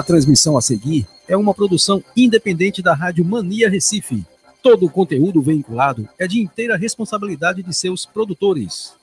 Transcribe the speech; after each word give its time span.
A 0.00 0.02
transmissão 0.02 0.56
a 0.56 0.62
seguir 0.62 1.06
é 1.28 1.36
uma 1.36 1.52
produção 1.52 2.02
independente 2.16 2.80
da 2.80 2.94
Rádio 2.94 3.22
Mania 3.22 3.68
Recife. 3.68 4.24
Todo 4.62 4.86
o 4.86 4.90
conteúdo 4.90 5.42
veiculado 5.42 6.08
é 6.18 6.26
de 6.26 6.40
inteira 6.40 6.74
responsabilidade 6.74 7.62
de 7.62 7.74
seus 7.74 8.06
produtores. 8.06 8.94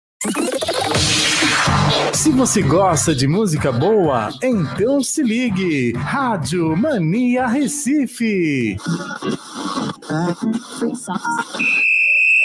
Se 2.12 2.32
você 2.32 2.64
gosta 2.64 3.14
de 3.14 3.28
música 3.28 3.72
boa, 3.72 4.32
então 4.42 5.04
se 5.04 5.22
ligue. 5.22 5.94
Rádio 5.94 6.76
Mania 6.76 7.46
Recife. 7.46 8.78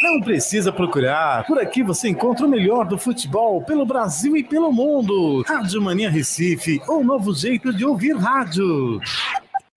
Não 0.02 0.20
precisa 0.20 0.72
procurar. 0.72 1.44
Por 1.46 1.58
aqui 1.58 1.82
você 1.82 2.08
encontra 2.08 2.46
o 2.46 2.48
melhor 2.48 2.86
do 2.86 2.96
futebol 2.96 3.62
pelo 3.62 3.84
Brasil 3.84 4.36
e 4.36 4.42
pelo 4.42 4.72
mundo. 4.72 5.42
Rádio 5.46 5.82
Mania 5.82 6.10
Recife, 6.10 6.80
um 6.88 7.04
novo 7.04 7.34
jeito 7.34 7.72
de 7.72 7.84
ouvir 7.84 8.16
rádio. 8.16 9.00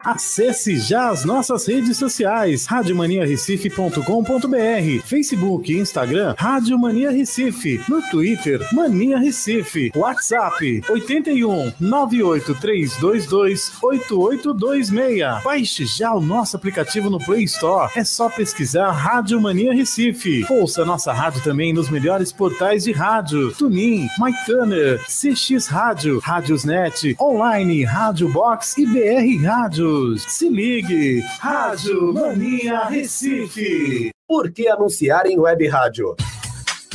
Acesse 0.04 0.78
já 0.78 1.10
as 1.10 1.24
nossas 1.24 1.66
redes 1.66 1.96
sociais, 1.96 2.66
radiomaniarecife.com.br, 2.66 5.06
Facebook 5.06 5.72
e 5.72 5.78
Instagram, 5.78 6.36
Rádio 6.38 6.78
Mania 6.78 7.10
Recife, 7.10 7.82
no 7.88 8.02
Twitter, 8.10 8.60
Mania 8.74 9.18
Recife, 9.18 9.94
WhatsApp, 9.96 10.82
81 10.90 11.72
98322 11.80 13.72
8826. 13.82 15.44
Baixe 15.44 15.86
já 15.86 16.14
o 16.14 16.20
nosso 16.20 16.58
aplicativo 16.58 17.10
no 17.10 17.20
Play 17.20 17.46
Store, 17.46 17.90
é 17.96 18.04
só 18.04 18.30
pesquisar 18.30 18.92
Rádio 18.92 19.40
Mania 19.40 19.74
Recife. 19.74 20.46
Ouça 20.50 20.84
nossa 20.84 21.14
rádio 21.14 21.42
também 21.44 21.72
nos 21.72 21.90
melhores 21.90 22.34
portais 22.34 22.84
de 22.84 22.92
rádio, 22.92 23.54
Tunin, 23.54 24.10
MyTuner, 24.20 25.00
CX 25.06 25.68
Rádio, 25.68 26.20
Rádiosnet, 26.20 27.16
Online, 27.22 27.86
Rádio 27.86 28.28
Box 28.28 28.78
e 28.78 28.86
BR 28.86 29.46
Rádio. 29.46 29.93
Se 30.18 30.50
ligue, 30.50 31.22
Rádio 31.40 32.14
Mania 32.14 32.86
Recife. 32.86 34.12
Por 34.28 34.52
que 34.52 34.68
anunciar 34.68 35.28
em 35.28 35.38
web 35.38 35.68
rádio? 35.68 36.16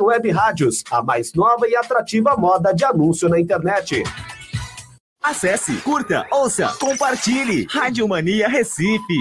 Web 0.00 0.30
Rádios, 0.30 0.82
a 0.90 1.02
mais 1.02 1.32
nova 1.34 1.68
e 1.68 1.76
atrativa 1.76 2.36
moda 2.36 2.72
de 2.72 2.84
anúncio 2.84 3.28
na 3.28 3.38
internet. 3.40 4.02
Acesse, 5.22 5.74
curta, 5.78 6.26
ouça, 6.30 6.68
compartilhe. 6.80 7.66
Rádio 7.70 8.08
Mania 8.08 8.48
Recife. 8.48 9.18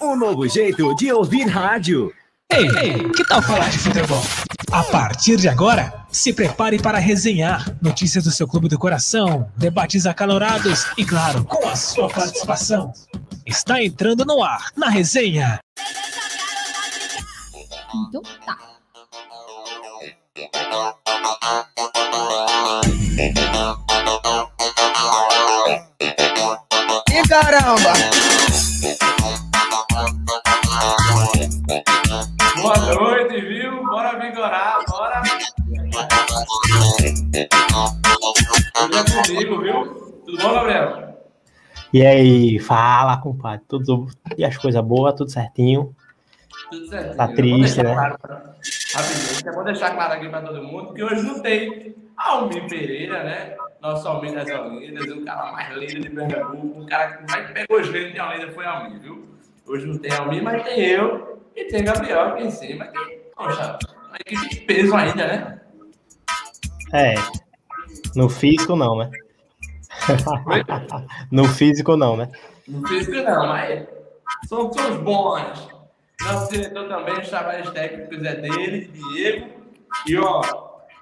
Um 0.00 0.16
novo 0.16 0.48
jeito 0.48 0.94
de 0.96 1.12
ouvir 1.12 1.44
rádio. 1.44 2.12
Ei, 2.50 2.68
ei, 2.82 3.10
que 3.10 3.24
tal 3.26 3.42
falar 3.42 3.68
de 3.68 3.78
futebol? 3.78 4.22
A 4.70 4.82
partir 4.84 5.36
de 5.36 5.48
agora, 5.48 6.04
se 6.10 6.32
prepare 6.32 6.78
para 6.78 6.98
resenhar 6.98 7.76
notícias 7.80 8.24
do 8.24 8.30
seu 8.30 8.46
clube 8.46 8.68
do 8.68 8.78
coração, 8.78 9.50
debates 9.56 10.06
acalorados 10.06 10.86
e, 10.96 11.04
claro, 11.04 11.44
com 11.44 11.68
a 11.68 11.76
sua 11.76 12.08
participação. 12.08 12.92
Está 13.46 13.82
entrando 13.82 14.24
no 14.24 14.42
ar, 14.42 14.70
na 14.76 14.88
resenha. 14.88 15.58
Então 18.08 18.22
tá. 18.44 18.73
E 20.36 20.42
caramba! 27.28 27.92
Boa 32.60 32.76
noite, 32.94 33.40
viu? 33.42 33.86
Bora 33.86 34.18
vigorar, 34.18 34.80
bora! 34.88 35.22
Tudo 38.74 39.04
comigo, 39.22 39.60
viu? 39.60 39.84
Tudo 40.26 40.42
bom, 40.42 40.52
Gabriel? 40.52 41.14
E 41.92 42.04
aí, 42.04 42.58
fala, 42.58 43.18
compadre. 43.18 43.64
Tudo, 43.68 44.08
e 44.36 44.44
as 44.44 44.56
coisas 44.58 44.84
boas, 44.84 45.14
tudo 45.14 45.30
certinho. 45.30 45.94
Tudo 46.74 46.88
certo. 46.88 47.16
Tá 47.16 47.28
triste, 47.28 47.82
né? 47.82 47.94
Claro, 47.94 48.18
rapidinho, 48.94 49.46
eu 49.46 49.52
vou 49.54 49.64
deixar 49.64 49.94
claro 49.94 50.12
aqui 50.14 50.28
para 50.28 50.42
todo 50.42 50.62
mundo 50.62 50.92
que 50.92 51.04
hoje 51.04 51.22
não 51.22 51.40
tem 51.40 51.94
Almir 52.16 52.68
Pereira, 52.68 53.22
né? 53.22 53.56
Nosso 53.80 54.08
Almir 54.08 54.34
das 54.34 54.48
Olindas, 54.50 55.06
o 55.06 55.24
cara 55.24 55.52
mais 55.52 55.76
lindo 55.76 56.00
de 56.00 56.10
Pernambuco, 56.10 56.80
o 56.80 56.86
cara 56.86 57.16
que 57.16 57.30
mais 57.30 57.50
pegou 57.52 57.80
os 57.80 57.92
de 57.92 57.98
Olinda 57.98 58.52
foi 58.52 58.66
Almir, 58.66 59.00
viu? 59.00 59.28
Hoje 59.66 59.86
não 59.86 59.98
tem 59.98 60.12
Almir, 60.12 60.42
mas 60.42 60.64
tem 60.64 60.80
eu 60.80 61.42
e 61.54 61.64
tem 61.64 61.84
Gabriel 61.84 62.20
aqui 62.28 62.42
em 62.44 62.50
cima, 62.50 62.86
que, 62.86 63.20
poxa, 63.36 63.78
equipe 64.18 64.48
de 64.48 64.60
peso 64.62 64.94
ainda, 64.96 65.26
né? 65.26 65.60
É. 66.92 67.14
No 68.16 68.28
físico, 68.28 68.74
não, 68.74 68.98
né? 68.98 69.10
no 71.30 71.44
físico, 71.44 71.96
não, 71.96 72.16
né? 72.16 72.28
No 72.66 72.86
físico, 72.88 73.16
não, 73.22 73.46
mas 73.46 73.86
somos, 74.48 74.74
somos 74.74 74.98
bons. 74.98 75.73
Nosso 76.24 76.50
diretor 76.52 76.88
também, 76.88 77.20
os 77.20 77.28
trabalhos 77.28 77.70
técnicos 77.70 78.24
é 78.24 78.34
dele, 78.36 78.88
Diego. 79.12 79.46
E 80.06 80.16
ó, 80.18 80.40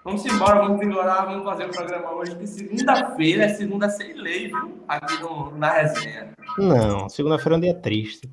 vamos 0.05 0.25
embora, 0.27 0.60
vamos 0.62 0.81
ignorar, 0.83 1.25
vamos 1.27 1.44
fazer 1.44 1.65
o 1.66 1.71
programa 1.71 2.10
hoje, 2.12 2.34
que 2.37 2.47
segunda-feira 2.47 3.44
é 3.44 3.49
segunda 3.49 3.88
sem 3.88 4.12
lei, 4.15 4.49
viu? 4.49 4.83
Aqui 4.88 5.21
no, 5.22 5.56
na 5.56 5.71
resenha. 5.71 6.33
Não, 6.59 7.09
segunda-feira 7.09 7.55
é 7.55 7.59
um 7.59 7.60
dia 7.60 7.75
triste. 7.75 8.28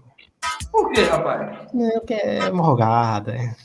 Por 0.71 0.91
quê, 0.91 1.01
rapaz? 1.03 1.67
Não, 1.73 1.89
porque 1.99 2.13
é 2.13 2.51
morgada. 2.51 3.35
É. 3.35 3.55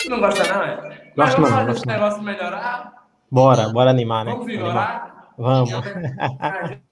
Tu 0.00 0.10
não 0.10 0.20
gosta, 0.20 0.44
não, 0.54 0.62
é? 0.62 0.76
Gosto 0.76 1.16
Mas 1.16 1.36
não, 1.38 1.42
vamos 1.42 1.50
fazer 1.50 1.66
gosto 1.66 1.76
esse 1.78 1.86
não. 1.86 1.94
negócio 1.94 2.22
melhorar. 2.22 2.92
Bora, 3.30 3.68
bora 3.70 3.90
animar, 3.90 4.24
né? 4.24 4.32
Vamos 4.32 4.46
Animar. 4.46 4.66
vigorar. 4.68 5.28
Vamos. 5.38 5.70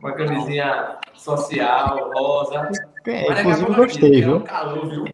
Uma 0.00 0.12
camisinha 0.12 0.98
social, 1.14 2.10
rosa. 2.14 2.70
É, 3.06 3.28
Mas 3.28 3.38
a 3.38 3.40
inclusive 3.40 3.70
eu 3.70 3.74
gostei, 3.74 4.18
é 4.18 4.24
viu? 4.24 4.36
um 4.36 4.40
calor, 4.40 4.88
viu? 4.88 5.04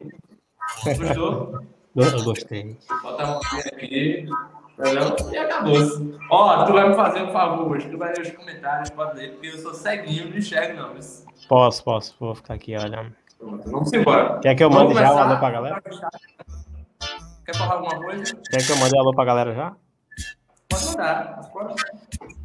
Gostou? 0.84 1.60
Eu 1.96 2.24
gostei. 2.24 2.76
Botar 3.02 3.24
uma 3.24 3.40
coisa 3.40 3.68
aqui. 3.68 4.28
Entendeu? 4.78 5.32
E 5.32 5.38
acabou-se. 5.38 6.18
Ó, 6.30 6.64
tu 6.66 6.72
vai 6.72 6.88
me 6.88 6.94
fazer 6.94 7.22
um 7.22 7.32
favor 7.32 7.72
hoje. 7.72 7.88
Tu 7.88 7.96
vai 7.96 8.12
ler 8.12 8.20
os 8.20 8.30
comentários, 8.32 8.90
pode 8.90 9.16
ler, 9.16 9.32
porque 9.32 9.48
eu 9.48 9.58
sou 9.58 9.72
ceguinho, 9.72 10.28
não 10.28 10.36
enxergo, 10.36 10.80
não. 10.80 10.94
Mas... 10.94 11.24
Posso, 11.48 11.82
posso. 11.82 12.14
Vou 12.20 12.34
ficar 12.34 12.54
aqui 12.54 12.76
olhando. 12.76 13.14
Vamos 13.40 13.92
embora. 13.92 14.38
Quer 14.40 14.54
que 14.54 14.64
eu 14.64 14.70
mande 14.70 14.94
já 14.94 15.12
o 15.14 15.18
alô 15.18 15.38
pra 15.38 15.50
galera? 15.50 15.82
Quer 17.44 17.54
falar 17.56 17.74
alguma 17.74 17.96
coisa? 18.02 18.36
Quer 18.50 18.66
que 18.66 18.72
eu 18.72 18.76
mande 18.76 18.98
alô 18.98 19.14
pra 19.14 19.24
galera 19.24 19.54
já? 19.54 19.76
Pode 20.68 20.86
mandar. 20.86 21.50
Pode. 21.52 21.74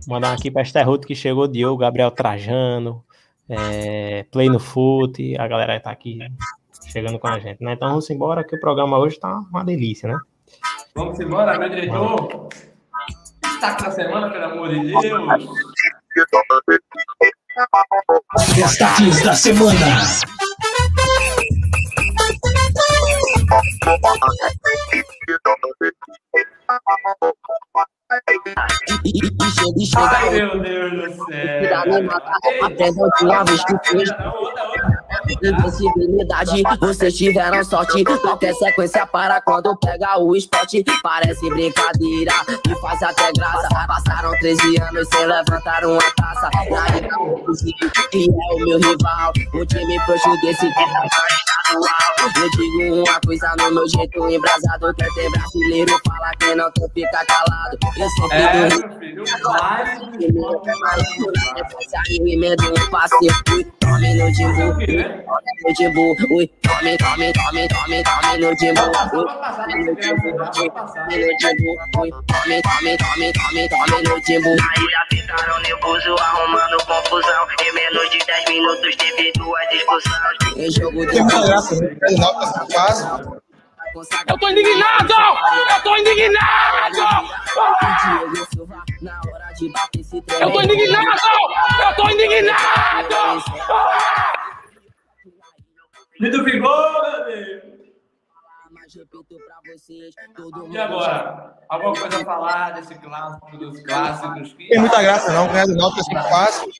Mandar 0.08 0.34
aqui 0.34 0.50
pra 0.50 0.62
Esterruto 0.62 1.08
que 1.08 1.16
chegou 1.16 1.48
Diogo, 1.48 1.78
Gabriel 1.78 2.12
Trajano, 2.12 3.04
é, 3.48 4.24
Play 4.32 4.50
no 4.50 4.60
Foot, 4.60 5.38
a 5.38 5.48
galera 5.48 5.80
tá 5.80 5.92
aqui 5.92 6.20
chegando 6.92 7.20
com 7.20 7.28
a 7.28 7.40
gente, 7.40 7.64
né? 7.64 7.74
Então 7.74 7.90
vamos 7.90 8.10
embora 8.10 8.44
que 8.44 8.56
o 8.56 8.60
programa 8.60 8.98
hoje 8.98 9.20
tá 9.20 9.40
uma 9.52 9.64
delícia, 9.64 10.10
né? 10.10 10.18
Vamos 10.96 11.20
embora, 11.20 11.58
meu 11.58 11.70
diretor. 11.70 12.50
Destaque 13.42 13.84
da 13.84 13.92
semana, 13.92 14.30
pelo 14.30 14.46
amor 14.46 14.70
de 14.70 14.80
Deus. 14.80 15.02
Destaques 18.56 19.24
da 19.24 19.34
semana. 19.34 19.78
Ai, 29.96 30.30
meu 30.32 30.60
Deus 30.60 30.92
do 30.92 31.16
céu. 31.16 31.62
Tira 31.62 31.82
a 31.82 31.86
mão, 31.86 32.04
mata 32.04 32.30
a 32.30 32.50
Ei, 32.52 32.76
pedra 32.76 33.10
de 33.18 33.26
uma 33.26 33.44
vez 33.46 33.64
que 33.64 33.90
fez. 33.90 34.10
Não, 34.10 34.34
outra, 34.34 34.64
outra. 34.68 35.02
Invencibilidade, 35.42 36.64
vocês 36.80 37.16
tiveram 37.16 37.64
sorte. 37.64 38.04
Qualquer 38.04 38.54
sequência 38.56 39.06
para 39.06 39.42
quando 39.42 39.76
pega 39.78 40.20
o 40.20 40.36
esporte. 40.36 40.84
Parece 41.02 41.50
brincadeira 41.50 42.34
e 42.70 42.76
faz 42.82 43.02
até 43.02 43.32
graça. 43.32 43.68
Passaram 43.88 44.32
13 44.40 44.82
anos 44.82 45.08
sem 45.08 45.26
levantar 45.26 45.86
uma 45.86 46.02
taça. 46.18 46.50
Na 46.70 46.88
liga, 46.90 47.16
que 48.12 48.28
é 48.28 48.54
o 48.54 48.66
meu 48.66 48.78
rival. 48.80 49.32
O 49.54 49.66
time 49.66 50.00
frouxo 50.02 50.42
desse 50.42 50.68
que 50.68 50.74
tá. 50.74 51.08
Eu 51.72 52.50
digo 52.52 52.96
uma 52.96 53.20
coisa 53.26 53.56
no 53.60 53.72
meu 53.76 53.88
jeito 53.88 54.30
embrasado. 54.30 54.94
Quer 54.96 55.08
ter 55.14 55.32
brasileiro, 55.32 55.94
fala 56.06 56.32
quem 56.40 56.56
não 56.56 56.72
quer 56.82 56.94
ficar 56.94 57.26
calado. 57.26 57.78
Eu 57.98 58.10
sempre 58.10 58.38
É, 58.38 58.70
dou 58.70 58.80
meu 58.80 59.00
filho, 59.00 59.26
vai. 59.44 59.86
depois 61.56 61.86
saiu 61.90 62.28
e 62.28 62.34
emenda 62.36 62.64
um 62.70 62.90
passe. 62.90 63.16
Ui, 63.52 63.64
tome 63.80 64.14
no 64.16 64.34
Jimbu, 64.34 64.68
ui, 64.78 64.88
tome 64.88 65.52
no 65.64 65.76
Jimbu, 65.78 66.16
ui, 66.36 66.48
tome, 66.62 66.98
tome, 66.98 67.34
tome, 67.34 67.68
tome, 67.68 68.04
tome 68.04 68.38
no 68.38 68.58
Jimbu, 68.58 68.82
ui, 69.14 69.26
tome 69.26 69.86
no 69.86 70.02
Jimbu, 70.02 70.28
ui, 70.30 70.70
tome 70.72 71.18
no 71.18 72.02
ui, 72.02 72.12
tome, 72.28 72.62
tome, 72.62 72.98
tome, 72.98 73.34
tome, 73.34 73.70
tome 73.70 74.02
no 74.04 74.26
Jimbu. 74.26 74.56
Na 74.56 74.74
ilha 74.82 75.06
ficaram 75.12 75.60
nervoso, 75.62 76.16
arrumando 76.20 76.78
confusão. 76.86 77.48
Em 77.62 77.74
menos 77.74 78.10
de 78.10 78.20
10 78.26 78.46
minutos 78.50 78.96
teve 78.96 79.32
duas 79.38 79.70
discussões. 79.70 80.58
Em 80.58 80.72
jogo 80.72 81.06
de 81.06 81.24
graça, 81.24 81.76
né? 81.76 81.96
É 82.10 82.12
nota 82.18 82.66
fácil. 82.74 83.41
Eu 84.28 84.40
tô 84.40 84.50
indignado! 84.50 85.14
Eu 85.76 85.84
tô 85.84 85.98
indignado! 85.98 86.98
Eu 90.40 90.52
tô 90.52 90.62
indignado! 90.62 91.08
Eu 91.82 91.96
tô 91.96 92.10
indignado! 92.10 93.44
Vitor 96.20 96.44
Vigor, 96.46 97.02
meu 97.02 97.26
Deus. 97.26 97.72
E 100.70 100.78
agora? 100.78 101.58
Alguma 101.70 101.94
coisa 101.96 102.22
a 102.22 102.26
falar 102.26 102.72
desse 102.72 102.96
clássico, 102.96 103.58
dos 103.58 103.82
clássicos? 103.82 104.54
Que... 104.54 104.68
Tem 104.68 104.80
muita 104.80 105.02
graça, 105.02 105.34
não. 105.34 105.48
Ganhar 105.48 105.66
de 105.66 105.76
nota 105.76 106.00
é 106.00 106.24
fácil. 106.30 106.72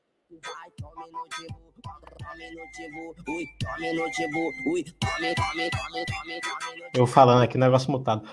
Eu 6.94 7.08
falando 7.08 7.44
aqui, 7.44 7.58
negócio 7.58 7.92
mutado. 7.92 8.24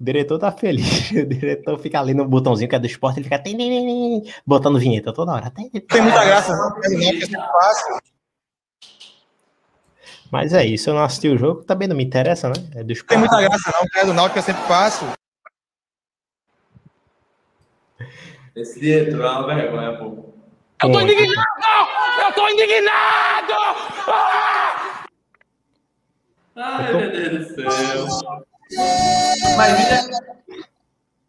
O 0.00 0.04
diretor 0.04 0.38
tá 0.38 0.52
feliz. 0.52 1.10
O 1.12 1.26
diretor 1.26 1.78
fica 1.78 2.00
ali 2.00 2.14
no 2.14 2.26
botãozinho 2.26 2.68
que 2.68 2.76
é 2.76 2.78
do 2.78 2.86
esporte, 2.86 3.18
ele 3.18 3.24
fica 3.24 3.38
tem, 3.38 3.56
tem, 3.56 3.70
tem, 3.70 4.22
tem, 4.22 4.34
botando 4.46 4.78
vinheta 4.78 5.12
toda 5.12 5.32
hora. 5.32 5.50
Tem, 5.50 5.68
tem. 5.70 5.80
Tem 5.80 6.02
muita 6.02 6.24
graça, 6.24 6.56
não. 6.56 6.78
É 6.78 6.88
sempre 6.88 7.26
fácil. 7.30 8.00
Mas 10.30 10.52
é 10.52 10.64
isso, 10.64 10.90
eu 10.90 10.94
não 10.94 11.02
assisti 11.02 11.28
o 11.28 11.38
jogo, 11.38 11.64
também 11.64 11.88
não 11.88 11.96
me 11.96 12.04
interessa, 12.04 12.48
né? 12.48 12.54
É 12.74 12.82
do 12.82 12.86
Tem 12.86 12.92
esporte. 12.92 13.18
muita 13.18 13.40
graça, 13.40 13.72
não. 13.72 13.86
Ganhar 13.92 14.06
do 14.06 14.14
Náutico 14.14 14.38
é 14.38 14.42
sempre 14.42 14.62
fácil. 14.64 15.08
Esse 18.54 18.78
diretor 18.78 19.24
é 19.24 19.30
uma 19.30 19.46
vergonha, 19.46 19.98
pô. 19.98 20.37
Eu 20.80 20.92
tô 20.92 21.00
indignado! 21.00 21.44
Eu 22.24 22.32
tô 22.34 22.48
indignado! 22.48 23.52
Ai, 26.54 26.92
meu 26.92 27.10
Deus 27.10 27.48
do 27.48 27.54
céu. 27.54 28.06
Mas 29.56 29.76
vida, 29.76 30.64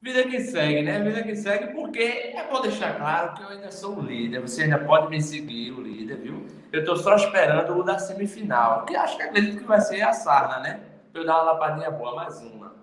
vida 0.02 0.24
que 0.24 0.40
segue, 0.42 0.82
né? 0.84 1.00
Vida 1.00 1.24
que 1.24 1.36
segue, 1.36 1.74
porque 1.74 2.34
é 2.36 2.48
bom 2.52 2.62
deixar 2.62 2.96
claro 2.98 3.34
que 3.34 3.42
eu 3.42 3.50
ainda 3.50 3.72
sou 3.72 3.98
o 3.98 4.02
líder. 4.02 4.42
Você 4.42 4.64
ainda 4.64 4.78
pode 4.80 5.10
me 5.10 5.20
seguir, 5.20 5.72
o 5.72 5.82
líder, 5.82 6.18
viu? 6.18 6.46
Eu 6.72 6.86
tô 6.86 6.96
só 6.96 7.16
esperando 7.16 7.76
o 7.76 7.84
da 7.84 7.98
semifinal, 7.98 8.86
que 8.86 8.96
acho 8.96 9.18
que 9.18 9.24
acredito 9.24 9.58
que 9.58 9.64
vai 9.64 9.82
ser 9.82 10.02
a 10.02 10.14
Sarna, 10.14 10.60
né? 10.60 10.80
Pra 11.12 11.22
eu 11.22 11.26
dar 11.26 11.42
uma 11.42 11.54
lapadinha 11.54 11.90
boa, 11.90 12.16
mais 12.16 12.40
uma. 12.42 12.76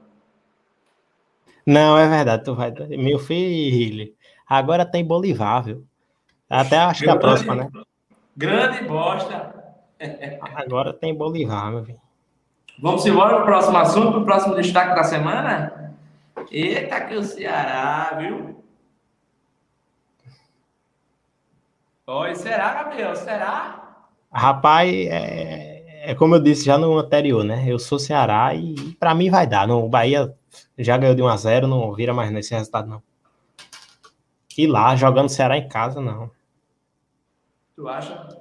Não, 1.65 1.97
é 1.97 2.09
verdade, 2.09 2.43
tu 2.43 2.57
vai. 2.57 2.73
Meu 2.73 3.21
filho, 3.21 4.13
agora 4.49 4.85
tem 4.85 5.05
Bolivar, 5.05 5.63
viu? 5.63 5.87
Até 6.49 6.79
acho 6.79 7.03
que 7.03 7.11
a 7.11 7.17
próxima, 7.17 7.55
né? 7.55 7.69
Grande 8.37 8.85
bosta. 8.85 9.55
Agora 10.55 10.93
tem 10.93 11.15
Bolivar, 11.15 11.71
meu 11.71 11.85
filho. 11.85 12.01
Vamos 12.79 13.07
embora 13.07 13.37
pro 13.37 13.47
próximo 13.47 13.79
assunto, 13.79 14.13
pro 14.13 14.25
próximo 14.25 14.55
destaque 14.55 14.95
da 14.95 15.03
semana? 15.03 15.95
Eita, 16.51 17.01
que 17.01 17.15
o 17.15 17.23
Ceará, 17.23 18.15
viu? 18.19 18.63
Oi, 22.07 22.35
será, 22.35 22.75
Gabriel? 22.75 23.17
Será? 23.17 24.05
Rapaz, 24.31 24.91
é, 24.91 26.11
é 26.11 26.15
como 26.15 26.35
eu 26.35 26.41
disse 26.41 26.67
já 26.67 26.77
no 26.77 26.99
anterior, 26.99 27.43
né? 27.43 27.65
Eu 27.67 27.79
sou 27.79 27.99
Ceará 27.99 28.55
e 28.55 28.75
pra 29.01 29.15
mim 29.15 29.31
vai 29.31 29.47
dar. 29.47 29.67
Não, 29.67 29.85
o 29.85 29.89
Bahia 29.89 30.33
já 30.79 30.97
ganhou 30.99 31.15
de 31.17 31.23
1 31.23 31.29
a 31.29 31.37
0 31.37 31.67
não 31.67 31.93
vira 31.95 32.13
mais 32.13 32.31
nesse 32.31 32.55
resultado, 32.55 32.89
não. 32.89 33.03
E 34.57 34.67
lá, 34.67 34.95
jogando 34.95 35.31
Ceará 35.31 35.57
em 35.57 35.69
casa, 35.69 36.01
não. 36.01 36.31
Tu 37.77 37.87
acha? 37.87 38.39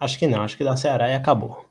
Acho 0.00 0.18
que 0.18 0.26
não, 0.26 0.42
acho 0.42 0.56
que 0.56 0.64
dá 0.64 0.76
Ceará 0.76 1.08
e 1.08 1.14
acabou. 1.14 1.64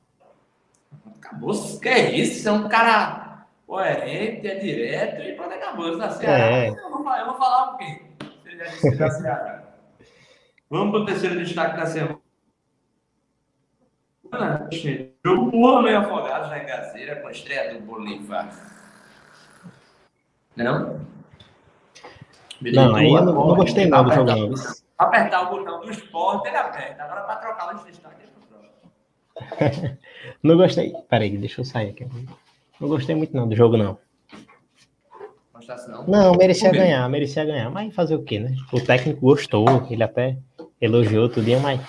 Acabou. 1.17 1.51
Que 1.79 1.89
é 1.89 2.11
isso? 2.15 2.41
Você 2.41 2.49
é 2.49 2.51
um 2.53 2.69
cara 2.69 3.45
coerente, 3.67 4.47
é 4.47 4.55
direto 4.55 5.21
e 5.21 5.33
pronto, 5.33 5.53
acabou. 5.53 5.97
Da 5.97 6.09
Ceará. 6.09 6.39
É. 6.39 6.69
Eu, 6.69 6.89
vou 6.89 7.03
falar, 7.03 7.19
eu 7.19 7.25
vou 7.25 7.35
falar 7.35 7.73
o 7.73 7.77
quê? 7.77 8.01
Se 8.41 8.49
ele 8.49 8.57
já 8.57 8.63
disse 8.65 8.89
que 8.89 8.95
dá 8.95 9.09
Ceará. 9.11 9.63
Vamos 10.69 10.91
pro 10.91 11.05
terceiro 11.05 11.43
destaque 11.43 11.77
da 11.77 11.85
semana. 11.85 12.23
Jogo 15.23 15.51
porra 15.51 15.81
meio 15.83 15.99
afogado 15.99 16.49
na 16.49 16.59
Gazeira 16.59 17.17
com 17.17 17.27
a 17.27 17.31
estreia 17.31 17.73
do 17.73 17.81
Bolivar. 17.81 18.49
Não? 20.55 21.05
Não, 22.61 22.95
aí 22.95 23.11
eu 23.11 23.25
não, 23.25 23.33
não 23.33 23.55
gostei 23.55 23.87
não 23.87 24.05
do 24.05 24.13
jogo, 24.13 24.31
não. 24.31 24.82
Apertar 25.03 25.41
o 25.43 25.57
botão 25.57 25.81
do 25.81 25.91
esporte, 25.91 26.47
ele 26.47 26.57
aperta. 26.57 27.03
Agora 27.03 27.21
para 27.21 27.35
trocar 27.37 27.75
os 27.75 27.83
destaques. 27.83 28.33
Não 30.43 30.57
gostei. 30.57 30.93
Peraí, 31.09 31.37
deixa 31.37 31.61
eu 31.61 31.65
sair 31.65 31.89
aqui. 31.89 32.07
Não 32.79 32.87
gostei 32.87 33.15
muito 33.15 33.35
não 33.35 33.47
do 33.47 33.55
jogo, 33.55 33.77
não. 33.77 33.97
Gostasse 35.53 35.89
não? 35.89 36.05
Não, 36.05 36.35
merecia 36.35 36.69
Por 36.69 36.77
ganhar, 36.77 37.07
merecia 37.09 37.45
ganhar. 37.45 37.69
Mas 37.69 37.93
fazer 37.95 38.15
o 38.15 38.23
quê, 38.23 38.39
né? 38.39 38.55
O 38.71 38.81
técnico 38.81 39.21
gostou, 39.21 39.65
ele 39.89 40.03
até 40.03 40.37
elogiou 40.81 41.29
tudo, 41.29 41.59
mas. 41.61 41.79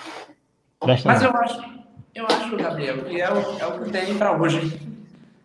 Presta 0.79 1.09
Mas 1.09 1.21
não. 1.21 1.31
eu 1.31 1.37
acho, 1.37 1.63
eu 2.13 2.25
acho, 2.25 2.55
Gabriel, 2.55 3.03
que 3.03 3.19
é 3.19 3.31
o, 3.31 3.59
é 3.59 3.65
o 3.65 3.83
que 3.83 3.91
tem 3.91 4.17
para 4.17 4.39
hoje. 4.39 4.79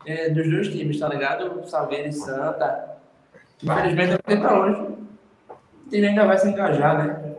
É, 0.07 0.31
dos 0.31 0.49
dois 0.49 0.69
times, 0.69 0.99
tá 0.99 1.09
ligado? 1.09 1.67
Salgueiro 1.67 2.09
e 2.09 2.13
Santa. 2.13 2.97
Infelizmente 3.63 4.13
é 4.13 4.15
o 4.15 4.19
que 4.19 4.25
tem 4.25 4.41
para 4.41 4.61
hoje. 4.61 4.81
O 4.81 5.91
time 5.91 6.07
ainda 6.07 6.27
vai 6.27 6.39
se 6.39 6.49
engajar, 6.49 7.07
né? 7.07 7.30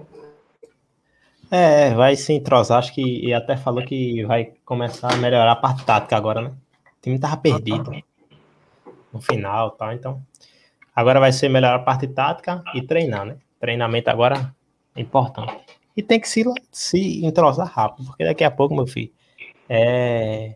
É, 1.53 1.93
vai 1.93 2.15
se 2.15 2.31
entrosar, 2.31 2.79
acho 2.79 2.93
que 2.93 3.01
e 3.01 3.33
até 3.33 3.57
falou 3.57 3.83
que 3.83 4.23
vai 4.23 4.53
começar 4.63 5.13
a 5.13 5.17
melhorar 5.17 5.51
a 5.51 5.55
parte 5.57 5.83
tática 5.83 6.15
agora, 6.15 6.41
né? 6.41 6.49
O 6.49 7.01
time 7.01 7.19
tava 7.19 7.35
perdido 7.35 7.91
no 9.11 9.19
final 9.19 9.71
tal, 9.71 9.91
então. 9.91 10.21
Agora 10.95 11.19
vai 11.19 11.33
ser 11.33 11.49
melhorar 11.49 11.75
a 11.75 11.79
parte 11.79 12.07
tática 12.07 12.63
e 12.73 12.81
treinar, 12.81 13.25
né? 13.25 13.35
Treinamento 13.59 14.09
agora 14.09 14.55
é 14.95 15.01
importante. 15.01 15.53
E 15.95 16.01
tem 16.01 16.21
que 16.21 16.29
se, 16.29 16.41
se 16.71 17.25
entrosar 17.25 17.67
rápido, 17.67 18.05
porque 18.07 18.23
daqui 18.23 18.45
a 18.45 18.51
pouco, 18.51 18.73
meu 18.73 18.87
filho, 18.87 19.11
é, 19.67 20.55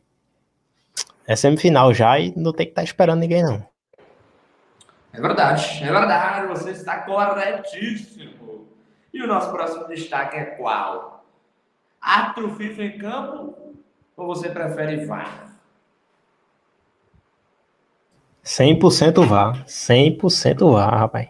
é 1.28 1.36
semifinal 1.36 1.94
já 1.94 2.18
e 2.18 2.34
não 2.38 2.54
tem 2.54 2.68
que 2.68 2.72
estar 2.72 2.84
esperando 2.84 3.20
ninguém, 3.20 3.44
não. 3.44 3.66
É 5.12 5.20
verdade, 5.20 5.84
é 5.84 5.92
verdade, 5.92 6.48
você 6.48 6.72
está 6.72 7.00
corretíssimo. 7.00 8.45
E 9.16 9.22
o 9.24 9.28
nosso 9.28 9.50
próximo 9.50 9.88
destaque 9.88 10.36
é 10.36 10.44
qual? 10.58 11.24
Atro 12.02 12.54
FIFA 12.56 12.84
em 12.84 12.98
campo 12.98 13.56
ou 14.18 14.28
você 14.28 14.50
prefere 14.50 15.06
VAR? 15.06 15.56
100% 18.44 19.26
vá, 19.26 19.64
100% 19.66 20.70
vá, 20.74 20.88
rapaz. 20.90 21.30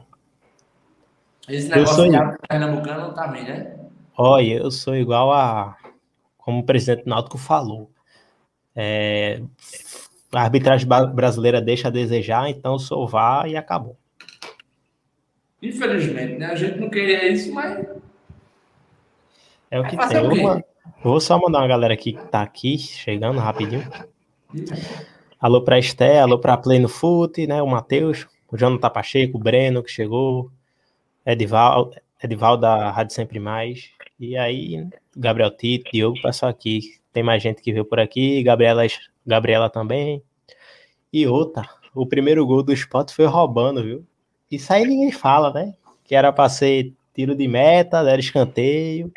Esse 1.47 1.67
Eu 1.69 1.75
negócio 1.77 1.95
sou- 1.95 2.09
de 2.09 2.15
árbitro 2.15 2.47
pernambucano 2.47 3.13
também, 3.13 3.43
né? 3.43 3.77
Olha, 4.17 4.53
eu 4.57 4.71
sou 4.71 4.95
igual 4.95 5.31
a. 5.31 5.77
Como 6.39 6.59
o 6.61 6.65
presidente 6.65 7.07
Náutico 7.07 7.37
falou. 7.37 7.91
É, 8.75 9.41
a 10.33 10.41
arbitragem 10.41 10.87
brasileira 11.13 11.61
deixa 11.61 11.87
a 11.87 11.91
desejar, 11.91 12.49
então 12.49 12.79
sou 12.79 13.07
vá 13.07 13.47
e 13.47 13.55
acabou. 13.55 13.95
Infelizmente, 15.67 16.37
né? 16.37 16.45
A 16.47 16.55
gente 16.55 16.79
não 16.79 16.89
queria 16.89 17.27
isso, 17.27 17.51
mas 17.53 17.85
É 19.71 19.79
o 19.79 19.83
que 19.83 19.97
tem. 19.97 20.17
o 20.25 20.29
quê? 20.29 20.63
vou, 21.03 21.19
só 21.19 21.39
mandar 21.39 21.59
uma 21.59 21.67
galera 21.67 21.93
aqui 21.93 22.13
que 22.13 22.27
tá 22.27 22.41
aqui, 22.41 22.77
chegando 22.77 23.39
rapidinho. 23.39 23.83
Alô 25.39 25.61
pra 25.61 25.79
Esté, 25.79 26.19
alô 26.19 26.39
pra 26.39 26.57
Play 26.57 26.79
no 26.79 26.87
Fute, 26.87 27.47
né? 27.47 27.61
O 27.61 27.67
Matheus, 27.67 28.27
o 28.51 28.57
Jonathan 28.57 28.89
Pacheco, 28.89 29.37
o 29.37 29.41
Breno 29.41 29.81
que 29.83 29.91
chegou, 29.91 30.51
Edival, 31.25 31.91
Edival 32.23 32.57
da 32.57 32.91
Rádio 32.91 33.15
Sempre 33.15 33.39
Mais. 33.39 33.89
E 34.19 34.37
aí, 34.37 34.87
Gabriel 35.17 35.51
Tito, 35.51 35.91
Diogo 35.91 36.21
passou 36.21 36.47
aqui. 36.47 36.81
Tem 37.11 37.23
mais 37.23 37.41
gente 37.41 37.61
que 37.61 37.73
veio 37.73 37.85
por 37.85 37.99
aqui, 37.99 38.43
Gabriela, 38.43 38.83
Gabriela 39.25 39.69
também. 39.69 40.21
E 41.11 41.25
outra, 41.25 41.67
o 41.93 42.05
primeiro 42.05 42.45
gol 42.45 42.61
do 42.61 42.73
Sport 42.73 43.11
foi 43.11 43.25
roubando, 43.25 43.83
viu? 43.83 44.05
Isso 44.55 44.73
aí 44.73 44.85
ninguém 44.85 45.11
fala, 45.11 45.51
né? 45.51 45.73
Que 46.03 46.15
era 46.15 46.31
para 46.31 46.49
ser 46.49 46.93
tiro 47.13 47.35
de 47.35 47.47
meta, 47.47 47.99
era 47.99 48.19
escanteio. 48.19 49.11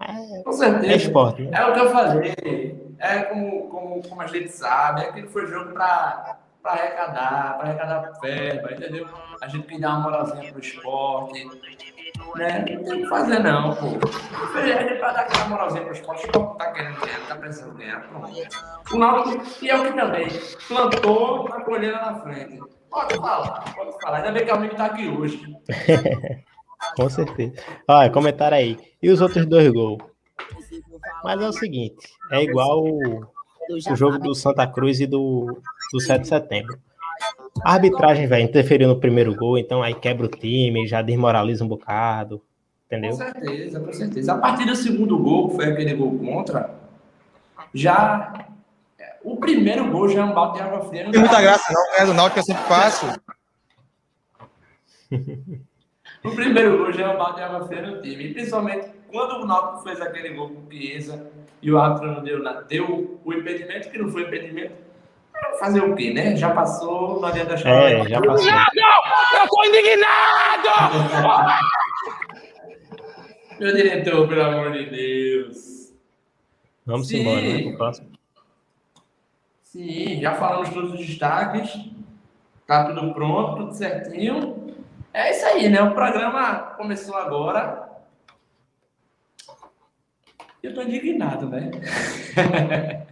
É, 0.00 0.42
Com 0.42 0.52
certeza. 0.52 0.92
É, 0.92 0.96
esporte, 0.96 1.42
né? 1.42 1.58
é 1.58 1.66
o 1.66 1.72
que 1.72 1.80
eu 1.80 1.90
falei. 1.90 2.94
É 2.98 3.18
como, 3.22 3.68
como, 3.68 4.02
como 4.08 4.22
a 4.22 4.26
gente 4.26 4.48
sabe, 4.48 5.02
é 5.02 5.12
que 5.12 5.22
foi 5.28 5.46
jogo 5.46 5.72
para 5.72 6.38
arrecadar, 6.64 7.56
para 7.56 7.68
arrecadar 7.68 8.12
verba, 8.20 8.72
entendeu? 8.72 9.08
A 9.40 9.48
gente 9.48 9.66
quer 9.66 9.80
dar 9.80 9.90
uma 9.90 10.00
moralzinha 10.00 10.52
pro 10.52 10.60
esporte. 10.60 11.44
Né? 12.34 12.64
Não 12.68 12.84
tem 12.84 12.94
o 12.94 13.02
que 13.02 13.06
fazer, 13.08 13.38
não, 13.40 13.74
pô. 13.74 13.86
A 13.86 14.66
gente 14.66 15.00
vai 15.00 15.14
dar 15.14 15.20
aquela 15.20 15.48
moralzinha 15.48 15.84
pro 15.84 15.92
esporte, 15.92 16.24
o 16.24 16.26
esporte 16.26 16.58
tá 16.58 16.72
querendo 16.72 17.00
ganhar, 17.00 17.26
tá 17.28 17.36
precisando 17.36 17.74
ganhar, 17.74 18.08
pronto. 18.08 18.32
O 18.92 18.98
Náutico, 18.98 19.64
e 19.64 19.70
é 19.70 19.76
o 19.76 19.84
que 19.84 19.92
também, 19.92 20.28
plantou 20.68 21.48
a 21.48 21.60
colheira 21.60 22.00
na 22.00 22.20
frente. 22.20 22.60
Pode 22.96 23.14
falar, 23.16 23.74
pode 23.74 24.00
falar. 24.00 24.16
Ainda 24.16 24.32
bem 24.32 24.46
que 24.46 24.50
o 24.50 24.54
amigo 24.54 24.74
tá 24.74 24.86
aqui 24.86 25.06
hoje. 25.06 25.54
Com 26.96 27.10
certeza. 27.10 27.52
Olha, 27.86 28.08
comentário 28.08 28.56
aí. 28.56 28.78
E 29.02 29.10
os 29.10 29.20
outros 29.20 29.44
dois 29.44 29.70
gols? 29.70 29.98
Mas 31.22 31.42
é 31.42 31.46
o 31.46 31.52
seguinte, 31.52 32.08
é 32.32 32.42
igual 32.42 32.82
o, 32.82 33.20
o 33.70 33.96
jogo 33.96 34.18
do 34.18 34.34
Santa 34.34 34.66
Cruz 34.66 34.98
e 34.98 35.06
do, 35.06 35.60
do 35.92 36.00
7 36.00 36.22
de 36.22 36.28
setembro. 36.28 36.78
A 37.62 37.74
arbitragem, 37.74 38.26
velho, 38.26 38.44
interferiu 38.44 38.88
no 38.88 38.98
primeiro 38.98 39.34
gol, 39.34 39.58
então 39.58 39.82
aí 39.82 39.94
quebra 39.94 40.24
o 40.24 40.30
time, 40.30 40.86
já 40.86 41.02
desmoraliza 41.02 41.62
um 41.62 41.68
bocado. 41.68 42.40
Entendeu? 42.86 43.10
Com 43.10 43.16
certeza, 43.18 43.80
com 43.80 43.92
certeza. 43.92 44.32
A 44.32 44.38
partir 44.38 44.64
do 44.64 44.74
segundo 44.74 45.18
gol, 45.18 45.50
que 45.50 45.56
foi 45.56 45.66
aquele 45.66 45.92
gol 45.92 46.18
contra, 46.18 46.74
já. 47.74 48.46
O 49.26 49.36
primeiro 49.38 49.90
gol 49.90 50.08
já 50.08 50.20
é 50.20 50.24
um 50.24 50.32
balde 50.32 50.58
de 50.58 50.62
água 50.62 50.82
fria. 50.82 51.02
Não 51.02 51.10
tem 51.10 51.20
muita 51.20 51.42
graça, 51.42 51.72
não. 51.72 51.94
É 52.00 52.06
do 52.06 52.14
Náutico 52.14 52.38
é 52.38 52.42
sempre 52.44 52.62
fácil. 52.62 53.08
o 56.22 56.30
primeiro 56.30 56.78
gol 56.78 56.92
já 56.92 57.06
é 57.06 57.08
um 57.08 57.18
balde 57.18 57.38
de 57.38 57.42
água 57.42 57.66
fria 57.66 57.82
no 57.82 58.00
time. 58.00 58.22
E 58.22 58.34
principalmente 58.34 58.88
quando 59.10 59.42
o 59.42 59.46
Náutico 59.46 59.82
fez 59.82 60.00
aquele 60.00 60.28
gol 60.28 60.50
com 60.50 60.60
o 60.60 60.70
Chiesa 60.70 61.28
e 61.60 61.72
o 61.72 61.76
árbitro 61.76 62.12
não 62.12 62.22
deu, 62.22 62.64
deu 62.68 63.20
o 63.24 63.32
impedimento, 63.32 63.90
que 63.90 63.98
não 63.98 64.08
foi 64.08 64.22
impedimento 64.22 64.86
Fazer 65.58 65.80
o 65.80 65.96
quê, 65.96 66.12
né? 66.12 66.36
Já 66.36 66.50
passou, 66.50 67.20
não 67.20 67.28
adianta 67.28 67.56
chorar. 67.56 67.92
É, 67.92 68.08
já 68.08 68.20
passou. 68.20 68.48
Eu 68.48 69.48
tô 69.48 69.64
indignado! 69.64 70.68
Meu 73.58 73.74
diretor, 73.74 74.28
pelo 74.28 74.42
amor 74.42 74.72
de 74.72 74.86
Deus. 74.86 75.92
Vamos 76.86 77.08
Sim. 77.08 77.22
embora, 77.22 77.40
né? 77.42 77.62
Pro 77.62 77.76
próximo. 77.76 78.15
Sim, 79.76 80.20
já 80.22 80.34
falamos 80.34 80.70
todos 80.70 80.94
os 80.94 81.06
destaques. 81.06 81.78
Tá 82.66 82.86
tudo 82.86 83.12
pronto, 83.12 83.56
tudo 83.56 83.74
certinho. 83.74 84.74
É 85.12 85.30
isso 85.30 85.44
aí, 85.44 85.68
né? 85.68 85.82
O 85.82 85.92
programa 85.92 86.74
começou 86.78 87.14
agora. 87.14 87.86
Eu 90.62 90.74
tô 90.74 90.80
indignado, 90.80 91.46
né? 91.50 91.70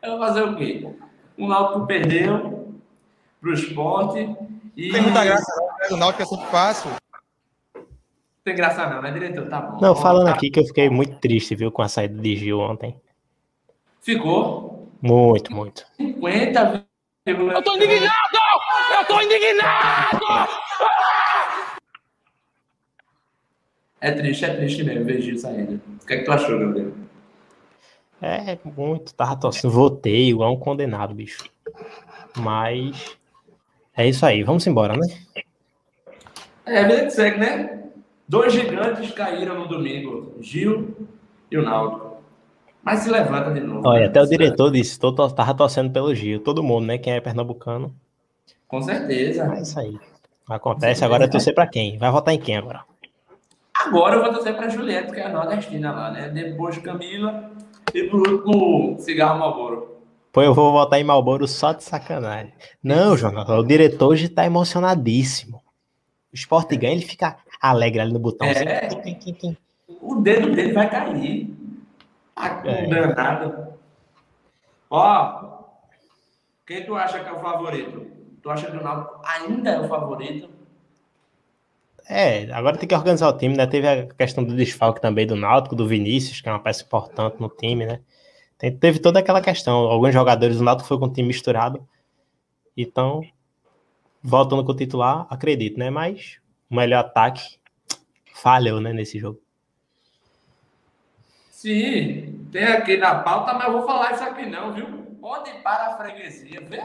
Eu 0.00 0.12
vou 0.12 0.20
fazer 0.20 0.42
o 0.42 0.56
quê? 0.56 0.88
O 1.36 1.48
Náutico 1.48 1.84
perdeu 1.84 2.72
para 3.40 3.50
o 3.50 3.52
esporte. 3.52 4.36
E... 4.76 4.92
Tem 4.92 5.02
muita 5.02 5.24
graça, 5.24 5.52
não. 5.56 5.66
Né? 5.66 5.88
O 5.90 5.96
Náutico 5.96 6.22
é 6.22 6.26
sempre 6.26 6.46
fácil. 6.46 6.90
Tem 8.44 8.54
graça 8.54 8.88
não, 8.88 9.02
né, 9.02 9.10
diretor? 9.10 9.48
Tá 9.48 9.60
bom. 9.60 9.80
Não, 9.80 9.96
falando 9.96 10.26
tá. 10.26 10.32
aqui 10.32 10.48
que 10.48 10.60
eu 10.60 10.64
fiquei 10.64 10.88
muito 10.88 11.18
triste, 11.18 11.56
viu, 11.56 11.72
com 11.72 11.82
a 11.82 11.88
saída 11.88 12.22
de 12.22 12.36
Gil 12.36 12.60
ontem. 12.60 12.96
Ficou? 14.00 14.69
Muito, 15.02 15.52
muito. 15.54 15.86
50, 15.96 16.86
eu 17.26 17.62
tô 17.62 17.76
indignado! 17.76 18.38
Eu 18.98 19.04
tô 19.06 19.20
indignado! 19.20 20.20
É 24.00 24.12
triste, 24.12 24.44
é 24.46 24.54
triste 24.54 24.82
mesmo 24.82 25.04
ver 25.04 25.20
Gil 25.20 25.38
saindo. 25.38 25.80
O 26.02 26.06
que 26.06 26.14
é 26.14 26.18
que 26.18 26.24
tu 26.24 26.32
achou, 26.32 26.58
meu 26.58 26.72
Deus? 26.72 26.94
É, 28.22 28.58
muito. 28.64 29.14
Tava 29.14 29.36
torcendo. 29.36 29.70
Votei 29.70 30.30
igual 30.30 30.52
um 30.52 30.58
condenado, 30.58 31.14
bicho. 31.14 31.44
Mas. 32.36 33.18
É 33.94 34.08
isso 34.08 34.24
aí. 34.24 34.42
Vamos 34.42 34.66
embora, 34.66 34.96
né? 34.96 35.06
É, 36.64 36.80
a 36.80 36.88
vida 36.88 37.04
que 37.04 37.10
segue, 37.10 37.38
né? 37.38 37.90
Dois 38.26 38.52
gigantes 38.52 39.10
caíram 39.10 39.58
no 39.58 39.68
domingo. 39.68 40.34
Gil 40.40 41.08
e 41.50 41.58
o 41.58 41.62
Naldo. 41.62 42.09
Mas 42.82 43.00
se 43.00 43.10
levanta 43.10 43.50
de 43.50 43.60
novo. 43.60 43.86
Olha, 43.86 44.00
né? 44.00 44.06
até 44.06 44.22
o 44.22 44.26
diretor 44.26 44.70
disse, 44.70 44.98
tô, 44.98 45.12
tava 45.12 45.54
torcendo 45.54 45.90
pelo 45.90 46.14
Gil. 46.14 46.40
Todo 46.40 46.62
mundo, 46.62 46.86
né? 46.86 46.98
Quem 46.98 47.12
é 47.12 47.20
pernambucano. 47.20 47.94
Com 48.66 48.80
certeza. 48.82 49.52
É 49.54 49.60
isso 49.60 49.78
aí. 49.78 49.98
Acontece. 50.48 51.04
Agora 51.04 51.24
é 51.24 51.28
torcer 51.28 51.54
pra 51.54 51.66
quem? 51.66 51.98
Vai 51.98 52.10
votar 52.10 52.34
em 52.34 52.38
quem 52.38 52.56
agora? 52.56 52.82
Agora 53.74 54.16
eu 54.16 54.22
vou 54.22 54.32
torcer 54.32 54.56
pra 54.56 54.68
Juliette, 54.68 55.12
que 55.12 55.20
é 55.20 55.26
a 55.26 55.28
nordestina 55.28 55.92
lá, 55.92 56.10
né? 56.10 56.28
Depois 56.28 56.76
Camila, 56.78 57.50
e 57.94 58.04
por 58.04 58.26
último, 58.28 58.96
cigarro 58.98 59.38
Malboro. 59.38 59.96
Pô, 60.32 60.42
eu 60.42 60.54
vou 60.54 60.70
votar 60.70 61.00
em 61.00 61.04
Malboro 61.04 61.48
só 61.48 61.72
de 61.72 61.82
sacanagem. 61.82 62.52
Não, 62.82 63.16
Jonathan, 63.16 63.56
o 63.56 63.66
diretor 63.66 64.08
hoje 64.08 64.28
tá 64.28 64.44
emocionadíssimo. 64.44 65.62
O 66.32 66.34
esporte 66.34 66.76
ganha, 66.76 66.92
ele 66.92 67.04
fica 67.04 67.36
alegre 67.60 68.00
ali 68.00 68.12
no 68.12 68.20
botão. 68.20 68.46
É, 68.46 68.86
assim. 68.86 69.56
o 70.00 70.16
dedo 70.16 70.54
dele 70.54 70.72
vai 70.72 70.88
cair. 70.88 71.52
Ah, 72.40 72.62
é. 72.64 72.86
danado. 72.86 73.74
Ó, 74.88 75.60
quem 76.66 76.86
tu 76.86 76.94
acha 76.96 77.20
que 77.20 77.28
é 77.28 77.32
o 77.32 77.40
favorito? 77.40 78.10
Tu 78.42 78.50
acha 78.50 78.70
que 78.70 78.76
o 78.76 78.82
Náutico 78.82 79.20
ainda 79.24 79.70
é 79.70 79.80
o 79.80 79.88
favorito? 79.88 80.48
É, 82.08 82.50
agora 82.52 82.76
tem 82.76 82.88
que 82.88 82.94
organizar 82.94 83.28
o 83.28 83.36
time, 83.36 83.56
né? 83.56 83.66
Teve 83.66 83.86
a 83.86 84.06
questão 84.06 84.42
do 84.42 84.56
desfalque 84.56 85.00
também 85.00 85.26
do 85.26 85.36
Náutico, 85.36 85.76
do 85.76 85.86
Vinícius, 85.86 86.40
que 86.40 86.48
é 86.48 86.52
uma 86.52 86.58
peça 86.58 86.82
importante 86.82 87.36
no 87.38 87.48
time, 87.48 87.86
né? 87.86 88.00
Tem, 88.58 88.74
teve 88.76 88.98
toda 88.98 89.20
aquela 89.20 89.40
questão. 89.40 89.76
Alguns 89.76 90.12
jogadores 90.12 90.56
do 90.58 90.64
Náutico 90.64 90.88
foi 90.88 90.98
com 90.98 91.04
o 91.04 91.12
time 91.12 91.28
misturado. 91.28 91.86
Então, 92.76 93.22
voltando 94.22 94.64
com 94.64 94.72
o 94.72 94.76
titular, 94.76 95.26
acredito, 95.30 95.78
né? 95.78 95.90
Mas 95.90 96.38
o 96.70 96.74
melhor 96.74 97.00
ataque 97.00 97.58
falhou, 98.32 98.80
né, 98.80 98.92
nesse 98.92 99.18
jogo. 99.18 99.40
Sim, 101.60 102.48
tem 102.50 102.64
aqui 102.64 102.96
na 102.96 103.16
pauta, 103.16 103.52
mas 103.52 103.66
eu 103.66 103.72
vou 103.72 103.86
falar 103.86 104.14
isso 104.14 104.24
aqui 104.24 104.46
não, 104.46 104.72
viu? 104.72 104.86
Pode 105.20 105.52
para 105.58 105.88
a 105.88 105.96
freguesia, 105.98 106.58
vê? 106.62 106.82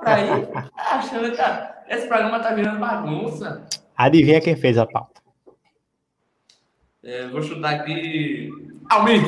Pra 0.00 0.16
aí, 0.16 0.28
achando 0.74 1.30
que 1.30 1.94
esse 1.94 2.08
programa 2.08 2.40
tá 2.40 2.52
virando 2.52 2.80
bagunça. 2.80 3.64
Adivinha 3.96 4.40
quem 4.40 4.56
fez 4.56 4.76
a 4.76 4.84
pauta? 4.84 5.22
É, 7.04 7.28
vou 7.28 7.40
chutar 7.44 7.74
aqui. 7.76 8.50
Almir! 8.90 9.22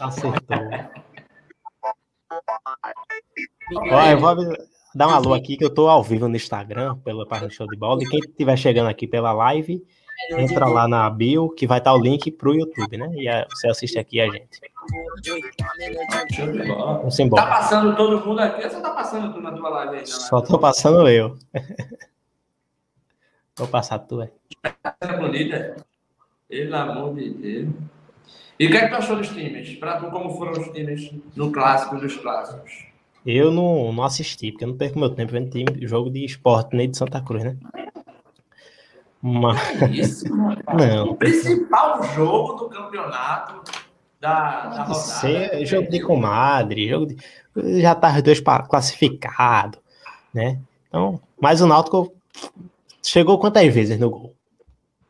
Acertou. 0.00 0.40
Ó, 3.92 4.06
eu 4.06 4.18
vou 4.18 4.34
dar 4.94 5.08
uma 5.08 5.16
alô 5.16 5.34
aqui 5.34 5.58
que 5.58 5.64
eu 5.66 5.74
tô 5.74 5.90
ao 5.90 6.02
vivo 6.02 6.26
no 6.26 6.36
Instagram, 6.36 6.96
pela 7.00 7.28
página 7.28 7.50
Show 7.50 7.66
de 7.66 7.76
Bola. 7.76 8.02
E 8.02 8.08
quem 8.08 8.18
estiver 8.18 8.56
chegando 8.56 8.88
aqui 8.88 9.06
pela 9.06 9.34
live, 9.34 9.86
entra 10.30 10.66
lá 10.66 10.88
na 10.88 11.08
bio, 11.10 11.50
que 11.50 11.66
vai 11.66 11.78
estar 11.78 11.94
o 11.94 12.00
link 12.00 12.30
pro 12.30 12.54
YouTube, 12.54 12.96
né? 12.96 13.10
E 13.14 13.46
você 13.50 13.68
assiste 13.68 13.98
aqui 13.98 14.20
a 14.20 14.30
gente. 14.30 14.60
Vamos 16.66 17.18
embora. 17.18 17.42
Tá 17.42 17.48
passando 17.48 17.96
todo 17.96 18.24
mundo 18.24 18.40
aqui 18.40 18.64
ou 18.64 18.70
só 18.70 18.80
tá 18.80 18.90
passando 18.90 19.32
tu 19.32 19.40
na 19.40 19.52
tua 19.52 19.68
live 19.68 19.96
aí? 19.96 20.06
Só 20.06 20.40
tô 20.40 20.58
passando 20.58 21.08
eu. 21.08 21.36
Vou 23.56 23.66
passar 23.68 23.96
a 23.96 23.98
tua. 24.00 24.30
É 25.00 25.16
bonita. 25.16 25.76
Pelo 26.48 26.76
amor 26.76 27.14
de 27.14 27.30
Deus. 27.30 27.68
E 28.58 28.66
o 28.66 28.70
que 28.70 28.76
é 28.76 28.80
que 28.82 28.88
tu 28.88 28.96
achou 28.96 29.16
dos 29.16 29.28
times? 29.28 29.74
Para 29.76 29.98
tu, 29.98 30.10
como 30.10 30.36
foram 30.36 30.52
os 30.52 30.68
times 30.68 31.10
no 31.34 31.50
clássico 31.50 31.96
dos 31.96 32.16
clássicos? 32.16 32.86
Eu 33.24 33.50
não, 33.50 33.92
não 33.92 34.04
assisti, 34.04 34.52
porque 34.52 34.64
eu 34.64 34.68
não 34.68 34.76
perco 34.76 34.98
meu 34.98 35.10
tempo 35.10 35.32
vendo 35.32 35.50
time, 35.50 35.86
jogo 35.86 36.10
de 36.10 36.24
esporte 36.24 36.76
nem 36.76 36.88
de 36.88 36.96
Santa 36.96 37.20
Cruz, 37.20 37.42
né? 37.42 37.56
Mas... 39.26 39.82
Isso, 39.92 40.28
não. 40.28 41.10
O 41.10 41.16
principal 41.16 42.02
jogo 42.14 42.54
do 42.54 42.68
campeonato 42.68 43.72
da, 44.20 44.66
da 44.66 44.82
rodada. 44.84 44.94
Ser 44.94 45.66
jogo 45.66 45.90
de 45.90 46.00
comadre, 46.00 46.88
jogo 46.88 47.06
de... 47.06 47.80
já 47.80 47.94
tá 47.94 48.14
os 48.14 48.22
dois 48.22 48.40
classificados, 48.40 49.80
né? 50.32 50.58
Então, 50.88 51.20
mas 51.40 51.60
o 51.60 51.66
Náutico 51.66 52.14
Chegou 53.02 53.38
quantas 53.38 53.72
vezes 53.72 54.00
no 54.00 54.10
gol? 54.10 54.34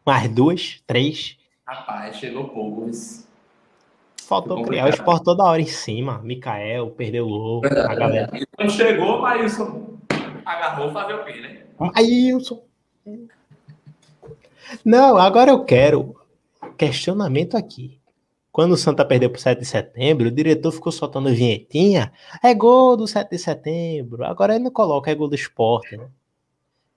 Mais 0.04 0.28
duas? 0.28 0.82
Três? 0.86 1.38
Rapaz, 1.66 2.16
chegou 2.16 2.46
pouco. 2.48 2.90
Faltou 4.20 4.62
criar 4.64 4.84
o 4.84 4.90
esporte 4.90 5.24
toda 5.24 5.44
hora 5.44 5.62
em 5.62 5.66
cima. 5.66 6.20
Mikael 6.22 6.90
perdeu 6.90 7.26
o 7.26 7.30
gol. 7.30 7.62
A 7.64 7.94
galera. 7.94 8.30
Quando 8.54 8.70
chegou, 8.70 9.24
agarrou 9.24 10.92
fazer 10.92 11.14
o 11.14 11.24
quê, 11.24 11.40
né? 11.40 11.62
Maílson. 11.78 12.62
Não, 14.84 15.16
agora 15.16 15.50
eu 15.50 15.64
quero 15.64 16.16
questionamento 16.76 17.56
aqui. 17.56 18.00
Quando 18.52 18.72
o 18.72 18.76
Santa 18.76 19.04
perdeu 19.04 19.28
pro 19.28 19.40
7 19.40 19.58
de 19.58 19.66
setembro, 19.66 20.28
o 20.28 20.30
diretor 20.30 20.72
ficou 20.72 20.90
soltando 20.90 21.28
vinhetinha. 21.28 22.10
É 22.42 22.54
gol 22.54 22.96
do 22.96 23.06
7 23.06 23.30
de 23.30 23.38
setembro. 23.38 24.24
Agora 24.24 24.54
ele 24.54 24.64
não 24.64 24.70
coloca, 24.70 25.10
é 25.10 25.14
gol 25.14 25.28
do 25.28 25.34
esporte, 25.34 25.96
né? 25.96 26.08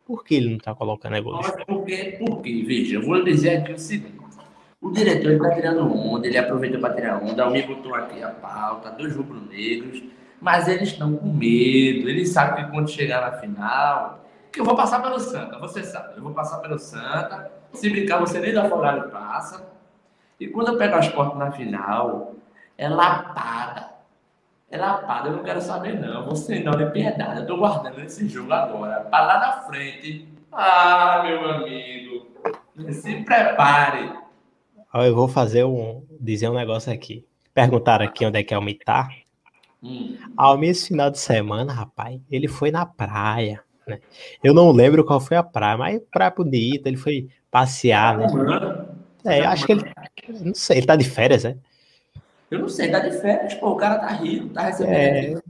Por 0.06 0.24
que 0.24 0.36
ele 0.36 0.52
não 0.52 0.58
tá 0.58 0.74
colocando 0.74 1.16
é 1.16 1.22
gol 1.22 1.34
do 1.34 1.42
esporte? 1.42 1.66
Porque, 1.66 2.18
porque, 2.26 2.64
veja, 2.64 2.96
eu 2.96 3.02
vou 3.06 3.22
dizer 3.24 3.58
aqui 3.58 3.74
o 3.74 3.78
seguinte. 3.78 4.20
O 4.82 4.92
diretor 4.92 5.32
ele 5.32 5.40
tá 5.40 5.54
tirando 5.54 5.82
onda, 5.94 6.26
ele 6.26 6.38
aproveitou 6.38 6.80
para 6.80 6.94
tirar 6.94 7.22
onda. 7.22 7.46
O 7.46 7.52
me 7.52 7.62
botou 7.64 7.94
aqui 7.94 8.24
a 8.24 8.30
pauta, 8.30 8.92
dois 8.92 9.14
rubro-negros. 9.14 10.02
Mas 10.40 10.70
eles 10.70 10.90
estão 10.90 11.14
com 11.18 11.28
medo. 11.28 12.08
Eles 12.08 12.30
sabem 12.30 12.64
que 12.64 12.72
quando 12.72 12.90
chegar 12.90 13.20
na 13.30 13.38
final, 13.38 14.26
que 14.50 14.62
eu 14.62 14.64
vou 14.64 14.78
passar 14.78 15.02
pelo 15.02 15.20
Santa, 15.20 15.60
você 15.60 15.84
sabe. 15.84 16.16
Eu 16.16 16.24
vou 16.24 16.34
passar 16.34 16.60
pelo 16.60 16.80
Santa. 16.80 17.59
Se 17.74 17.90
brincar, 17.90 18.20
você 18.20 18.40
nem 18.40 18.54
da 18.54 18.64
Afogado 18.64 19.10
passa. 19.10 19.68
E 20.40 20.48
quando 20.48 20.70
eu 20.70 20.78
pego 20.78 20.96
as 20.96 21.08
portas 21.10 21.38
na 21.38 21.52
final, 21.52 22.34
é 22.78 22.88
lapada. 22.88 23.90
É 24.72 24.78
lapada, 24.78 25.30
eu 25.30 25.38
não 25.38 25.44
quero 25.44 25.62
saber 25.62 26.00
não. 26.00 26.26
Você 26.26 26.60
não 26.60 26.74
de 26.74 26.86
piedade. 26.92 27.42
Eu 27.42 27.48
tô 27.48 27.58
guardando 27.58 28.00
esse 28.02 28.28
jogo 28.28 28.54
agora. 28.54 29.02
Para 29.02 29.26
lá 29.26 29.40
na 29.40 29.52
frente. 29.64 30.28
Ah, 30.52 31.24
meu 31.26 31.50
amigo. 31.50 32.28
Se 32.92 33.24
prepare. 33.24 34.12
Eu 34.94 35.16
vou 35.16 35.28
fazer 35.28 35.66
um. 35.66 36.04
dizer 36.20 36.50
um 36.50 36.54
negócio 36.54 36.92
aqui. 36.92 37.26
Perguntaram 37.54 38.06
aqui 38.06 38.26
onde 38.26 38.40
é 38.40 38.44
que 38.44 38.54
é 38.54 38.58
o 38.58 38.62
Mitar. 38.62 39.10
Hum. 39.82 40.18
Almir, 40.38 40.72
esse 40.72 40.88
final 40.88 41.10
de 41.10 41.20
semana, 41.20 41.74
rapaz, 41.74 42.20
ele 42.30 42.48
foi 42.48 42.70
na 42.70 42.86
praia, 42.86 43.64
né? 43.88 44.00
Eu 44.44 44.54
não 44.54 44.72
lembro 44.72 45.06
qual 45.06 45.20
foi 45.20 45.38
a 45.38 45.44
praia, 45.44 45.78
mas 45.78 46.02
praia 46.12 46.32
bonita, 46.32 46.90
ele 46.90 46.98
foi 46.98 47.30
passear, 47.52 48.18
né? 48.18 48.28
É, 49.26 49.40
eu 49.42 49.50
acho 49.50 49.66
que 49.66 49.72
ele. 49.74 49.84
Não 50.44 50.54
sei, 50.54 50.78
ele 50.78 50.88
tá 50.88 50.96
de 50.96 51.10
férias, 51.10 51.44
né? 51.44 51.58
Eu 52.50 52.60
não 52.60 52.70
sei, 52.70 52.90
tá 52.90 53.00
de 53.00 53.12
férias, 53.20 53.54
pô. 53.56 53.72
O 53.72 53.76
cara 53.76 54.00
tá 54.00 54.08
rindo, 54.08 54.50
tá 54.54 54.64
recebendo 54.64 54.96
É. 54.96 55.30
né? 55.36 55.42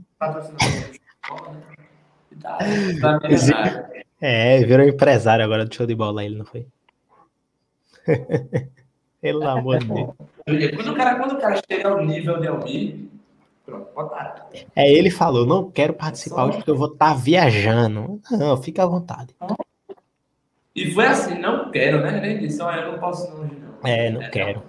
Tá, 2.40 2.58
tá. 3.00 3.90
É, 4.22 4.62
virou 4.64 4.86
empresário 4.86 5.42
agora 5.42 5.64
do 5.64 5.74
show 5.74 5.86
de 5.86 5.94
bola, 5.94 6.22
ele 6.22 6.36
não 6.36 6.44
foi? 6.44 6.66
Pelo 9.18 9.48
amor 9.48 9.78
de 9.78 9.86
Deus. 9.86 10.10
Quando 10.76 10.92
o 10.92 10.94
cara, 10.94 11.18
quando 11.18 11.32
o 11.32 11.40
cara 11.40 11.60
chega 11.70 11.88
ao 11.88 12.04
nível 12.04 12.38
de 12.38 12.46
Almir, 12.48 13.06
pronto, 13.64 13.88
botaram. 13.94 14.42
É, 14.76 14.90
ele 14.92 15.10
falou, 15.10 15.46
não 15.46 15.70
quero 15.70 15.94
participar 15.94 16.44
hoje 16.44 16.58
porque 16.58 16.70
eu 16.70 16.76
vou 16.76 16.92
estar 16.92 17.14
viajando. 17.14 18.20
Não, 18.30 18.60
fica 18.62 18.82
à 18.82 18.86
vontade. 18.86 19.34
E 20.74 20.92
foi 20.92 21.06
assim, 21.06 21.38
não 21.38 21.70
quero, 21.70 22.00
né? 22.00 22.24
Ele 22.24 22.46
disse, 22.46 22.62
olha, 22.62 22.80
eu 22.82 22.92
não 22.92 22.98
posso 22.98 23.26
ir 23.28 23.34
hoje, 23.34 23.56
não. 23.56 23.88
É, 23.88 24.10
não 24.10 24.30
quero. 24.30 24.62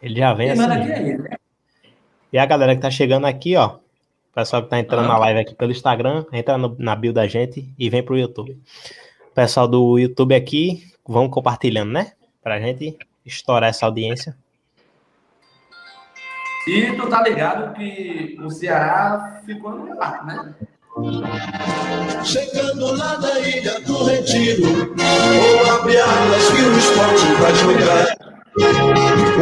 Ele 0.00 0.16
já 0.18 0.32
vem 0.34 0.52
Quem 0.52 0.64
assim. 0.64 0.72
aqui 0.72 0.90
é 1.10 1.18
né? 1.18 1.36
E 2.32 2.38
a 2.38 2.46
galera 2.46 2.74
que 2.74 2.82
tá 2.82 2.90
chegando 2.90 3.26
aqui, 3.26 3.56
ó. 3.56 3.76
O 3.76 4.34
pessoal 4.34 4.62
que 4.62 4.68
tá 4.68 4.78
entrando 4.78 5.06
na 5.08 5.16
live 5.18 5.40
aqui 5.40 5.54
pelo 5.54 5.70
Instagram, 5.70 6.24
entra 6.32 6.58
no- 6.58 6.76
na 6.78 6.94
bio 6.96 7.12
da 7.12 7.26
gente 7.26 7.72
e 7.78 7.88
vem 7.88 8.02
pro 8.02 8.18
YouTube. 8.18 8.60
O 9.30 9.34
pessoal 9.34 9.66
do 9.68 9.98
YouTube 9.98 10.34
aqui, 10.34 10.84
vão 11.06 11.28
compartilhando, 11.28 11.92
né? 11.92 12.12
Pra 12.42 12.60
gente 12.60 12.96
estourar 13.24 13.70
essa 13.70 13.86
audiência. 13.86 14.36
E 16.66 16.92
tu 16.96 17.08
tá 17.08 17.22
ligado 17.22 17.74
que 17.74 18.36
o 18.40 18.50
Ceará 18.50 19.42
ficou 19.44 19.72
no 19.72 19.88
empate, 19.92 20.26
né? 20.26 20.54
Chegando 22.24 22.96
lá 22.96 23.16
da 23.16 23.40
ilha 23.40 23.80
do 23.80 24.04
Retiro, 24.04 24.94
vou 24.94 25.72
abrir 25.72 25.98
alas 25.98 26.48
que 26.50 26.62
o 26.62 26.78
esporte 26.78 27.26
vai 27.40 27.54
jogar. 27.56 28.16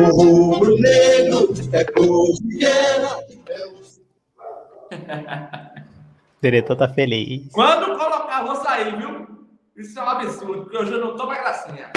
O 0.01 0.17
rubro 0.17 0.75
negro 0.79 1.53
é 1.73 1.85
cordilheira. 1.85 3.19
O 4.91 6.41
diretor 6.43 6.75
tá 6.75 6.89
feliz. 6.89 7.53
Quando 7.53 7.99
colocar, 7.99 8.45
vou 8.45 8.57
sair, 8.57 8.97
viu? 8.97 9.27
Isso 9.77 9.99
é 9.99 10.03
um 10.03 10.09
absurdo, 10.09 10.63
porque 10.63 10.79
hoje 10.79 10.93
eu 10.93 11.01
não 11.01 11.17
tô 11.17 11.27
mais 11.27 11.41
gracinha. 11.43 11.91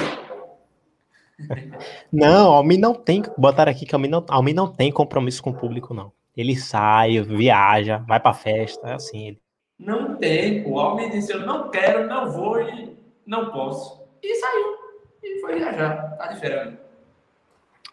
Não, 2.12 2.54
Almi 2.54 2.78
não 2.78 2.94
tem. 2.94 3.22
Botaram 3.38 3.70
aqui 3.70 3.86
que 3.86 3.94
Almi 3.94 4.08
não, 4.08 4.26
Almi 4.30 4.54
não 4.54 4.68
tem 4.68 4.90
compromisso 4.90 5.44
com 5.44 5.50
o 5.50 5.54
público, 5.54 5.94
não. 5.94 6.14
Ele 6.36 6.56
sai, 6.56 7.22
viaja, 7.22 7.98
vai 8.08 8.22
pra 8.22 8.34
festa, 8.34 8.88
é 8.88 8.94
assim. 8.94 9.28
Ele. 9.28 9.45
Não 9.78 10.16
tem. 10.16 10.66
O 10.66 10.74
homem 10.74 11.10
disse, 11.10 11.34
eu 11.34 11.46
não 11.46 11.70
quero, 11.70 12.08
não 12.08 12.32
vou 12.32 12.62
e 12.62 12.98
não 13.26 13.52
posso. 13.52 14.02
E 14.24 14.36
saiu. 14.36 14.78
E 15.24 15.42
foi 15.42 15.56
viajar. 15.56 16.16
Tá 16.18 16.28
diferente. 16.28 16.78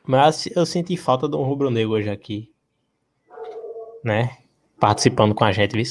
Mas 0.04 0.48
eu 0.54 0.66
senti 0.66 0.96
falta 0.96 1.28
de 1.28 1.36
um 1.36 1.42
rubro-negro 1.42 1.92
hoje 1.92 2.10
aqui. 2.10 2.52
Né? 4.04 4.38
Participando 4.80 5.34
com 5.34 5.44
a 5.44 5.52
gente, 5.52 5.72
viu? 5.72 5.84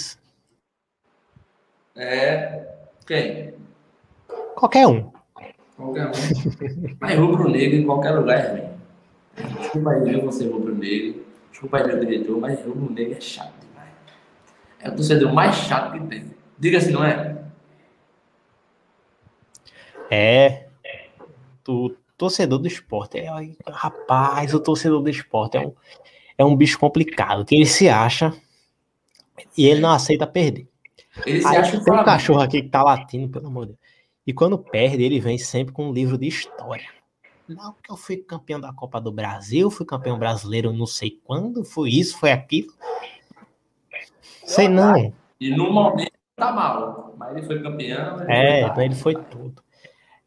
É. 1.95 2.67
Quem? 3.05 3.53
Qualquer 4.55 4.87
um. 4.87 5.11
Qualquer 5.75 6.07
um. 6.07 6.11
Mas 6.99 7.17
rubro-negro 7.17 7.77
em 7.77 7.85
qualquer 7.85 8.11
lugar 8.11 8.37
é 8.37 8.51
ruim. 8.51 8.71
Desculpa 9.59 9.91
aí, 9.91 10.13
eu 10.13 10.25
você 10.25 10.47
rubro-negro. 10.47 11.25
Desculpa 11.51 11.77
aí, 11.77 11.87
meu 11.87 11.99
diretor, 11.99 12.39
mas 12.39 12.59
rubro-negro 12.65 13.17
é 13.17 13.21
chato. 13.21 13.60
É 14.81 14.89
o 14.89 14.95
torcedor 14.95 15.33
mais 15.33 15.55
chato 15.55 15.93
que 15.93 16.07
tem. 16.07 16.31
Diga 16.57 16.79
se 16.79 16.91
não 16.91 17.03
é. 17.03 17.43
É. 20.09 20.67
O 21.67 21.91
torcedor 22.17 22.59
do 22.59 22.67
esporte. 22.67 23.19
É, 23.19 23.29
rapaz, 23.67 24.53
o 24.53 24.59
torcedor 24.59 25.01
do 25.01 25.09
esporte 25.09 25.57
é 25.57 25.61
um, 25.61 25.73
é 26.37 26.45
um 26.45 26.55
bicho 26.55 26.77
complicado. 26.77 27.45
Que 27.45 27.55
ele 27.55 27.65
se 27.65 27.87
acha 27.87 28.33
e 29.57 29.65
ele 29.65 29.79
não 29.79 29.91
aceita 29.91 30.27
perder. 30.27 30.67
Ele 31.25 31.41
se 31.41 31.47
Aí 31.47 31.57
acha 31.57 31.83
tem 31.83 31.93
um 31.93 32.03
cachorro 32.03 32.41
aqui 32.41 32.61
que 32.61 32.69
tá 32.69 32.83
latindo, 32.83 33.29
pelo 33.29 33.47
amor 33.47 33.65
de 33.65 33.73
Deus. 33.73 33.81
E 34.25 34.33
quando 34.33 34.57
perde, 34.57 35.03
ele 35.03 35.19
vem 35.19 35.37
sempre 35.37 35.73
com 35.73 35.89
um 35.89 35.93
livro 35.93 36.17
de 36.17 36.27
história. 36.27 36.87
Não, 37.47 37.73
que 37.83 37.91
eu 37.91 37.97
fui 37.97 38.17
campeão 38.17 38.59
da 38.59 38.71
Copa 38.71 39.01
do 39.01 39.11
Brasil, 39.11 39.69
fui 39.69 39.85
campeão 39.85 40.17
brasileiro 40.17 40.71
não 40.71 40.85
sei 40.85 41.19
quando, 41.23 41.65
foi 41.65 41.89
isso, 41.89 42.17
foi 42.17 42.31
aquilo. 42.31 42.73
Sei 44.51 44.67
não. 44.67 45.13
E 45.39 45.55
no 45.55 45.71
momento 45.71 46.11
tá 46.35 46.51
mal. 46.51 47.13
Mas 47.17 47.35
ele 47.37 47.45
foi 47.45 47.61
campeão. 47.61 48.21
ele 48.23 48.31
É, 48.31 48.73
foi- 48.73 48.85
ele 48.85 48.95
foi 48.95 49.15
tudo. 49.15 49.63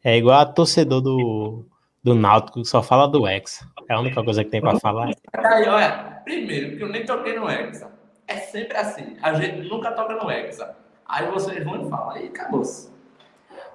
É 0.02 0.16
igual 0.16 0.38
a 0.40 0.46
torcedor 0.46 1.00
do, 1.00 1.64
do 2.02 2.14
Náutico, 2.14 2.60
que 2.62 2.68
só 2.68 2.82
fala 2.82 3.06
do 3.08 3.26
Hexa. 3.26 3.66
É 3.88 3.94
a 3.94 4.00
única 4.00 4.22
coisa 4.22 4.44
que 4.44 4.50
tem 4.50 4.60
pra 4.60 4.78
falar. 4.78 5.10
Aí, 5.32 5.68
olha, 5.68 6.20
primeiro, 6.24 6.70
porque 6.70 6.84
eu 6.84 6.88
nem 6.88 7.04
toquei 7.06 7.38
no 7.38 7.48
Hexa. 7.48 7.90
É 8.26 8.36
sempre 8.38 8.76
assim. 8.76 9.16
A 9.22 9.34
gente 9.34 9.68
nunca 9.68 9.92
toca 9.92 10.14
no 10.14 10.30
Hexa. 10.30 10.76
Aí 11.06 11.30
vocês 11.30 11.62
vão 11.64 11.86
e 11.86 11.90
falam, 11.90 12.10
aí 12.10 12.28
acabou-se. 12.28 12.90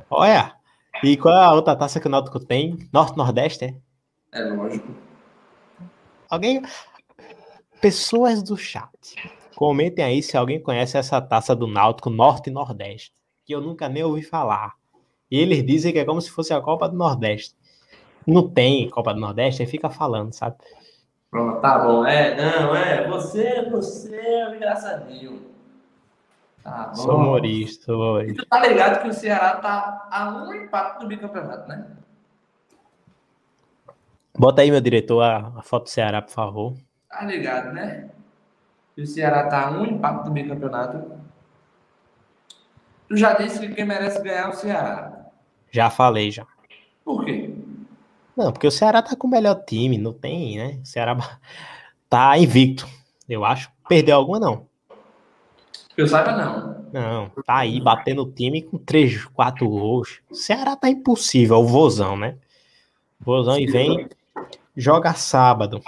Olha, 0.10 0.54
e 1.04 1.16
qual 1.18 1.36
é 1.36 1.44
a 1.46 1.54
outra 1.54 1.76
taça 1.76 2.00
que 2.00 2.08
o 2.08 2.10
Náutico 2.10 2.40
tem? 2.40 2.90
Norte-Nordeste, 2.92 3.66
é? 3.66 3.76
É 4.32 4.44
lógico. 4.44 4.88
Alguém. 6.30 6.62
Pessoas 7.82 8.44
do 8.44 8.58
chat. 8.58 9.16
Comentem 9.60 10.06
aí 10.06 10.24
se 10.24 10.38
alguém 10.38 10.58
conhece 10.58 10.98
essa 10.98 11.20
taça 11.20 11.54
do 11.54 11.68
Náutico 11.68 12.10
Norte 12.10 12.50
e 12.50 12.54
Nordeste. 12.54 13.12
Que 13.44 13.54
eu 13.54 13.60
nunca 13.60 13.90
nem 13.90 14.02
ouvi 14.02 14.22
falar. 14.22 14.76
E 15.30 15.38
eles 15.38 15.66
dizem 15.66 15.92
que 15.92 16.00
é 16.00 16.06
como 16.06 16.22
se 16.22 16.32
fosse 16.32 16.54
a 16.54 16.62
Copa 16.62 16.88
do 16.88 16.96
Nordeste. 16.96 17.58
Não 18.26 18.48
tem 18.48 18.90
Copa 18.90 19.14
do 19.14 19.20
Nordeste, 19.20 19.62
aí 19.62 19.68
fica 19.68 19.90
falando, 19.90 20.32
sabe? 20.32 20.56
Pronto, 21.30 21.60
tá 21.60 21.78
bom. 21.78 22.06
É, 22.06 22.38
não, 22.38 22.74
é. 22.74 23.06
Você, 23.10 23.70
você 23.70 24.16
é 24.16 24.48
um 24.48 24.56
engraçadinho. 24.56 25.42
Tá 26.64 26.94
bom. 26.96 26.96
Sou 26.96 27.16
humorista, 27.18 27.84
sou 27.84 28.22
E 28.22 28.34
tu 28.34 28.46
tá 28.46 28.66
ligado 28.66 29.02
que 29.02 29.10
o 29.10 29.14
Ceará 29.14 29.58
tá 29.58 30.08
a 30.10 30.42
um 30.42 30.54
empate 30.54 31.02
do 31.02 31.08
bicampeonato, 31.08 31.68
né? 31.68 31.86
Bota 34.38 34.62
aí, 34.62 34.72
meu 34.72 34.80
diretor, 34.80 35.22
a, 35.22 35.52
a 35.58 35.62
foto 35.62 35.84
do 35.84 35.90
Ceará, 35.90 36.22
por 36.22 36.32
favor. 36.32 36.78
Tá 37.10 37.26
ligado, 37.26 37.74
né? 37.74 38.10
O 39.02 39.08
Ceará 39.08 39.48
tá 39.48 39.68
a 39.68 39.72
um 39.72 39.86
empate 39.86 40.26
do 40.26 40.32
bicampeonato. 40.32 41.12
Tu 43.08 43.18
já 43.18 43.34
disse 43.34 43.60
que 43.60 43.74
quem 43.74 43.86
merece 43.86 44.22
ganhar 44.22 44.48
é 44.48 44.50
o 44.50 44.54
Ceará. 44.54 45.26
Já 45.72 45.90
falei, 45.90 46.32
já. 46.32 46.46
Por 47.04 47.26
quê? 47.26 47.54
Não, 48.36 48.52
porque 48.52 48.68
o 48.68 48.72
Ceará 48.72 49.02
tá 49.02 49.16
com 49.16 49.28
o 49.28 49.30
melhor 49.30 49.64
time, 49.66 49.98
não 49.98 50.14
tem, 50.14 50.58
né? 50.58 50.80
O 50.82 50.86
Ceará 50.86 51.18
tá 52.10 52.38
invicto, 52.38 52.88
eu 53.28 53.46
acho. 53.46 53.72
Perdeu 53.88 54.16
alguma, 54.16 54.40
não. 54.40 54.68
Eu 55.98 56.08
saiba, 56.08 56.32
não. 56.32 56.80
Não, 56.92 57.30
tá 57.46 57.58
aí 57.58 57.80
batendo 57.80 58.24
o 58.24 58.32
time 58.32 58.62
com 58.62 58.78
3, 58.78 59.26
4 59.26 59.68
gols. 59.68 60.22
O 60.30 60.36
Ceará 60.36 60.76
tá 60.76 60.90
impossível, 60.90 61.58
o 61.58 61.68
Vozão, 61.68 62.18
né? 62.18 62.38
Vozão 63.20 63.60
e 63.60 63.68
vem, 63.68 64.08
joga 64.76 65.14
sábado, 65.14 65.82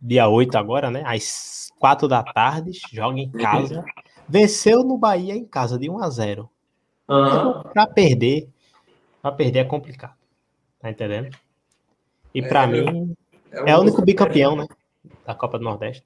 dia 0.00 0.28
8 0.28 0.56
agora, 0.56 0.90
né? 0.90 1.02
Às 1.04 1.70
4 1.78 2.08
da 2.08 2.22
tarde, 2.22 2.72
joga 2.92 3.18
em 3.18 3.30
casa. 3.30 3.84
Venceu 4.28 4.82
no 4.84 4.96
Bahia 4.96 5.34
em 5.34 5.44
casa 5.44 5.78
de 5.78 5.90
1 5.90 5.98
a 6.02 6.08
0 6.08 6.48
Aham. 7.08 7.62
Pra 7.72 7.86
perder, 7.86 8.48
Pra 9.20 9.32
perder 9.32 9.58
é 9.60 9.64
complicado. 9.64 10.14
Tá 10.78 10.88
entendendo? 10.90 11.36
E 12.34 12.40
É, 12.40 12.48
pra 12.48 12.64
eu- 12.64 12.90
mim, 12.92 13.14
é 13.50 13.62
o- 13.62 13.66
é 13.68 13.76
o 13.76 13.80
único 13.80 14.00
bicampeão, 14.02 14.56
né? 14.56 14.66
Da 15.26 15.34
Copa 15.34 15.58
do 15.58 15.64
Nordeste. 15.64 16.04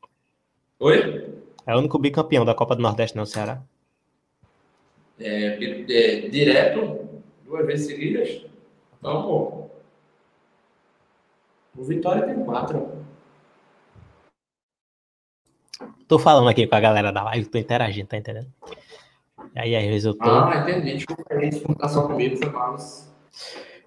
Oi? 0.81 1.39
É 1.67 1.75
o 1.75 1.79
único 1.79 1.97
bicampeão 1.99 2.45
da 2.45 2.55
Copa 2.55 2.75
do 2.75 2.83
Nordeste, 2.83 3.17
não, 3.17 3.25
Ceará. 3.25 3.63
É, 5.21 5.47
é, 5.47 6.29
direto, 6.29 7.09
duas 7.45 7.65
vezes 7.67 7.87
seguidas. 7.87 8.45
Vamos, 9.01 9.25
pô. 9.27 9.71
O 11.77 11.85
Vitória 11.85 12.23
tem 12.27 12.45
quatro. 12.45 13.04
Tô 16.09 16.19
falando 16.19 16.49
aqui 16.49 16.67
com 16.67 16.75
a 16.75 16.81
galera 16.81 17.13
da 17.13 17.23
live, 17.25 17.47
tô 17.47 17.59
interagindo, 17.59 18.09
tá 18.09 18.17
entendendo? 18.17 18.47
Aí, 19.57 19.75
às 19.77 19.85
vezes 19.85 20.05
eu 20.05 20.15
tô. 20.15 20.29
Ah, 20.29 20.57
entendi. 20.69 20.95
Desculpa 20.97 21.25
aí, 21.35 21.51
tá 21.77 21.89
só 21.89 22.07
comigo, 22.07 22.37
foi 22.37 22.51
mal. 22.51 22.77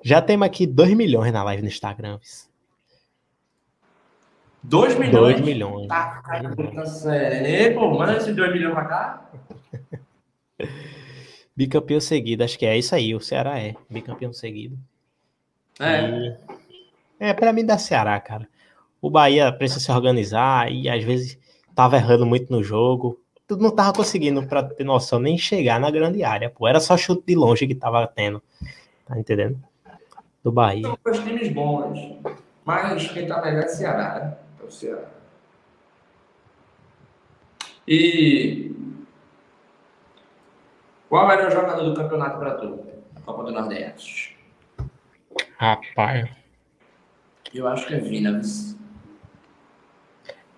Já 0.03 0.21
temos 0.21 0.45
aqui 0.45 0.65
2 0.65 0.93
milhões 0.93 1.31
na 1.33 1.43
live 1.43 1.61
no 1.61 1.67
Instagram. 1.67 2.17
vis. 2.17 2.47
2 4.63 4.95
milhões? 4.97 5.35
2 5.35 5.41
milhões. 5.41 5.87
Tá, 5.87 6.21
cara, 6.23 6.49
puta 6.55 6.85
sério. 6.85 7.47
Ei, 7.47 7.73
pô, 7.73 7.89
manda 7.97 8.17
esses 8.17 8.35
2 8.35 8.51
milhões 8.51 8.73
pra 8.73 8.85
cá. 8.85 9.31
Bicampeão 11.55 11.99
seguido, 11.99 12.43
acho 12.43 12.57
que 12.57 12.65
é 12.65 12.77
isso 12.77 12.93
aí. 12.93 13.15
O 13.15 13.19
Ceará 13.19 13.59
é 13.59 13.75
bicampeão 13.89 14.31
seguido. 14.33 14.77
É. 15.79 16.01
E- 16.09 16.37
É, 17.19 17.33
pra 17.33 17.51
mim 17.51 17.65
dá 17.65 17.77
Ceará, 17.77 18.19
cara. 18.19 18.47
O 19.01 19.09
Bahia 19.09 19.51
precisa 19.51 19.79
se 19.79 19.91
organizar 19.91 20.71
e 20.71 20.87
às 20.87 21.03
vezes 21.03 21.37
tava 21.77 21.95
errando 21.95 22.25
muito 22.25 22.51
no 22.51 22.63
jogo. 22.63 23.21
Tu 23.47 23.55
não 23.55 23.69
tava 23.69 23.93
conseguindo, 23.93 24.47
pra 24.47 24.63
ter 24.63 24.83
noção, 24.83 25.19
nem 25.19 25.37
chegar 25.37 25.79
na 25.79 25.91
grande 25.91 26.23
área, 26.23 26.49
pô. 26.49 26.67
Era 26.67 26.79
só 26.79 26.97
chute 26.97 27.21
de 27.27 27.35
longe 27.35 27.67
que 27.67 27.75
tava 27.75 28.07
tendo. 28.07 28.41
Tá 29.05 29.17
entendendo? 29.17 29.63
Do 30.43 30.51
Bahia. 30.51 30.87
São 30.87 30.97
dois 31.05 31.19
times 31.19 31.53
bons. 31.53 32.17
Mas 32.65 33.11
quem 33.11 33.27
tá 33.27 33.39
melhor 33.41 33.63
é 33.63 33.67
Ceará, 33.67 34.19
né? 34.19 34.37
É 34.59 34.65
o 34.65 34.71
Ceará. 34.71 35.05
E. 37.87 38.75
Qual 41.07 41.21
é 41.21 41.25
o 41.25 41.37
melhor 41.37 41.51
jogador 41.51 41.83
do 41.83 41.93
campeonato 41.93 42.39
pra 42.39 42.55
tu? 42.55 42.79
Copa 43.23 43.43
do 43.43 43.51
Nordeste. 43.51 44.35
Rapaz. 45.57 46.27
Eu 47.53 47.67
acho 47.67 47.85
que 47.85 47.93
é 47.93 47.99
Vina. 47.99 48.41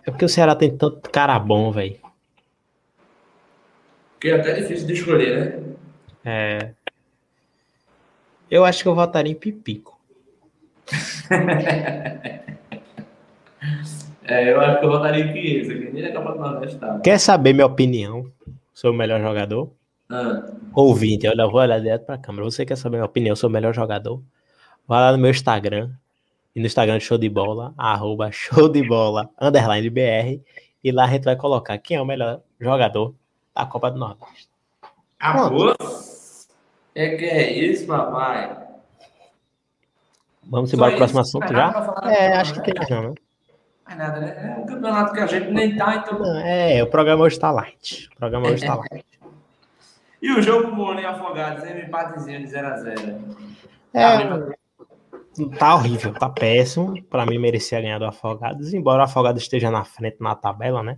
É 0.10 0.12
porque 0.12 0.26
o 0.26 0.30
Ceará 0.30 0.56
tem 0.56 0.76
tanto 0.76 1.08
cara 1.12 1.38
bom, 1.38 1.72
velho. 1.72 1.96
Porque 4.14 4.30
é 4.30 4.40
até 4.40 4.54
difícil 4.54 4.88
de 4.88 4.94
escolher, 4.94 5.40
né? 5.40 5.76
É. 6.26 6.72
Eu 8.50 8.66
acho 8.66 8.82
que 8.82 8.90
eu 8.90 8.96
votaria 8.96 9.32
em 9.32 9.36
Pipico. 9.36 10.00
É, 14.24 14.54
eu 14.54 14.62
acho 14.62 14.80
que 14.80 14.86
eu 14.86 14.92
votaria 14.92 15.26
em 15.26 15.34
Chiesa, 15.34 15.74
que 15.74 15.92
nem 15.92 16.04
na 16.04 16.12
Copa 16.12 16.34
do 16.34 16.40
Nordeste 16.40 16.78
tá. 16.78 17.00
Quer 17.00 17.20
saber 17.20 17.52
minha 17.52 17.66
opinião 17.66 18.32
sobre 18.72 18.96
o 18.96 18.98
melhor 18.98 19.20
jogador? 19.20 19.72
Ah, 20.08 20.52
Ouvinte, 20.76 21.28
olha, 21.28 21.42
eu 21.42 21.50
vou 21.50 21.60
olhar 21.60 21.80
direto 21.80 22.06
pra 22.06 22.16
câmera. 22.16 22.44
Você 22.44 22.64
quer 22.64 22.76
saber 22.76 22.98
minha 22.98 23.08
opinião 23.08 23.36
sobre 23.36 23.58
o 23.58 23.60
melhor 23.60 23.74
jogador? 23.74 24.22
Vai 24.88 25.02
lá 25.02 25.12
no 25.12 25.18
meu 25.18 25.32
Instagram. 25.32 25.90
E 26.56 26.60
no 26.60 26.66
Instagram 26.66 27.00
show 27.00 27.18
de 27.18 27.30
bola, 27.30 27.74
arroba 27.78 28.32
show 28.32 28.70
de 28.70 28.88
bola, 28.88 29.30
underline 29.40 29.90
BR. 29.90 30.42
E 30.84 30.92
lá 30.92 31.06
a 31.06 31.08
gente 31.08 31.26
vai 31.26 31.36
colocar 31.36 31.78
quem 31.78 31.98
é 31.98 32.02
o 32.02 32.06
melhor 32.06 32.42
jogador 32.60 33.14
da 33.56 33.66
Copa 33.66 33.92
do 33.92 34.00
Nordeste. 34.00 34.50
a 35.20 35.50
boa? 35.50 35.76
É 36.96 37.16
que 37.16 37.26
é 37.26 37.52
isso, 37.52 37.86
papai? 37.86 38.58
Vamos 40.44 40.74
embora 40.74 40.96
pro 40.96 41.06
isso? 41.06 41.14
próximo 41.14 41.20
assunto 41.20 41.54
já? 41.54 41.94
É, 42.10 42.38
acho 42.38 42.54
que 42.54 42.62
tem 42.62 42.74
não, 42.90 43.10
né? 43.10 43.16
Nada, 43.96 44.20
né? 44.20 44.56
É 44.56 44.60
um 44.60 44.66
campeonato 44.66 45.14
que 45.14 45.20
a 45.20 45.26
gente 45.28 45.52
nem 45.52 45.76
tá, 45.76 45.96
então. 45.96 46.20
Não, 46.20 46.40
É, 46.40 46.82
o 46.84 46.88
programa 46.88 47.24
hoje 47.24 47.40
tá 47.40 47.52
light. 47.52 48.10
O 48.14 48.16
programa 48.18 48.50
hoje 48.50 48.66
tá 48.66 48.76
light. 48.76 49.06
E 50.22 50.32
o 50.32 50.42
jogo 50.42 51.00
e 51.00 51.06
Afogados, 51.06 51.64
empatezinho 51.64 52.40
de 52.40 52.54
0x0. 52.54 53.20
É, 53.94 54.59
tá 55.48 55.76
horrível, 55.76 56.14
tá 56.14 56.30
péssimo. 56.30 57.02
Pra 57.04 57.26
mim 57.26 57.38
merecia 57.38 57.80
ganhar 57.82 58.00
do 58.00 58.06
Afogados, 58.06 58.74
embora 58.74 59.02
o 59.02 59.06
Afogados 59.06 59.42
esteja 59.42 59.72
na 59.72 59.84
frente 59.86 60.18
na 60.20 60.36
tabela, 60.36 60.84
né? 60.84 60.98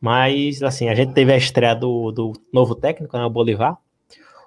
Mas, 0.00 0.62
assim, 0.62 0.88
a 0.88 0.94
gente 0.94 1.14
teve 1.14 1.32
a 1.32 1.36
estreia 1.36 1.74
do, 1.74 2.12
do 2.12 2.32
novo 2.52 2.74
técnico, 2.74 3.16
né? 3.16 3.24
O 3.24 3.30
Bolivar. 3.30 3.78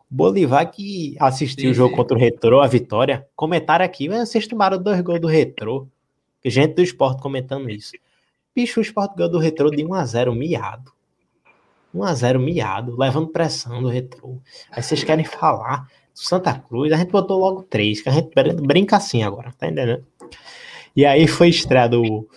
Bolivar 0.10 0.70
que 0.72 1.16
assistiu 1.20 1.66
Sim, 1.66 1.72
o 1.72 1.74
jogo 1.74 1.90
sim. 1.90 1.96
contra 1.96 2.18
o 2.18 2.20
Retrô, 2.20 2.62
a 2.62 2.68
vitória. 2.68 3.28
Comentário 3.36 3.86
aqui, 3.86 4.08
vocês 4.08 4.48
tomaram 4.48 4.82
dois 4.82 5.02
gols 5.02 5.20
do 5.20 5.28
Retrô. 5.28 5.88
Gente 6.46 6.76
do 6.76 6.82
esporte 6.84 7.22
comentando 7.22 7.70
isso. 7.70 7.94
Bicho, 8.56 8.80
o 8.80 8.84
esporte 8.84 9.16
ganhou 9.16 9.32
do 9.32 9.40
Retrô 9.40 9.70
de 9.70 9.84
1x0 9.84 10.36
miado. 10.36 10.94
1x0 11.94 12.40
miado, 12.40 12.98
levando 12.98 13.28
pressão 13.28 13.82
do 13.82 13.90
Retrô. 13.90 14.40
Aí 14.72 14.82
vocês 14.82 15.04
querem 15.04 15.26
falar 15.26 15.88
Santa 16.20 16.58
Cruz, 16.60 16.92
a 16.92 16.98
gente 16.98 17.12
botou 17.12 17.40
logo 17.40 17.64
três, 17.64 18.02
que 18.02 18.10
a 18.10 18.12
gente 18.12 18.34
brin- 18.34 18.56
brinca 18.56 18.98
assim 18.98 19.24
agora, 19.24 19.52
tá 19.58 19.68
entendendo? 19.68 20.04
E 20.96 21.06
aí 21.06 21.28
foi 21.28 21.50
estreia 21.50 21.88
do, 21.88 22.28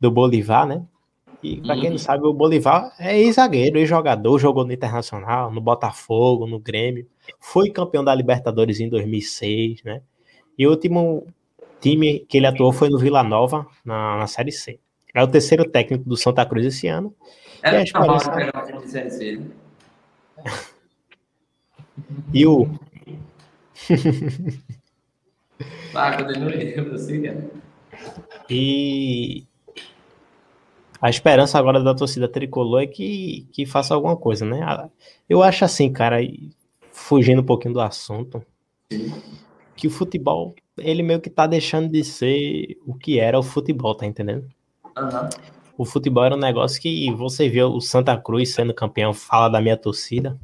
do 0.00 0.10
Bolivar, 0.10 0.66
né? 0.66 0.82
E 1.40 1.60
pra 1.60 1.78
quem 1.78 1.90
não 1.90 1.98
sabe, 1.98 2.26
o 2.26 2.32
Bolivar 2.32 2.92
é 2.98 3.16
ex-zagueiro, 3.16 3.78
ex-jogador, 3.78 4.38
jogou 4.40 4.64
no 4.66 4.72
Internacional, 4.72 5.52
no 5.52 5.60
Botafogo, 5.60 6.48
no 6.48 6.58
Grêmio. 6.58 7.06
Foi 7.38 7.70
campeão 7.70 8.02
da 8.02 8.12
Libertadores 8.12 8.80
em 8.80 8.88
2006, 8.88 9.84
né? 9.84 10.02
E 10.58 10.66
o 10.66 10.70
último 10.70 11.24
time 11.80 12.18
que 12.28 12.38
ele 12.38 12.46
atuou 12.46 12.72
foi 12.72 12.88
no 12.90 12.98
Vila 12.98 13.22
Nova, 13.22 13.64
na, 13.84 14.16
na 14.18 14.26
Série 14.26 14.50
C. 14.50 14.80
É 15.14 15.22
o 15.22 15.28
terceiro 15.28 15.64
técnico 15.70 16.08
do 16.08 16.16
Santa 16.16 16.44
Cruz 16.44 16.66
esse 16.66 16.88
ano. 16.88 17.14
E 17.62 17.66
a 17.68 17.70
É 17.82 17.84
normal 18.00 18.16
esperança- 18.16 18.68
Série 25.92 26.98
C, 26.98 27.18
né? 27.18 27.22
E 27.22 27.28
cara. 27.28 27.50
E 28.50 29.46
a 31.00 31.08
esperança 31.10 31.58
agora 31.58 31.82
da 31.82 31.94
torcida 31.94 32.28
tricolor 32.28 32.82
é 32.82 32.86
que, 32.86 33.46
que 33.52 33.64
faça 33.66 33.94
alguma 33.94 34.16
coisa, 34.16 34.44
né? 34.44 34.62
A- 34.62 34.88
Eu 35.28 35.42
acho 35.42 35.64
assim, 35.64 35.92
cara, 35.92 36.18
fugindo 36.90 37.40
um 37.40 37.44
pouquinho 37.44 37.74
do 37.74 37.80
assunto, 37.80 38.44
que 39.76 39.86
o 39.86 39.90
futebol, 39.90 40.54
ele 40.76 41.02
meio 41.02 41.20
que 41.20 41.30
tá 41.30 41.46
deixando 41.46 41.88
de 41.88 42.02
ser 42.02 42.76
o 42.84 42.94
que 42.94 43.18
era 43.20 43.38
o 43.38 43.42
futebol, 43.42 43.94
tá 43.94 44.06
entendendo? 44.06 44.48
Aham. 44.96 45.28
O 45.76 45.84
futebol 45.84 46.24
era 46.24 46.34
um 46.34 46.38
negócio 46.38 46.80
que 46.82 47.12
você 47.12 47.48
viu 47.48 47.68
o 47.68 47.80
Santa 47.80 48.16
Cruz 48.16 48.52
sendo 48.52 48.74
campeão, 48.74 49.14
fala 49.14 49.48
da 49.48 49.60
minha 49.60 49.76
torcida. 49.76 50.36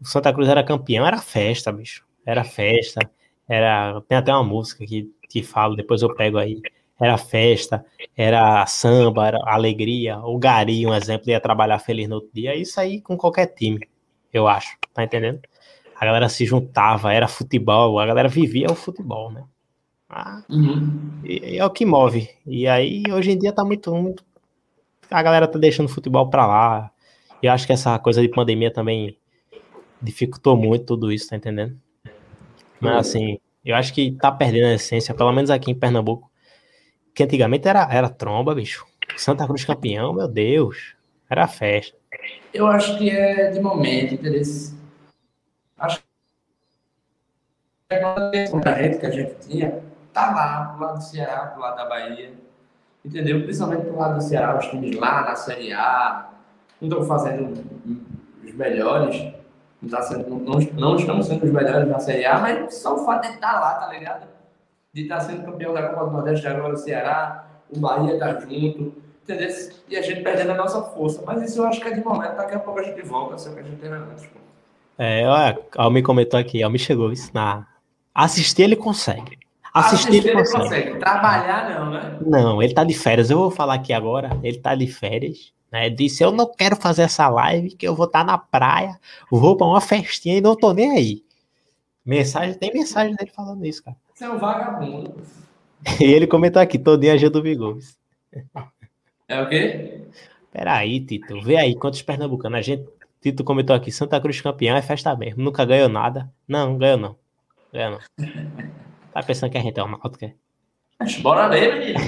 O 0.00 0.04
Santa 0.04 0.32
Cruz 0.32 0.48
era 0.48 0.64
campeão, 0.64 1.06
era 1.06 1.18
festa, 1.18 1.70
bicho. 1.70 2.04
Era 2.24 2.44
festa. 2.44 3.00
Era, 3.48 4.00
tem 4.08 4.16
até 4.18 4.32
uma 4.32 4.44
música 4.44 4.84
que, 4.86 5.10
que 5.28 5.42
fala, 5.42 5.76
depois 5.76 6.02
eu 6.02 6.14
pego 6.14 6.38
aí. 6.38 6.60
Era 7.00 7.18
festa, 7.18 7.84
era 8.16 8.64
samba, 8.66 9.26
era 9.26 9.38
alegria. 9.44 10.18
O 10.20 10.38
Gari, 10.38 10.86
um 10.86 10.94
exemplo, 10.94 11.28
ia 11.30 11.40
trabalhar 11.40 11.78
feliz 11.80 12.08
no 12.08 12.16
outro 12.16 12.30
dia. 12.32 12.54
Isso 12.54 12.78
aí 12.80 13.00
com 13.00 13.16
qualquer 13.16 13.46
time, 13.46 13.88
eu 14.32 14.46
acho. 14.46 14.76
Tá 14.94 15.02
entendendo? 15.02 15.40
A 15.96 16.04
galera 16.04 16.28
se 16.28 16.44
juntava, 16.46 17.12
era 17.12 17.26
futebol, 17.26 17.98
a 17.98 18.06
galera 18.06 18.28
vivia 18.28 18.70
o 18.70 18.74
futebol, 18.74 19.32
né? 19.32 19.44
Ah, 20.08 20.42
Uhum. 20.48 21.20
e- 21.24 21.54
e 21.54 21.58
é 21.58 21.64
o 21.64 21.70
que 21.70 21.84
move. 21.84 22.28
E 22.46 22.68
aí, 22.68 23.02
hoje 23.12 23.32
em 23.32 23.38
dia, 23.38 23.52
tá 23.52 23.64
muito, 23.64 23.92
muito. 23.94 24.24
A 25.10 25.22
galera 25.22 25.48
tá 25.48 25.58
deixando 25.58 25.86
o 25.86 25.92
futebol 25.92 26.28
pra 26.30 26.46
lá. 26.46 26.90
E 27.42 27.46
eu 27.46 27.52
acho 27.52 27.66
que 27.66 27.72
essa 27.72 27.98
coisa 27.98 28.22
de 28.22 28.28
pandemia 28.28 28.72
também 28.72 29.16
dificultou 30.00 30.56
muito 30.56 30.84
tudo 30.86 31.12
isso, 31.12 31.28
tá 31.28 31.36
entendendo? 31.36 31.76
Mas 32.82 33.08
assim, 33.08 33.38
eu 33.64 33.76
acho 33.76 33.94
que 33.94 34.12
tá 34.12 34.30
perdendo 34.32 34.66
a 34.66 34.74
essência, 34.74 35.14
pelo 35.14 35.32
menos 35.32 35.50
aqui 35.50 35.70
em 35.70 35.74
Pernambuco. 35.74 36.30
Que 37.14 37.22
antigamente 37.22 37.68
era, 37.68 37.86
era 37.90 38.08
tromba, 38.08 38.54
bicho. 38.54 38.86
Santa 39.16 39.46
Cruz 39.46 39.64
campeão, 39.64 40.12
meu 40.12 40.26
Deus. 40.26 40.96
Era 41.28 41.46
festa. 41.46 41.96
Eu 42.52 42.66
acho 42.66 42.98
que 42.98 43.10
é 43.10 43.50
de 43.50 43.60
momento, 43.60 44.14
entendeu? 44.14 44.42
Acho 45.78 46.02
que 47.88 47.94
a 47.94 48.82
gente 48.82 48.98
que 48.98 49.06
a 49.06 49.10
gente 49.10 49.34
tinha 49.46 49.82
tá 50.12 50.30
lá, 50.30 50.64
pro 50.66 50.84
lado 50.84 50.98
do 50.98 51.04
Ceará, 51.04 51.46
pro 51.46 51.60
lado 51.60 51.76
da 51.76 51.88
Bahia. 51.88 52.32
Entendeu? 53.04 53.42
Principalmente 53.42 53.86
pro 53.86 53.98
lado 53.98 54.16
do 54.16 54.22
Ceará, 54.22 54.58
os 54.58 54.66
times 54.66 54.96
lá 54.96 55.22
na 55.22 55.34
Série 55.34 55.72
A 55.72 56.30
não 56.80 56.88
estão 56.88 57.04
fazendo 57.06 57.64
os 58.44 58.54
melhores. 58.54 59.34
Não, 59.82 59.88
tá 59.88 60.02
sendo, 60.02 60.30
não, 60.30 60.60
não 60.74 60.96
estamos 60.96 61.26
sendo 61.26 61.44
os 61.44 61.50
melhores 61.50 61.88
na 61.88 61.98
Série 61.98 62.24
A, 62.24 62.38
mas 62.38 62.74
só 62.76 62.94
o 62.94 63.04
fato 63.04 63.26
de 63.26 63.34
estar 63.34 63.60
lá, 63.60 63.74
tá 63.74 63.88
ligado? 63.88 64.28
De 64.94 65.02
estar 65.02 65.20
sendo 65.20 65.44
campeão 65.44 65.74
da 65.74 65.88
Copa 65.88 66.06
do 66.06 66.12
Nordeste 66.12 66.46
agora 66.46 66.74
o 66.74 66.76
Ceará, 66.76 67.46
o 67.68 67.78
Bahia 67.78 68.18
tá 68.18 68.38
junto, 68.38 68.94
entendeu? 69.22 69.48
E 69.88 69.96
a 69.96 70.02
gente 70.02 70.22
perdendo 70.22 70.52
a 70.52 70.54
nossa 70.54 70.82
força. 70.82 71.22
Mas 71.26 71.42
isso 71.42 71.60
eu 71.60 71.66
acho 71.66 71.80
que 71.80 71.88
é 71.88 71.92
de 71.92 72.04
momento, 72.04 72.36
daqui 72.36 72.54
a 72.54 72.60
pouco 72.60 72.78
a 72.78 72.82
gente 72.84 73.02
volta, 73.02 73.36
só 73.38 73.50
que 73.52 73.60
a 73.60 73.62
gente 73.62 73.76
tem 73.76 73.90
antes. 73.90 74.26
pô. 74.26 74.38
É, 74.98 75.26
olha, 75.26 75.58
Almi 75.76 76.02
comentou 76.02 76.38
aqui, 76.38 76.62
a 76.62 76.66
Almi 76.66 76.78
chegou 76.78 77.10
isso 77.10 77.30
na, 77.34 77.66
Assistir 78.14 78.62
ele 78.62 78.76
consegue. 78.76 79.38
Assistir, 79.72 80.16
ele 80.16 80.32
consegue. 80.32 80.64
consegue. 80.64 80.98
Trabalhar 80.98 81.70
não, 81.70 81.90
né? 81.90 82.18
Não, 82.20 82.62
ele 82.62 82.74
tá 82.74 82.84
de 82.84 82.92
férias. 82.92 83.30
Eu 83.30 83.38
vou 83.38 83.50
falar 83.50 83.74
aqui 83.74 83.92
agora. 83.92 84.38
Ele 84.42 84.58
tá 84.58 84.74
de 84.74 84.86
férias. 84.86 85.52
Né? 85.72 85.88
Disse: 85.88 86.22
Eu 86.22 86.30
não 86.30 86.46
quero 86.46 86.76
fazer 86.76 87.02
essa 87.02 87.28
live, 87.28 87.74
que 87.74 87.88
eu 87.88 87.94
vou 87.94 88.06
estar 88.06 88.22
na 88.24 88.36
praia, 88.36 89.00
vou 89.30 89.56
pra 89.56 89.66
uma 89.66 89.80
festinha 89.80 90.36
e 90.36 90.40
não 90.40 90.54
tô 90.54 90.74
nem 90.74 90.90
aí. 90.90 91.24
Mensagem, 92.04 92.54
tem 92.54 92.72
mensagem 92.72 93.14
dele 93.14 93.30
falando 93.30 93.64
isso, 93.64 93.82
cara. 93.82 93.96
Você 94.12 94.24
é 94.24 94.28
um 94.28 94.38
vagabundo. 94.38 95.14
E 96.00 96.04
ele 96.04 96.28
comentou 96.28 96.62
aqui: 96.62 96.78
todo 96.78 97.00
dia 97.00 97.14
ajuda 97.14 97.40
o 97.40 97.56
Gomes. 97.56 97.98
É 99.26 99.40
o 99.42 99.48
quê? 99.48 100.02
Peraí, 100.52 101.00
Tito. 101.00 101.40
Vê 101.40 101.56
aí 101.56 101.74
quantos 101.74 102.02
pernambucanos. 102.02 102.58
A 102.58 102.62
gente. 102.62 102.88
Tito 103.20 103.42
comentou 103.42 103.74
aqui: 103.74 103.90
Santa 103.90 104.20
Cruz 104.20 104.40
campeão 104.40 104.76
é 104.76 104.82
festa 104.82 105.16
mesmo. 105.16 105.42
Nunca 105.42 105.64
ganhou 105.64 105.88
nada. 105.88 106.32
Não, 106.46 106.78
ganhou 106.78 106.98
não. 106.98 107.16
Ganhou 107.72 107.98
não. 107.98 108.00
Tá 109.12 109.22
pensando 109.22 109.50
que 109.50 109.58
a 109.58 109.60
gente 109.60 109.78
é 109.78 109.82
o 109.82 109.88
Náutico? 109.88 110.32
Bora 111.22 111.46
ler, 111.46 111.78
menino. 111.78 111.98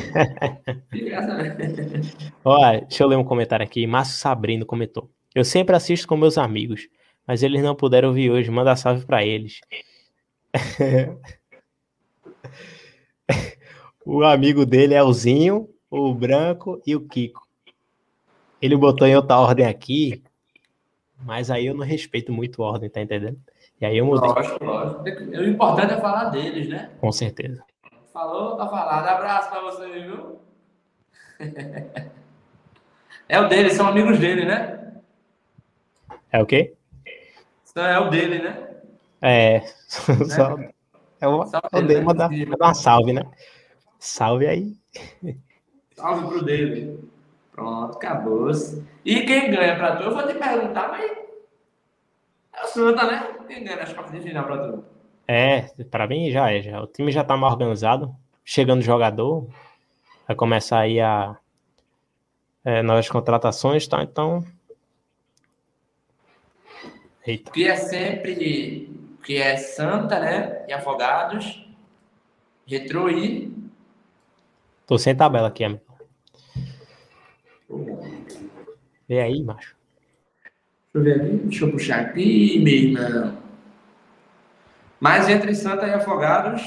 Olha, 2.45 2.81
deixa 2.81 3.03
eu 3.03 3.09
ler 3.09 3.17
um 3.17 3.25
comentário 3.25 3.65
aqui. 3.65 3.87
Márcio 3.87 4.19
Sabrino 4.19 4.67
comentou. 4.67 5.11
Eu 5.35 5.45
sempre 5.45 5.75
assisto 5.75 6.07
com 6.07 6.17
meus 6.17 6.39
amigos, 6.39 6.89
mas 7.27 7.43
eles 7.43 7.63
não 7.63 7.75
puderam 7.75 8.13
vir 8.13 8.31
hoje. 8.31 8.51
Manda 8.51 8.77
salve 8.77 9.05
pra 9.05 9.25
eles. 9.25 9.61
o 14.05 14.23
amigo 14.23 14.65
dele 14.65 14.95
é 14.95 15.03
o 15.03 15.13
Zinho, 15.13 15.69
o 15.91 16.15
Branco 16.15 16.81
e 16.87 16.95
o 16.95 17.01
Kiko. 17.01 17.43
Ele 18.63 18.77
botou 18.77 19.07
em 19.07 19.17
outra 19.17 19.39
ordem 19.39 19.67
aqui, 19.67 20.23
mas 21.23 21.51
aí 21.51 21.67
eu 21.67 21.75
não 21.75 21.85
respeito 21.85 22.33
muito 22.33 22.63
a 22.63 22.67
ordem, 22.67 22.89
tá 22.89 23.01
entendendo? 23.01 23.39
E 23.81 23.85
aí 23.85 23.99
eu 23.99 24.07
mudei. 24.07 24.29
Lógico, 24.29 24.65
lógico. 24.65 25.03
O 25.03 25.45
importante 25.45 25.95
é 25.95 26.01
falar 26.01 26.31
deles, 26.31 26.69
né? 26.69 26.91
Com 27.01 27.11
certeza. 27.11 27.65
Falou, 28.15 28.57
tá 28.57 28.69
falado. 28.69 29.09
Abraço 29.09 29.51
pra 29.51 29.61
você, 29.61 29.91
viu? 29.91 30.39
É 33.27 33.41
o 33.41 33.49
dele, 33.49 33.71
são 33.71 33.89
amigos 33.89 34.19
dele, 34.19 34.45
né? 34.45 35.01
É 36.31 36.43
o 36.43 36.47
quê? 36.47 36.75
É 37.75 37.99
o 37.99 38.11
dele, 38.11 38.39
né? 38.39 38.71
É. 39.23 39.61
Só, 39.89 40.59
é 41.19 41.27
o, 41.27 41.47
Salve 41.47 41.69
é 41.73 41.79
o 41.79 41.83
dele, 41.87 42.01
né? 42.01 42.05
mandar, 42.05 42.31
mandar 42.31 42.67
uma 42.67 42.75
salve, 42.75 43.15
né? 43.15 43.23
Salve 43.99 44.47
aí. 44.47 44.77
Salve 45.97 46.29
pro 46.29 46.45
dele. 46.45 47.03
Pronto, 47.51 47.97
acabou. 47.97 48.51
E 49.07 49.25
quem 49.25 49.51
ganha 49.51 49.75
pra 49.75 49.97
tu? 49.97 50.03
Eu 50.03 50.15
vou 50.15 50.27
te 50.27 50.35
perguntar, 50.35 50.89
mas. 50.89 51.11
É 52.53 52.63
o 52.63 52.69
Santa, 52.69 53.07
né? 53.07 53.39
Quem 53.49 53.65
ganha 53.65 53.79
nas 53.79 53.93
quartas 53.95 54.13
de 54.13 54.21
final 54.21 54.45
pra 54.45 54.59
tu? 54.59 54.85
É, 55.27 55.63
pra 55.91 56.07
mim 56.07 56.31
já 56.31 56.51
é. 56.51 56.63
Já. 56.63 56.83
O 56.83 56.87
time 56.87 57.11
já 57.11 57.25
tá 57.25 57.37
mais 57.37 57.53
organizado. 57.53 58.15
Chegando 58.45 58.83
jogador. 58.83 59.49
Vai 60.27 60.37
começar 60.37 60.81
aí 60.81 61.01
a. 61.01 61.37
é, 62.65 62.83
novas 62.83 63.09
contratações, 63.09 63.87
tá? 63.87 64.03
Então. 64.03 64.45
Eita. 67.27 67.51
Que 67.51 67.69
é 67.69 67.77
sempre. 67.77 68.91
Que 69.25 69.37
é 69.39 69.57
Santa, 69.57 70.21
né? 70.21 70.65
E 70.69 70.73
Afogados. 70.73 71.67
Retrô 72.67 73.09
e. 73.09 73.53
Tô 74.87 74.99
sem 74.99 75.17
tabela 75.17 75.49
aqui, 75.49 75.65
amigo. 75.65 75.83
Vê 79.09 79.21
aí, 79.21 79.43
macho. 79.43 79.75
Deixa 80.93 80.95
eu 80.95 81.03
ver 81.03 81.21
aqui. 81.21 81.37
Deixa 81.47 81.65
eu 81.65 81.71
puxar 81.73 82.01
aqui, 82.01 82.59
meu 82.59 82.75
irmão. 82.75 83.44
Mas 85.05 85.29
entre 85.29 85.55
Santa 85.55 85.87
e 85.87 85.93
Afogados. 85.93 86.63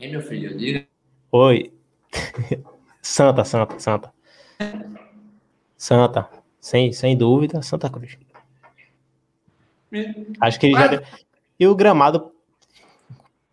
Hein, 0.00 0.10
meu 0.10 0.20
filho? 0.20 0.58
Diga. 0.58 0.84
Oi. 1.30 1.72
Santa, 3.00 3.44
Santa, 3.44 3.78
Santa. 3.78 4.12
Santa. 5.76 6.28
Sem, 6.60 6.92
sem 6.92 7.16
dúvida, 7.16 7.62
Santa 7.62 7.88
Cruz. 7.88 8.18
Acho 10.40 10.58
que 10.58 10.66
ele 10.66 10.74
já. 10.74 11.00
E 11.56 11.68
o 11.68 11.74
gramado, 11.76 12.32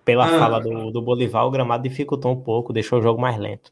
pela 0.03 0.25
Ah. 0.25 0.39
fala 0.39 0.59
do, 0.59 0.89
do 0.89 1.03
Bolivar, 1.03 1.45
o 1.45 1.51
gramado 1.51 1.83
dificultou 1.83 2.31
um 2.31 2.41
pouco, 2.41 2.73
deixou 2.73 2.97
o 2.97 3.01
jogo 3.03 3.21
mais 3.21 3.37
lento. 3.37 3.71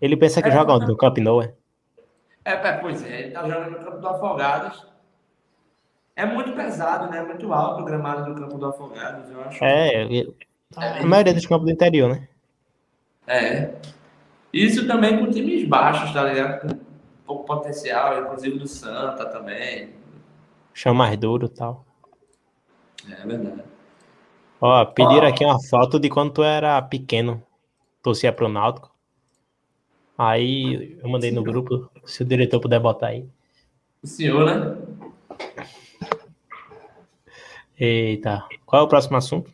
Ele 0.00 0.16
pensa 0.16 0.40
que 0.40 0.48
É, 0.48 0.52
joga 0.52 0.78
né? 0.78 0.86
no 0.86 0.96
Camp 0.96 1.18
Nou, 1.18 1.42
é? 1.42 1.52
É, 2.44 2.52
é, 2.52 2.72
pois 2.78 3.02
é, 3.04 3.22
ele 3.22 3.30
tá 3.30 3.42
jogando 3.42 3.70
no 3.70 3.84
campo 3.84 3.98
do 3.98 4.08
Afogados. 4.08 4.86
É 6.14 6.26
muito 6.26 6.52
pesado, 6.52 7.10
né? 7.10 7.22
Muito 7.22 7.52
alto 7.52 7.82
o 7.82 7.84
gramado 7.84 8.32
do 8.32 8.40
campo 8.40 8.58
do 8.58 8.66
Afogados, 8.66 9.30
eu 9.30 9.40
acho. 9.42 9.64
É, 9.64 10.04
e- 10.04 10.34
a 10.76 11.06
maioria 11.06 11.32
dos 11.34 11.46
campos 11.46 11.66
do 11.66 11.72
interior, 11.72 12.08
né? 12.10 12.28
É. 13.26 13.74
Isso 14.52 14.86
também 14.86 15.18
com 15.18 15.30
times 15.30 15.66
baixos, 15.66 16.12
tá 16.12 16.24
ligado? 16.24 16.60
Com 16.68 16.78
pouco 17.26 17.44
potencial, 17.44 18.20
inclusive 18.22 18.58
do 18.58 18.68
Santa 18.68 19.26
também. 19.26 19.94
Chão 20.72 20.94
mais 20.94 21.16
duro 21.16 21.46
e 21.46 21.48
tal. 21.48 21.84
É 23.10 23.26
verdade. 23.26 23.62
Ó, 24.60 24.84
pediram 24.84 25.26
Ó. 25.26 25.28
aqui 25.28 25.44
uma 25.44 25.60
foto 25.68 25.98
de 25.98 26.08
quando 26.08 26.32
tu 26.32 26.42
era 26.42 26.80
pequeno, 26.82 27.42
torcia 28.02 28.32
pro 28.32 28.48
Náutico. 28.48 28.93
Aí 30.16 30.96
eu 31.02 31.08
mandei 31.08 31.32
no 31.32 31.42
grupo, 31.42 31.90
se 32.04 32.22
o 32.22 32.26
diretor 32.26 32.60
puder 32.60 32.78
botar 32.78 33.08
aí. 33.08 33.26
O 34.02 34.06
senhor, 34.06 34.46
né? 34.46 34.76
Eita, 37.78 38.46
qual 38.64 38.82
é 38.82 38.84
o 38.84 38.88
próximo 38.88 39.16
assunto? 39.16 39.52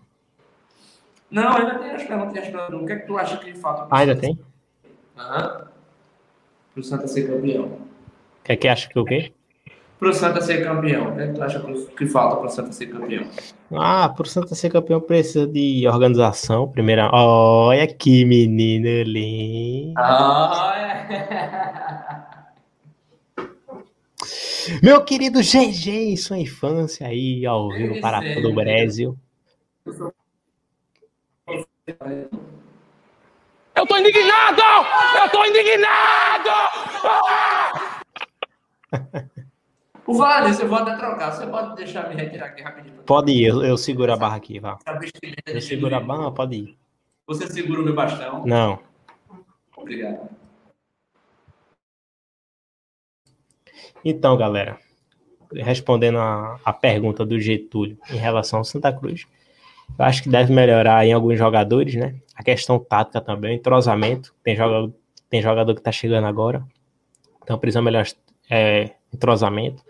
Não, 1.30 1.56
ainda 1.56 1.78
tem 1.78 1.90
as 1.92 2.02
perguntas. 2.02 2.32
O 2.72 2.86
que 2.86 2.92
é 2.92 2.96
que 2.96 3.06
tu 3.06 3.16
acha 3.16 3.36
que 3.38 3.54
falta? 3.54 3.86
Ah, 3.90 4.00
ainda 4.00 4.16
tem? 4.16 4.38
Aham. 5.16 5.68
Pro 6.74 6.82
Santa 6.82 7.08
ser 7.08 7.28
campeão. 7.28 7.64
O 7.64 8.44
que 8.44 8.52
é 8.52 8.56
que 8.56 8.68
acha 8.68 8.88
que 8.88 8.98
o 8.98 9.04
quê? 9.04 9.32
Pro 10.00 10.14
Santa 10.14 10.40
ser 10.40 10.64
campeão. 10.64 11.12
O 11.12 11.14
que 11.14 11.20
é 11.20 11.26
que 11.26 11.34
tu 11.34 11.42
acha 11.42 11.62
que 11.94 12.06
falta 12.06 12.36
pro 12.36 12.48
Santa 12.48 12.72
ser 12.72 12.86
campeão? 12.86 13.28
Ah, 13.70 14.08
pro 14.08 14.26
Santa 14.26 14.54
ser 14.54 14.70
campeão 14.70 14.98
precisa 14.98 15.46
de 15.46 15.86
organização, 15.86 16.66
primeira. 16.66 17.10
Olha 17.12 17.86
que 17.86 18.24
menino 18.24 19.02
lindo. 19.02 19.92
Ah, 19.98 20.72
é. 20.74 21.20
Meu 24.82 25.04
querido 25.04 25.40
GG 25.40 25.90
em 25.90 26.16
sua 26.16 26.38
infância 26.38 27.06
aí, 27.06 27.44
ao 27.44 27.68
vivo 27.68 28.00
para 28.00 28.22
todo 28.34 28.48
o 28.48 28.54
Brasil. 28.54 29.14
Eu 33.74 33.86
tô 33.86 33.96
indignado! 33.98 34.62
Eu 35.22 35.28
tô 35.30 35.44
indignado! 35.44 36.50
Por 40.10 40.16
falar 40.16 40.48
nisso, 40.48 40.62
eu 40.62 40.68
vou 40.68 40.78
até 40.78 40.96
trocar. 40.96 41.30
Você 41.30 41.46
pode 41.46 41.76
deixar 41.76 42.08
me 42.08 42.16
retirar 42.16 42.46
aqui 42.46 42.62
rapidinho? 42.62 42.96
Pode 43.04 43.30
ir, 43.30 43.44
eu, 43.44 43.62
eu 43.62 43.78
seguro 43.78 44.12
a 44.12 44.16
barra 44.16 44.36
aqui, 44.36 44.58
vá. 44.58 44.76
Vestimenta 44.98 45.52
Eu 45.52 45.60
seguro 45.60 45.94
a 45.94 46.00
barra, 46.00 46.32
pode 46.32 46.56
ir. 46.56 46.78
Você 47.28 47.46
segura 47.46 47.80
o 47.80 47.84
meu 47.84 47.94
bastão. 47.94 48.44
Não. 48.44 48.80
Obrigado. 49.76 50.28
Então, 54.04 54.36
galera, 54.36 54.80
respondendo 55.52 56.18
a, 56.18 56.58
a 56.64 56.72
pergunta 56.72 57.24
do 57.24 57.38
Getúlio 57.38 57.96
em 58.10 58.16
relação 58.16 58.58
ao 58.58 58.64
Santa 58.64 58.92
Cruz, 58.92 59.28
eu 59.96 60.04
acho 60.04 60.24
que 60.24 60.28
deve 60.28 60.52
melhorar 60.52 61.06
em 61.06 61.12
alguns 61.12 61.38
jogadores, 61.38 61.94
né? 61.94 62.16
A 62.34 62.42
questão 62.42 62.80
tática 62.80 63.20
também, 63.20 63.54
entrosamento. 63.54 64.34
Tem 64.42 64.56
jogador, 64.56 64.92
tem 65.28 65.40
jogador 65.40 65.72
que 65.72 65.82
tá 65.82 65.92
chegando 65.92 66.26
agora, 66.26 66.64
então 67.44 67.56
precisa 67.56 67.80
melhorar 67.80 68.08
é, 68.50 68.96
entrosamento. 69.12 69.82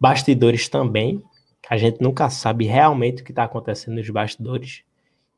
Bastidores 0.00 0.68
também, 0.68 1.22
a 1.68 1.76
gente 1.76 2.00
nunca 2.00 2.28
sabe 2.28 2.64
realmente 2.64 3.22
o 3.22 3.24
que 3.24 3.32
está 3.32 3.44
acontecendo 3.44 3.94
nos 3.96 4.10
bastidores. 4.10 4.82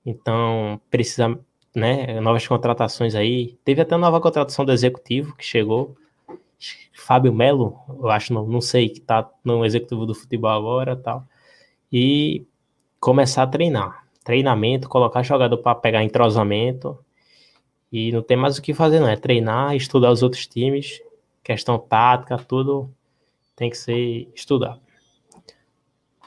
Então, 0.05 0.81
precisa, 0.90 1.38
né, 1.75 2.20
novas 2.20 2.47
contratações 2.47 3.14
aí. 3.14 3.59
Teve 3.64 3.83
até 3.83 3.97
nova 3.97 4.20
contratação 4.20 4.64
do 4.64 4.73
executivo 4.73 5.37
que 5.37 5.44
chegou. 5.44 5.97
Fábio 6.92 7.33
Melo, 7.33 7.79
eu 7.88 8.09
acho, 8.11 8.33
não, 8.33 8.47
não 8.47 8.61
sei, 8.61 8.88
que 8.88 9.01
tá 9.01 9.31
no 9.44 9.64
executivo 9.64 10.07
do 10.07 10.14
futebol 10.14 10.51
agora 10.51 10.97
tal. 10.97 11.27
E 11.92 12.47
começar 12.99 13.42
a 13.42 13.47
treinar. 13.47 14.05
Treinamento, 14.25 14.88
colocar 14.88 15.23
jogador 15.23 15.59
para 15.59 15.75
pegar 15.75 16.03
entrosamento. 16.03 16.99
E 17.92 18.11
não 18.11 18.23
tem 18.23 18.37
mais 18.37 18.57
o 18.59 18.62
que 18.62 18.73
fazer, 18.73 18.99
não. 18.99 19.09
É 19.09 19.16
treinar, 19.16 19.77
estudar 19.77 20.11
os 20.11 20.23
outros 20.23 20.47
times. 20.47 21.01
Questão 21.44 21.78
tática, 21.78 22.38
tudo 22.38 22.90
tem 23.54 23.70
que 23.70 23.76
ser 23.76 24.28
estudado. 24.35 24.80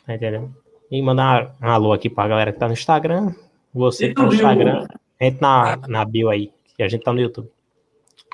Tá 0.05 0.15
entendendo? 0.15 0.55
E 0.89 1.01
mandar 1.01 1.55
um 1.61 1.67
alô 1.67 1.91
aqui 1.91 2.09
pra 2.09 2.27
galera 2.27 2.53
que 2.53 2.59
tá 2.59 2.67
no 2.67 2.73
Instagram. 2.73 3.33
Você 3.73 4.09
que 4.09 4.13
tá 4.13 4.23
no 4.23 4.33
Instagram, 4.33 4.87
entra 5.19 5.41
na, 5.41 5.87
na 5.87 6.05
bio 6.05 6.29
aí. 6.29 6.53
Que 6.77 6.83
a 6.83 6.87
gente 6.87 7.03
tá 7.03 7.11
no 7.11 7.19
YouTube. 7.19 7.49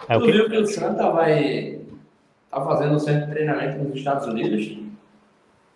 É 0.07 0.19
tu 0.19 0.25
viu 0.25 0.49
que 0.49 0.57
o 0.57 0.67
Santa 0.67 1.09
vai 1.09 1.79
tá 2.51 2.63
fazendo 2.63 2.95
um 2.95 2.99
centro 2.99 3.27
de 3.27 3.31
treinamento 3.31 3.83
nos 3.83 3.97
Estados 3.97 4.27
Unidos? 4.27 4.77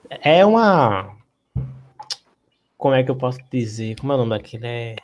É 0.10 0.46
uma. 0.46 1.16
Como 2.78 2.94
é 2.94 3.04
que 3.04 3.10
eu 3.10 3.16
posso 3.16 3.40
dizer? 3.52 3.96
Como 4.00 4.12
é 4.12 4.16
o 4.16 4.20
nome 4.20 4.32
daquele? 4.32 4.68
É. 4.68 4.96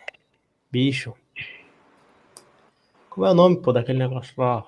Bicho. 0.71 1.13
Como 3.09 3.25
é 3.25 3.31
o 3.31 3.33
nome, 3.33 3.57
pô, 3.57 3.71
daquele 3.71 3.99
negócio 3.99 4.33
lá? 4.37 4.65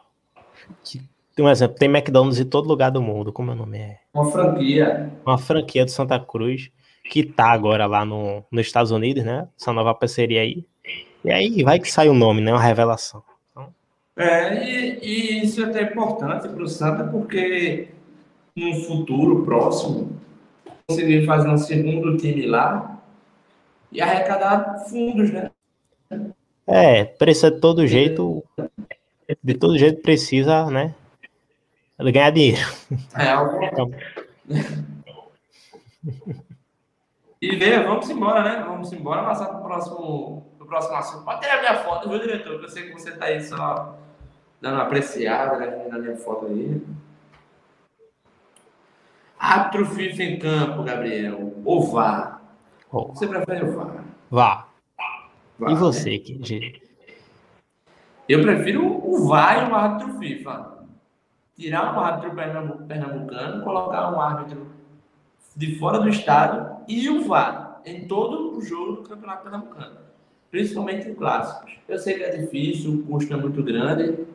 Que, 0.83 1.01
tem 1.35 1.45
um 1.45 1.49
exemplo, 1.49 1.75
tem 1.77 1.89
McDonald's 1.89 2.39
em 2.39 2.45
todo 2.45 2.67
lugar 2.67 2.89
do 2.89 3.01
mundo. 3.01 3.33
Como 3.33 3.51
é 3.51 3.53
o 3.53 3.57
nome? 3.57 3.77
É 3.77 3.99
Uma 4.13 4.31
franquia. 4.31 5.11
uma 5.25 5.37
franquia 5.37 5.83
do 5.83 5.91
Santa 5.91 6.17
Cruz 6.19 6.71
que 7.11 7.23
tá 7.23 7.51
agora 7.51 7.85
lá 7.85 8.05
no, 8.05 8.43
nos 8.49 8.65
Estados 8.65 8.89
Unidos, 8.91 9.23
né? 9.23 9.47
Essa 9.59 9.73
nova 9.73 9.93
parceria 9.93 10.41
aí. 10.41 10.65
E 11.23 11.31
aí 11.31 11.61
vai 11.63 11.79
que 11.79 11.91
sai 11.91 12.07
o 12.07 12.13
nome, 12.13 12.41
né? 12.41 12.51
Uma 12.51 12.61
revelação. 12.61 13.21
É, 14.17 14.63
e, 14.63 14.99
e 15.01 15.43
isso 15.43 15.61
é 15.61 15.65
até 15.65 15.83
importante 15.83 16.47
para 16.47 16.63
o 16.63 16.69
Santa, 16.69 17.03
porque 17.03 17.89
no 18.55 18.73
futuro 18.85 19.43
próximo, 19.43 20.17
conseguir 20.87 21.25
fazer 21.25 21.49
um 21.49 21.57
segundo 21.57 22.15
time 22.15 22.45
lá 22.45 23.01
e 23.91 23.99
arrecadar 23.99 24.85
fundos, 24.89 25.31
né? 25.31 25.51
É, 26.65 27.03
precisa 27.03 27.51
de 27.51 27.59
todo 27.59 27.85
jeito. 27.85 28.41
De 29.43 29.53
todo 29.55 29.77
jeito 29.77 30.01
precisa, 30.01 30.69
né? 30.69 30.95
Ganhar 31.99 32.31
dinheiro. 32.31 32.61
É 33.17 33.29
algo. 33.29 33.59
Então, 33.65 33.91
E 37.41 37.55
vê, 37.55 37.79
vamos 37.83 38.09
embora, 38.09 38.43
né? 38.43 38.63
Vamos 38.63 38.91
embora, 38.93 39.23
passar 39.23 39.47
para 39.47 39.59
o 39.59 39.63
próximo, 39.63 40.45
pro 40.57 40.67
próximo 40.67 40.95
assunto. 40.95 41.25
Pode 41.25 41.41
ter 41.41 41.49
a 41.49 41.59
minha 41.59 41.75
foto, 41.83 42.09
viu, 42.09 42.19
diretor? 42.19 42.59
Que 42.59 42.65
eu 42.65 42.69
sei 42.69 42.83
que 42.83 42.93
você 42.93 43.11
tá 43.11 43.25
aí 43.25 43.41
só 43.41 43.97
dando 44.61 44.75
uma 44.75 44.83
apreciada 44.83 45.57
né, 45.57 45.87
na 45.89 45.97
minha 45.99 46.15
foto 46.17 46.45
aí. 46.47 46.81
Árbitro 49.37 49.85
FIFA 49.87 50.23
em 50.23 50.39
campo, 50.39 50.83
Gabriel. 50.83 51.53
Ou 51.65 51.91
VAR? 51.91 52.41
Ó, 52.91 53.05
Você 53.07 53.27
prefere 53.27 53.65
o 53.65 53.75
VAR? 53.75 54.03
vá. 54.31 54.67
VAR, 55.59 55.69
E 55.71 55.73
né? 55.73 55.79
você, 55.79 56.17
que 56.19 56.39
G? 56.43 56.81
Eu 58.29 58.41
prefiro 58.41 58.85
o 58.85 59.27
VAR 59.27 59.67
e 59.67 59.71
o 59.71 59.75
árbitro 59.75 60.17
FIFA. 60.19 60.74
Tirar 61.55 61.95
um 61.95 61.99
árbitro 61.99 62.35
pernambu- 62.35 62.83
pernambucano, 62.85 63.63
colocar 63.63 64.11
um 64.13 64.19
árbitro 64.19 64.67
de 65.55 65.79
fora 65.79 65.99
do 65.99 66.09
estado 66.09 66.81
e 66.87 67.09
o 67.09 67.23
VAR 67.25 67.81
em 67.85 68.07
todo 68.07 68.57
o 68.57 68.61
jogo 68.61 68.93
do 69.01 69.09
Campeonato 69.09 69.43
Pernambucano. 69.43 69.97
Principalmente 70.51 71.07
em 71.07 71.15
clássicos. 71.15 71.73
Eu 71.87 71.97
sei 71.97 72.15
que 72.15 72.23
é 72.23 72.37
difícil, 72.37 72.91
o 72.95 73.03
custo 73.03 73.33
é 73.33 73.37
muito 73.37 73.63
grande, 73.63 74.25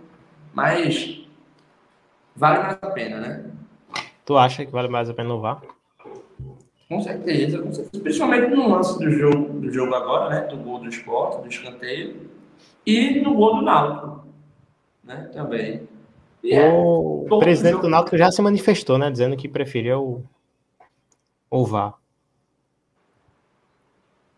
mas 0.54 1.22
vale 2.35 2.59
mais 2.62 2.78
a 2.80 2.90
pena, 2.90 3.20
né? 3.20 3.50
Tu 4.24 4.38
acha 4.38 4.64
que 4.64 4.72
vale 4.72 4.88
mais 4.88 5.11
a 5.11 5.14
pena 5.14 5.35
o 5.35 5.40
vá? 5.40 5.61
Com 6.88 7.00
certeza, 7.02 7.59
com 7.61 7.72
certeza. 7.72 8.02
Principalmente 8.02 8.48
no 8.54 8.68
lance 8.68 8.98
do 8.98 9.11
jogo, 9.11 9.61
do 9.61 9.70
jogo 9.72 9.94
agora, 9.94 10.30
né? 10.30 10.40
Do 10.46 10.56
gol 10.56 10.78
do 10.78 10.88
esporte, 10.88 11.42
do 11.42 11.48
escanteio. 11.48 12.30
E 12.87 13.20
no 13.20 13.35
gol 13.35 13.56
do 13.56 13.62
Náutico. 13.62 14.24
Né? 15.04 15.30
Também. 15.33 15.88
É, 16.42 16.68
O 16.68 17.38
presidente 17.38 17.72
jogo- 17.72 17.83
do 17.85 17.88
Náutico 17.90 18.16
já 18.16 18.31
se 18.31 18.40
manifestou, 18.40 18.96
né? 18.98 19.11
Dizendo 19.11 19.37
que 19.37 19.48
preferia 19.48 19.98
o, 19.98 20.24
o 21.50 21.66
vá. 21.66 21.94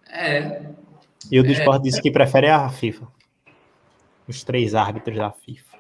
é, 0.09 0.63
E 1.31 1.39
o 1.39 1.43
do 1.43 1.49
É. 1.51 1.53
esporte 1.53 1.85
disse 1.85 2.03
que 2.03 2.11
prefere 2.11 2.49
a 2.49 2.69
FIFA. 2.69 3.07
Os 4.29 4.43
três 4.45 4.75
árbitros 4.75 5.17
da 5.17 5.31
FIFA. 5.31 5.73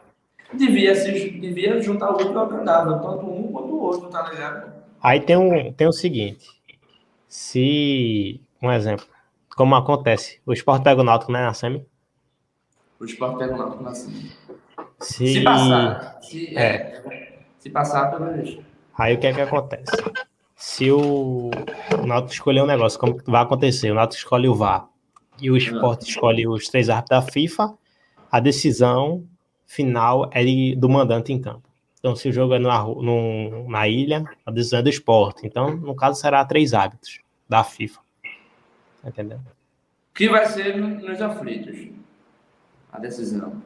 devia, 0.54 0.94
se, 0.94 1.30
devia 1.30 1.80
juntar 1.80 2.10
o 2.12 2.38
ao 2.38 2.44
agradável, 2.44 2.98
tanto 3.00 3.26
um 3.26 3.50
quanto 3.52 3.68
o 3.68 3.80
outro, 3.80 4.08
tá 4.10 4.28
ligado? 4.30 4.72
Aí 5.02 5.20
tem, 5.20 5.36
um, 5.36 5.72
tem 5.72 5.86
o 5.88 5.92
seguinte. 5.92 6.46
Se, 7.28 8.40
um 8.62 8.70
exemplo, 8.70 9.06
como 9.56 9.74
acontece, 9.74 10.40
o 10.46 10.52
esporte 10.52 10.84
pega 10.84 11.00
o 11.00 11.04
Náutico, 11.04 11.32
né, 11.32 11.42
na 11.42 11.54
semi? 11.54 11.84
O 13.00 13.04
esporte 13.04 13.38
pega 13.38 13.54
o 13.54 13.58
Náutico 13.58 13.82
na 13.82 13.94
cima. 13.94 14.28
Se, 15.02 15.26
Se 15.34 15.42
passar, 15.44 16.18
se, 16.22 16.56
É. 16.56 16.62
é, 16.64 17.38
se 17.58 17.70
passar 17.70 18.10
pelos. 18.10 18.58
Aí 18.98 19.14
o 19.14 19.18
que 19.18 19.26
é 19.26 19.32
que 19.32 19.40
acontece? 19.40 19.90
Se 20.56 20.90
o, 20.90 21.50
o 22.00 22.06
Náutico 22.06 22.32
escolher 22.34 22.62
um 22.62 22.66
negócio, 22.66 22.98
como 22.98 23.18
vai 23.26 23.42
acontecer, 23.42 23.90
o 23.90 23.94
Náutico 23.94 24.18
escolhe 24.18 24.48
o 24.48 24.54
VAR 24.54 24.88
e 25.40 25.50
o 25.50 25.56
esporte 25.56 26.08
escolhe 26.08 26.46
os 26.46 26.68
três 26.68 26.88
árbitros 26.88 27.20
da 27.20 27.30
FIFA, 27.32 27.74
a 28.30 28.38
decisão 28.40 29.24
final 29.66 30.30
é 30.32 30.44
de- 30.44 30.76
do 30.76 30.88
mandante 30.88 31.32
em 31.32 31.40
campo. 31.40 31.68
Então, 31.98 32.14
se 32.14 32.28
o 32.28 32.32
jogo 32.32 32.54
é 32.54 32.58
na, 32.58 32.82
no- 32.84 33.68
na 33.68 33.88
ilha, 33.88 34.24
a 34.46 34.50
decisão 34.50 34.80
é 34.80 34.82
do 34.82 34.88
esporte. 34.88 35.46
Então, 35.46 35.76
no 35.76 35.94
caso, 35.96 36.20
será 36.20 36.44
três 36.44 36.74
árbitros 36.74 37.20
da 37.48 37.64
FIFA. 37.64 38.00
Tá 39.02 39.08
entendendo? 39.08 39.42
Que 40.14 40.28
vai 40.28 40.46
ser 40.46 40.76
no- 40.76 40.88
nos 41.00 41.20
aflitos. 41.20 41.88
A 42.92 42.98
decisão. 43.00 43.60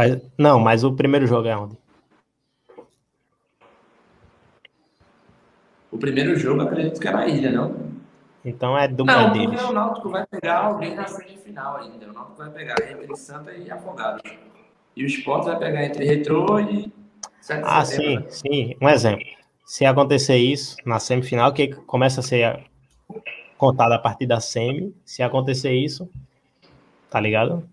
Mas, 0.00 0.18
não, 0.38 0.58
mas 0.58 0.82
o 0.82 0.94
primeiro 0.94 1.26
jogo 1.26 1.46
é 1.46 1.54
onde? 1.54 1.76
O 5.92 5.98
primeiro 5.98 6.34
jogo, 6.36 6.62
acredito 6.62 6.98
que 6.98 7.06
é 7.06 7.10
na 7.10 7.26
ilha, 7.26 7.52
não? 7.52 7.76
Então 8.42 8.78
é 8.78 8.88
do 8.88 9.04
Não, 9.04 9.30
porque 9.30 9.56
o 9.56 9.72
Náutico 9.74 10.08
vai 10.08 10.24
pegar 10.26 10.64
alguém 10.64 10.94
na 10.94 11.06
semifinal 11.06 11.76
ainda. 11.76 12.08
O 12.08 12.14
Náutico 12.14 12.38
vai 12.38 12.48
pegar 12.48 12.76
entre 12.90 13.14
Santa 13.14 13.52
e 13.52 13.70
Afogados. 13.70 14.22
E 14.96 15.04
o 15.04 15.06
Sport 15.06 15.44
vai 15.44 15.58
pegar 15.58 15.84
entre 15.84 16.06
Retrô 16.06 16.58
e 16.60 16.90
7 17.42 17.60
de 17.60 17.68
Ah, 17.68 17.84
sim, 17.84 18.26
sim. 18.30 18.76
Um 18.80 18.88
exemplo. 18.88 19.26
Se 19.66 19.84
acontecer 19.84 20.38
isso 20.38 20.78
na 20.86 20.98
semifinal, 20.98 21.52
que 21.52 21.74
começa 21.74 22.20
a 22.20 22.22
ser 22.22 22.64
contada 23.58 23.96
a 23.96 23.98
partir 23.98 24.26
da 24.26 24.40
semi, 24.40 24.96
se 25.04 25.22
acontecer 25.22 25.74
isso, 25.74 26.10
tá 27.10 27.20
ligado? 27.20 27.68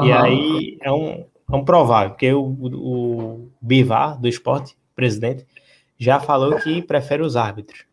E 0.00 0.12
Aham. 0.12 0.22
aí 0.22 0.78
é 0.80 0.92
um, 0.92 1.31
um 1.52 1.64
provável, 1.64 2.10
porque 2.10 2.32
o, 2.32 2.42
o 2.42 3.48
Bivar, 3.60 4.20
do 4.20 4.28
esporte, 4.28 4.76
presidente, 4.94 5.46
já 5.98 6.18
falou 6.18 6.56
que 6.56 6.82
prefere 6.82 7.22
os 7.22 7.36
árbitros. 7.36 7.84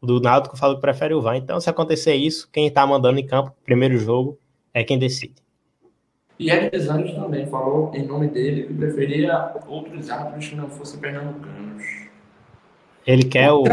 O 0.00 0.06
do 0.06 0.20
Náutico 0.20 0.56
falou 0.56 0.76
que 0.76 0.80
prefere 0.80 1.12
o 1.12 1.20
VAR. 1.20 1.36
Então, 1.36 1.60
se 1.60 1.68
acontecer 1.68 2.14
isso, 2.14 2.48
quem 2.52 2.70
tá 2.70 2.86
mandando 2.86 3.18
em 3.18 3.26
campo, 3.26 3.52
primeiro 3.64 3.98
jogo, 3.98 4.38
é 4.72 4.84
quem 4.84 4.98
decide. 4.98 5.34
E 6.38 6.50
Ed 6.50 6.76
Anjos 6.88 7.14
também 7.14 7.46
falou 7.46 7.90
em 7.92 8.06
nome 8.06 8.28
dele 8.28 8.62
que 8.62 8.74
preferia 8.74 9.52
outros 9.66 10.08
árbitros 10.08 10.48
que 10.48 10.54
não 10.54 10.70
fossem 10.70 11.00
pernambucanos. 11.00 11.82
Ele 13.04 13.24
quer 13.24 13.50
o. 13.50 13.64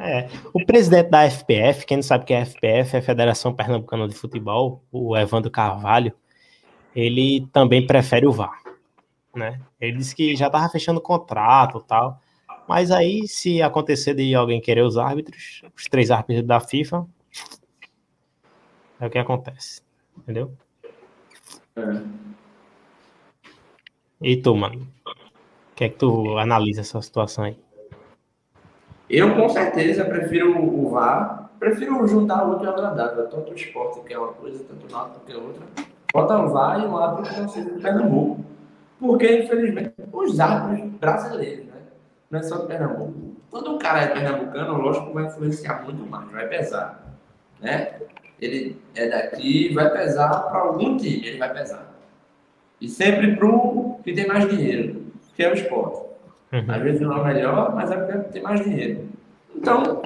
É, 0.00 0.28
o 0.52 0.64
presidente 0.64 1.10
da 1.10 1.30
FPF, 1.30 1.86
quem 1.86 1.98
não 1.98 2.02
sabe 2.02 2.24
o 2.24 2.26
que 2.26 2.34
é 2.34 2.40
a 2.40 2.46
FPF, 2.46 2.96
é 2.96 2.98
a 2.98 3.02
Federação 3.02 3.54
Pernambucana 3.54 4.08
de 4.08 4.14
Futebol, 4.14 4.82
o 4.90 5.16
Evandro 5.16 5.50
Carvalho, 5.50 6.12
ele 6.98 7.46
também 7.52 7.86
prefere 7.86 8.26
o 8.26 8.32
VAR, 8.32 8.60
né? 9.32 9.60
Ele 9.80 9.98
disse 9.98 10.16
que 10.16 10.34
já 10.34 10.46
estava 10.46 10.68
fechando 10.68 11.00
contrato 11.00 11.78
e 11.78 11.86
tal, 11.86 12.20
mas 12.66 12.90
aí 12.90 13.28
se 13.28 13.62
acontecer 13.62 14.14
de 14.14 14.34
alguém 14.34 14.60
querer 14.60 14.82
os 14.82 14.98
árbitros, 14.98 15.62
os 15.76 15.84
três 15.84 16.10
árbitros 16.10 16.44
da 16.44 16.58
FIFA, 16.58 17.06
é 18.98 19.06
o 19.06 19.10
que 19.10 19.18
acontece, 19.18 19.80
entendeu? 20.16 20.52
É. 21.76 22.02
E 24.20 24.36
tu, 24.36 24.56
mano? 24.56 24.88
O 25.06 25.74
que 25.76 25.84
é 25.84 25.88
que 25.88 25.96
tu 25.96 26.36
analisa 26.36 26.80
essa 26.80 27.00
situação 27.00 27.44
aí? 27.44 27.56
Eu, 29.08 29.36
com 29.36 29.48
certeza, 29.48 30.04
prefiro 30.04 30.60
o 30.60 30.90
VAR. 30.90 31.48
Prefiro 31.60 32.06
juntar 32.08 32.44
o 32.44 32.56
útil 32.56 32.68
ao 32.68 32.74
agradável. 32.74 33.28
Tanto 33.28 33.52
o 33.52 33.54
esporte, 33.54 34.00
que 34.00 34.12
é 34.12 34.18
uma 34.18 34.32
coisa, 34.32 34.64
tanto 34.64 34.86
o 34.86 34.90
náutico, 34.90 35.24
que 35.24 35.32
é 35.32 35.36
outra. 35.36 35.87
Bota 36.12 36.42
VAR 36.46 36.80
e 36.80 36.86
um 36.86 36.96
árbitro 36.96 37.34
que 37.34 37.40
não 37.40 37.48
seja 37.48 37.70
de 37.70 37.80
Pernambuco. 37.80 38.44
Porque, 38.98 39.42
infelizmente, 39.44 39.94
os 40.12 40.40
árbitros 40.40 40.90
brasileiros, 40.98 41.66
né? 41.66 41.80
Não 42.30 42.40
é 42.40 42.42
só 42.42 42.58
de 42.58 42.66
Pernambuco. 42.66 43.36
Quando 43.50 43.74
um 43.74 43.78
cara 43.78 44.02
é 44.02 44.08
pernambucano, 44.08 44.78
lógico 44.78 45.12
vai 45.12 45.26
influenciar 45.26 45.82
muito 45.82 46.04
mais, 46.06 46.30
vai 46.30 46.46
pesar. 46.48 47.16
Né? 47.60 47.98
Ele 48.40 48.80
é 48.94 49.08
daqui, 49.08 49.72
vai 49.72 49.90
pesar 49.90 50.42
para 50.44 50.58
algum 50.60 50.96
time, 50.96 51.26
ele 51.26 51.38
vai 51.38 51.52
pesar. 51.52 51.92
E 52.80 52.88
sempre 52.88 53.36
pro 53.36 53.98
que 54.04 54.12
tem 54.12 54.26
mais 54.26 54.48
dinheiro, 54.48 55.06
que 55.34 55.42
é 55.42 55.50
o 55.50 55.54
esporte. 55.54 56.08
Às 56.50 56.82
vezes 56.82 57.00
não 57.00 57.26
é 57.26 57.34
melhor, 57.34 57.74
mas 57.74 57.90
é 57.90 57.96
porque 57.96 58.32
tem 58.32 58.42
mais 58.42 58.62
dinheiro. 58.62 59.08
Então, 59.54 60.02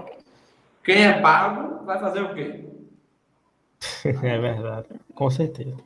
quem 0.83 1.05
é 1.05 1.21
pago 1.21 1.85
vai 1.85 1.99
fazer 1.99 2.23
o 2.23 2.35
quê? 2.35 2.65
É 4.05 4.39
verdade, 4.39 4.89
com 5.15 5.31
certeza. 5.31 5.77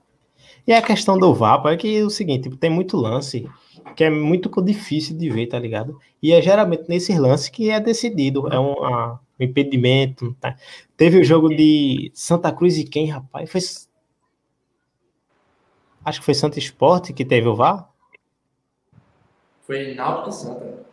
E 0.66 0.72
a 0.72 0.82
questão 0.82 1.18
do 1.18 1.34
VAR, 1.34 1.62
pô, 1.62 1.68
é 1.68 1.76
que 1.76 1.98
é 1.98 2.04
o 2.04 2.10
seguinte, 2.10 2.44
tipo, 2.44 2.56
tem 2.56 2.70
muito 2.70 2.96
lance 2.96 3.48
que 3.94 4.04
é 4.04 4.10
muito 4.10 4.50
difícil 4.62 5.16
de 5.16 5.30
ver, 5.30 5.46
tá 5.46 5.58
ligado? 5.58 5.98
E 6.22 6.32
é 6.32 6.42
geralmente 6.42 6.84
nesses 6.88 7.18
lances 7.18 7.48
que 7.48 7.70
é 7.70 7.80
decidido, 7.80 8.46
é 8.52 8.58
um, 8.58 8.84
ah, 8.84 9.18
um 9.40 9.44
impedimento. 9.44 10.36
Tá? 10.40 10.56
Teve 10.96 11.18
o 11.18 11.24
jogo 11.24 11.48
de 11.48 12.10
Santa 12.14 12.52
Cruz 12.52 12.76
e 12.78 12.84
quem, 12.84 13.06
rapaz? 13.06 13.50
Foi... 13.50 13.60
Acho 16.04 16.20
que 16.20 16.24
foi 16.24 16.34
Santa 16.34 16.58
Esporte 16.58 17.12
que 17.12 17.24
teve 17.24 17.48
o 17.48 17.56
VAR. 17.56 17.88
Foi 19.62 19.94
Náutico 19.94 20.28
e 20.28 20.32
Santa. 20.32 20.86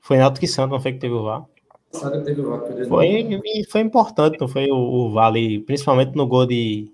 Foi 0.00 0.18
Náutico 0.18 0.44
e 0.44 0.48
Santa, 0.48 0.74
não 0.74 0.80
foi 0.80 0.92
que 0.92 0.98
teve 0.98 1.14
o 1.14 1.24
VAR. 1.24 1.44
Que 1.90 2.20
teve 2.24 2.40
o 2.42 2.50
VAR 2.50 2.60
Foi, 2.88 3.64
foi 3.70 3.80
importante, 3.80 4.38
não 4.38 4.48
foi 4.48 4.70
o, 4.70 4.76
o 4.76 5.12
Vale, 5.12 5.60
principalmente 5.60 6.14
no 6.14 6.26
gol 6.26 6.46
de 6.46 6.92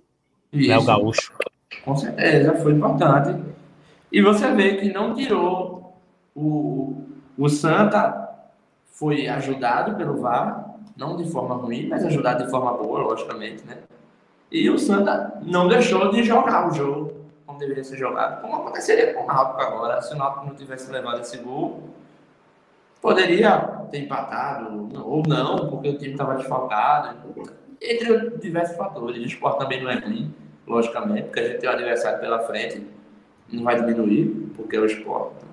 Léo 0.52 0.78
Isso. 0.78 0.86
Gaúcho. 0.86 1.32
Com 1.84 1.96
certeza, 1.96 2.54
foi 2.56 2.72
importante. 2.72 3.42
E 4.10 4.20
você 4.20 4.52
vê 4.52 4.76
que 4.76 4.92
não 4.92 5.14
tirou 5.14 5.94
o, 6.34 7.06
o 7.36 7.48
Santa 7.48 8.28
foi 8.84 9.26
ajudado 9.28 9.96
pelo 9.96 10.20
VAR, 10.20 10.76
não 10.96 11.16
de 11.16 11.30
forma 11.30 11.54
ruim, 11.54 11.88
mas 11.88 12.04
ajudado 12.04 12.44
de 12.44 12.50
forma 12.50 12.72
boa, 12.74 13.00
logicamente, 13.00 13.64
né? 13.64 13.78
E 14.50 14.68
o 14.68 14.78
Santa 14.78 15.40
não 15.42 15.66
deixou 15.66 16.10
de 16.10 16.22
jogar 16.22 16.68
o 16.68 16.74
jogo 16.74 17.22
como 17.46 17.58
deveria 17.58 17.84
ser 17.84 17.98
jogado, 17.98 18.40
como 18.40 18.56
aconteceria 18.56 19.12
com 19.12 19.24
o 19.24 19.26
Náutico 19.26 19.60
agora. 19.60 20.00
Se 20.00 20.14
o 20.14 20.16
Náutico 20.16 20.46
não 20.46 20.54
tivesse 20.54 20.90
levado 20.90 21.20
esse 21.20 21.36
gol, 21.38 21.82
poderia 23.00 23.58
ter 23.90 23.98
empatado 23.98 24.88
ou 25.04 25.22
não, 25.26 25.68
porque 25.68 25.90
o 25.90 25.98
time 25.98 26.12
estava 26.12 26.36
desfalcado, 26.36 27.16
entre 27.82 28.38
diversos 28.38 28.76
fatores. 28.76 29.22
O 29.22 29.26
esporte 29.26 29.58
também 29.58 29.82
não 29.82 29.90
é 29.90 29.98
ruim, 29.98 30.32
logicamente, 30.66 31.24
porque 31.24 31.40
a 31.40 31.48
gente 31.48 31.58
tem 31.58 31.68
um 31.68 31.72
adversário 31.72 32.20
pela 32.20 32.40
frente, 32.40 32.86
não 33.50 33.64
vai 33.64 33.80
diminuir, 33.80 34.50
porque 34.56 34.76
é 34.76 34.80
o 34.80 34.86
esporte, 34.86 35.44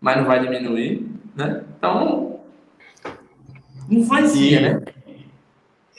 mas 0.00 0.16
não 0.16 0.24
vai 0.24 0.40
diminuir, 0.40 1.06
né? 1.34 1.64
Então, 1.76 2.40
influencia, 3.90 4.60
né? 4.60 4.84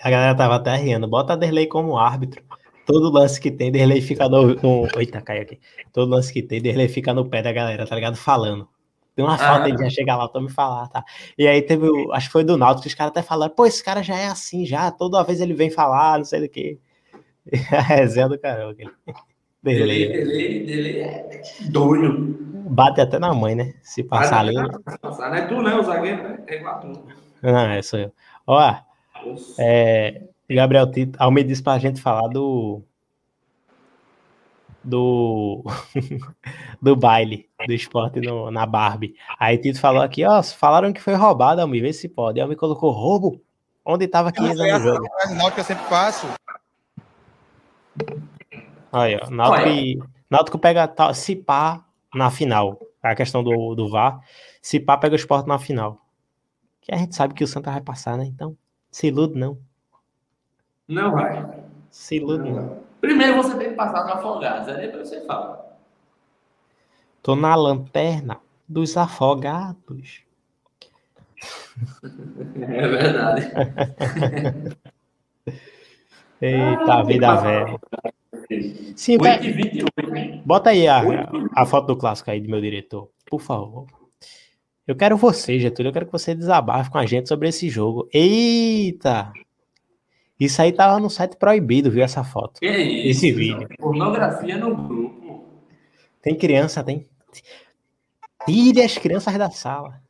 A 0.02 0.10
galera 0.10 0.36
tava 0.36 0.56
até 0.56 0.76
rindo. 0.76 1.08
Bota 1.08 1.38
Derlei 1.38 1.68
como 1.68 1.98
árbitro. 1.98 2.44
Todo 2.86 3.12
lance 3.12 3.40
que 3.40 3.52
tem, 3.52 3.72
Derlei 3.72 4.02
fica 4.02 4.28
no, 4.28 4.56
no. 4.56 4.88
Eita, 4.98 5.22
caiu 5.22 5.44
aqui. 5.44 5.60
Todo 5.94 6.10
lance 6.10 6.34
que 6.34 6.42
tem, 6.42 6.62
Derlei 6.62 6.88
fica 6.88 7.14
no 7.14 7.30
pé 7.30 7.42
da 7.42 7.52
galera, 7.52 7.86
tá 7.86 7.96
ligado? 7.96 8.16
Falando. 8.16 8.68
Tem 9.16 9.26
uma 9.26 9.38
falta, 9.38 9.66
Ah. 9.66 9.70
ele 9.70 9.78
já 9.78 9.90
chega 9.90 10.16
lá, 10.16 10.28
toma 10.28 10.48
me 10.48 10.52
falar, 10.54 10.88
tá? 10.88 11.04
E 11.38 11.46
aí 11.48 11.62
teve, 11.62 11.88
o, 11.90 12.14
acho 12.14 12.28
que 12.28 12.32
foi 12.34 12.44
do 12.44 12.58
Náutico, 12.58 12.84
que 12.84 12.88
os 12.88 12.94
caras 12.94 13.12
até 13.12 13.22
falaram, 13.22 13.54
pô, 13.54 13.66
esse 13.66 13.84
cara 13.84 14.02
já 14.02 14.18
é 14.18 14.28
assim, 14.28 14.66
já, 14.66 14.90
toda 14.92 15.24
vez 15.24 15.42
ele 15.42 15.54
vem 15.54 15.70
falar, 15.70 16.18
não 16.18 16.26
sei 16.26 16.42
do 16.42 16.50
que. 16.50 16.80
A 17.72 17.82
resenha 17.82 18.30
do 18.30 18.40
caramba. 18.40 18.74
Dele, 18.74 18.90
Derlei. 19.64 20.08
dele, 20.08 20.66
dele 20.66 21.00
é 21.00 21.42
doido. 21.70 22.38
Bate 22.70 23.02
até 23.02 23.20
na 23.20 23.34
mãe, 23.34 23.54
né? 23.54 23.74
Se 23.84 24.04
passar 24.04 24.40
ali. 24.40 24.54
Passar, 25.02 25.30
não 25.30 25.36
é 25.36 25.42
tu, 25.46 25.62
né? 25.62 25.76
O 25.76 25.84
zagueiro, 25.84 26.24
né? 26.24 26.40
É 26.48 26.56
igual 26.56 26.76
a 26.76 26.78
tu. 26.80 27.08
Não, 27.44 27.60
é 27.70 27.82
sou 27.82 28.00
eu. 28.00 28.12
Ó, 28.48 28.76
é, 29.60 30.22
Gabriel 30.50 30.90
Tito, 30.90 31.18
Almeida 31.22 31.50
disse 31.50 31.62
pra 31.64 31.78
gente 31.80 32.02
falar 32.02 32.28
do. 32.30 32.82
Do. 34.84 35.64
do 36.82 36.96
baile 36.96 37.48
do 37.68 37.74
esporte 37.74 38.20
no- 38.20 38.50
na 38.50 38.66
Barbie. 38.66 39.16
Aí 39.40 39.58
Tito 39.58 39.80
falou 39.80 40.02
aqui, 40.02 40.26
ó, 40.26 40.42
falaram 40.42 40.92
que 40.92 41.02
foi 41.02 41.14
roubado, 41.14 41.62
Almeida, 41.62 41.88
vê 41.88 41.94
se 41.94 42.10
pode. 42.10 42.40
Almeida 42.42 42.60
colocou 42.60 42.92
roubo. 42.92 43.42
Onde 43.86 44.08
tava 44.08 44.32
15 44.32 44.58
Foi 44.58 44.70
anos 44.70 44.84
no 44.84 44.90
essa 44.90 44.96
jogo? 44.96 45.08
não 45.28 45.32
é 45.32 45.36
Náutico 45.36 45.60
eu 45.60 45.64
sempre 45.64 45.86
passo. 45.90 46.28
Aí, 48.92 49.20
ó, 49.22 49.30
Náutico, 50.30 50.60
pega 50.60 50.92
se 51.14 51.36
pá 51.36 51.84
na 52.14 52.30
final. 52.30 52.80
A 53.02 53.16
questão 53.16 53.44
do, 53.44 53.74
do 53.76 53.90
VAR. 53.90 54.20
Se 54.62 54.80
pá 54.80 54.98
pega 54.98 55.14
o 55.14 55.16
esporte 55.16 55.48
na 55.48 55.58
final. 55.58 56.06
Que 56.82 56.94
a 56.94 56.98
gente 56.98 57.16
sabe 57.16 57.34
que 57.34 57.44
o 57.44 57.48
Santa 57.48 57.72
vai 57.72 57.82
passar, 57.82 58.18
né? 58.18 58.26
Então, 58.26 58.56
se 58.92 59.08
ilude 59.08 59.38
não. 59.38 59.58
Não 60.88 61.12
vai. 61.12 61.48
Se 61.90 62.16
ilude 62.18 62.50
não. 62.52 62.80
Primeiro 63.02 63.36
você 63.42 63.58
tem 63.58 63.70
que 63.72 63.76
passar 63.76 64.06
no 64.06 64.14
Afogados, 64.14 64.68
aí 64.70 64.86
depois 64.88 65.10
você 65.10 65.26
fala. 65.26 65.76
Tô 67.22 67.36
na 67.36 67.54
lanterna 67.56 68.40
dos 68.68 68.96
afogados. 68.96 70.22
É 72.62 72.88
verdade. 72.88 73.42
Eita, 76.42 76.94
Ah, 76.94 77.04
vida 77.04 77.36
velha. 77.36 77.80
Sim, 78.96 79.14
8 79.14 79.22
vai- 79.24 79.44
e 79.46 79.52
28, 79.52 80.12
né? 80.12 80.42
bota 80.46 80.70
aí 80.72 80.88
a, 80.88 81.02
a 81.56 81.66
foto 81.66 81.88
do 81.88 81.98
clássico 81.98 82.30
aí 82.32 82.40
do 82.42 82.50
meu 82.50 82.62
diretor, 82.62 83.10
por 83.30 83.40
favor. 83.42 83.86
Eu 84.88 84.96
quero 84.96 85.18
você, 85.18 85.60
Getúlio. 85.60 85.90
Eu 85.90 85.94
quero 85.94 86.06
que 86.08 86.12
você 86.12 86.34
desabafe 86.36 86.90
com 86.90 86.98
a 86.98 87.06
gente 87.06 87.28
sobre 87.30 87.48
esse 87.48 87.70
jogo. 87.70 88.08
Eita! 88.14 89.32
Isso 90.42 90.60
aí 90.60 90.72
tava 90.72 91.00
no 91.00 91.08
site 91.08 91.36
proibido, 91.36 91.92
viu? 91.92 92.04
Essa 92.04 92.24
foto. 92.24 92.60
Que 92.60 92.66
isso? 92.66 93.10
Esse 93.10 93.32
vídeo. 93.32 93.70
Pornografia 93.78 94.58
no 94.58 94.76
grupo. 94.76 95.46
Tem 96.20 96.36
criança, 96.36 96.84
tem. 96.84 97.08
Tire 98.48 98.82
as 98.82 98.98
crianças 98.98 99.38
da 99.38 99.52
sala. 99.52 100.02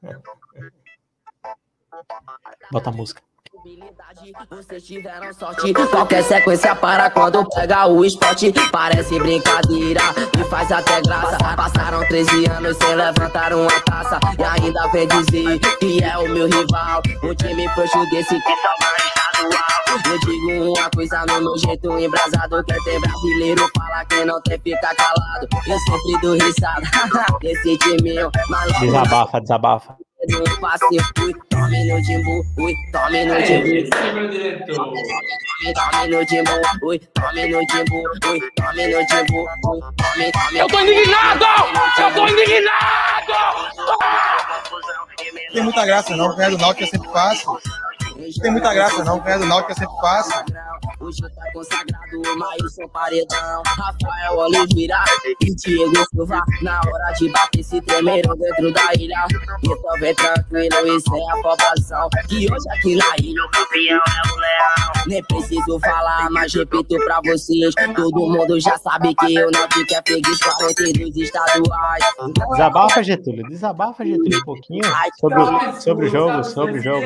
Bota 2.71 2.89
a 2.89 2.93
música. 2.93 3.21
Vocês 4.49 4.83
tiveram 4.87 5.33
sorte, 5.33 5.73
qualquer 5.73 6.23
sequência 6.23 6.75
para 6.77 7.09
quando 7.11 7.45
pega 7.49 7.87
o 7.87 8.05
esporte. 8.05 8.53
Parece 8.71 9.19
brincadeira 9.19 9.99
e 10.39 10.43
faz 10.45 10.71
até 10.71 11.01
graça. 11.01 11.37
Passaram 11.57 12.07
13 12.07 12.45
anos 12.51 12.77
sem 12.77 12.95
levantar 12.95 13.53
uma 13.53 13.81
taça. 13.81 14.17
E 14.39 14.43
ainda 14.43 14.87
vem 14.87 15.07
dizer 15.09 15.59
que 15.77 16.01
é 16.01 16.17
o 16.17 16.29
meu 16.29 16.47
rival. 16.47 17.01
Um 17.21 17.35
time 17.35 17.67
frouxo 17.73 18.09
desse 18.09 18.33
que 18.41 18.55
só. 18.61 18.90
Eu 19.41 20.19
digo 20.19 20.73
uma 20.77 20.89
coisa 20.91 21.25
no 21.27 21.41
meu 21.41 21.57
jeito 21.57 21.99
embrasado. 21.99 22.63
Quem 22.65 22.83
tem 22.83 22.99
brasileiro 23.01 23.69
fala, 23.75 24.05
quem 24.05 24.25
não 24.25 24.41
tem 24.41 24.59
fica 24.59 24.95
calado. 24.95 25.47
Eu 25.67 25.79
sempre 25.79 26.21
dou 26.21 26.33
risada 26.33 26.81
nesse 27.43 27.77
time. 27.77 28.15
Mas 28.49 28.71
logo 28.71 28.85
Desabafa, 28.85 29.41
desabafa. 29.41 29.97
no 30.29 30.59
passe, 30.59 30.85
ui, 31.19 31.33
tome 31.49 31.85
no 31.85 32.03
Jimbu, 32.03 32.43
ui, 32.59 32.73
tome 32.91 33.25
no 33.25 33.33
É, 33.33 33.41
esse 33.41 33.89
é. 33.93 34.53
Tome 35.73 36.07
no 36.07 36.27
Jimbu, 36.27 36.51
ui, 36.83 36.99
tome 36.99 37.47
no 37.47 37.59
Jimbu, 37.71 38.03
ui, 38.27 38.39
tome 38.55 38.87
no 38.87 38.99
Jimbu, 39.09 39.39
ui, 39.41 39.81
tome, 39.97 40.31
tome. 40.31 40.59
Eu 40.59 40.67
tô 40.67 40.79
indignado! 40.79 41.45
Eu 41.99 42.13
tô 42.13 42.27
indignado! 42.27 43.33
Tem 45.53 45.63
muita 45.63 45.85
graça 45.85 46.15
não, 46.15 46.35
ganhar 46.35 46.51
do 46.51 46.57
Náutico 46.57 46.83
eu 46.83 46.87
sempre 46.87 47.09
passo. 48.17 48.41
Tem 48.41 48.51
muita 48.51 48.73
graça 48.73 49.03
não, 49.03 49.19
ganhar 49.19 49.37
do 49.37 49.45
Náutico 49.45 49.71
eu 49.71 49.75
sempre 49.75 50.01
passo. 50.01 50.31
Hoje 51.01 51.19
tá 51.21 51.51
consagrado 51.51 52.21
o 52.21 52.37
Maílson 52.37 52.87
Paredão, 52.89 53.63
Rafael 53.65 54.37
Oliveira 54.37 55.03
e 55.41 55.55
Diego 55.55 55.91
Silva. 56.13 56.43
Na 56.61 56.79
hora 56.79 57.11
de 57.13 57.27
bater, 57.31 57.63
se 57.63 57.81
tremeram 57.81 58.35
dentro 58.37 58.71
da 58.71 58.93
ilha. 58.93 59.25
Então 59.63 59.99
vem 59.99 60.13
tranquilo 60.13 60.87
e 60.95 61.01
sem 61.01 61.31
afobação. 61.31 62.07
Que 62.29 62.45
hoje 62.53 62.69
aqui 62.77 62.95
na 62.95 63.15
ilha 63.19 63.43
o 63.43 63.49
campeão 63.49 63.97
é 63.97 64.31
o 64.31 64.35
Leão. 64.35 65.05
Nem 65.07 65.23
preciso 65.23 65.79
falar, 65.79 66.29
mas 66.29 66.53
repito 66.53 66.95
pra 67.03 67.19
vocês. 67.25 67.73
Todo 67.95 68.19
mundo 68.29 68.59
já 68.59 68.77
sabe 68.77 69.15
que 69.15 69.33
eu 69.35 69.49
não 69.51 69.67
fico 69.73 69.93
é 69.95 70.01
freguês 70.05 70.37
42 70.39 71.15
estaduais. 71.17 72.03
Desabafa, 72.51 73.03
Getúlio. 73.03 73.43
Desabafa, 73.49 74.05
Getúlio, 74.05 74.37
um 74.39 74.43
pouquinho 74.43 74.83
sobre, 75.19 75.39
o- 75.41 75.81
sobre 75.81 76.05
o 76.05 76.09
jogo, 76.09 76.43
sobre 76.43 76.79
o 76.79 76.83
jogo. 76.83 77.05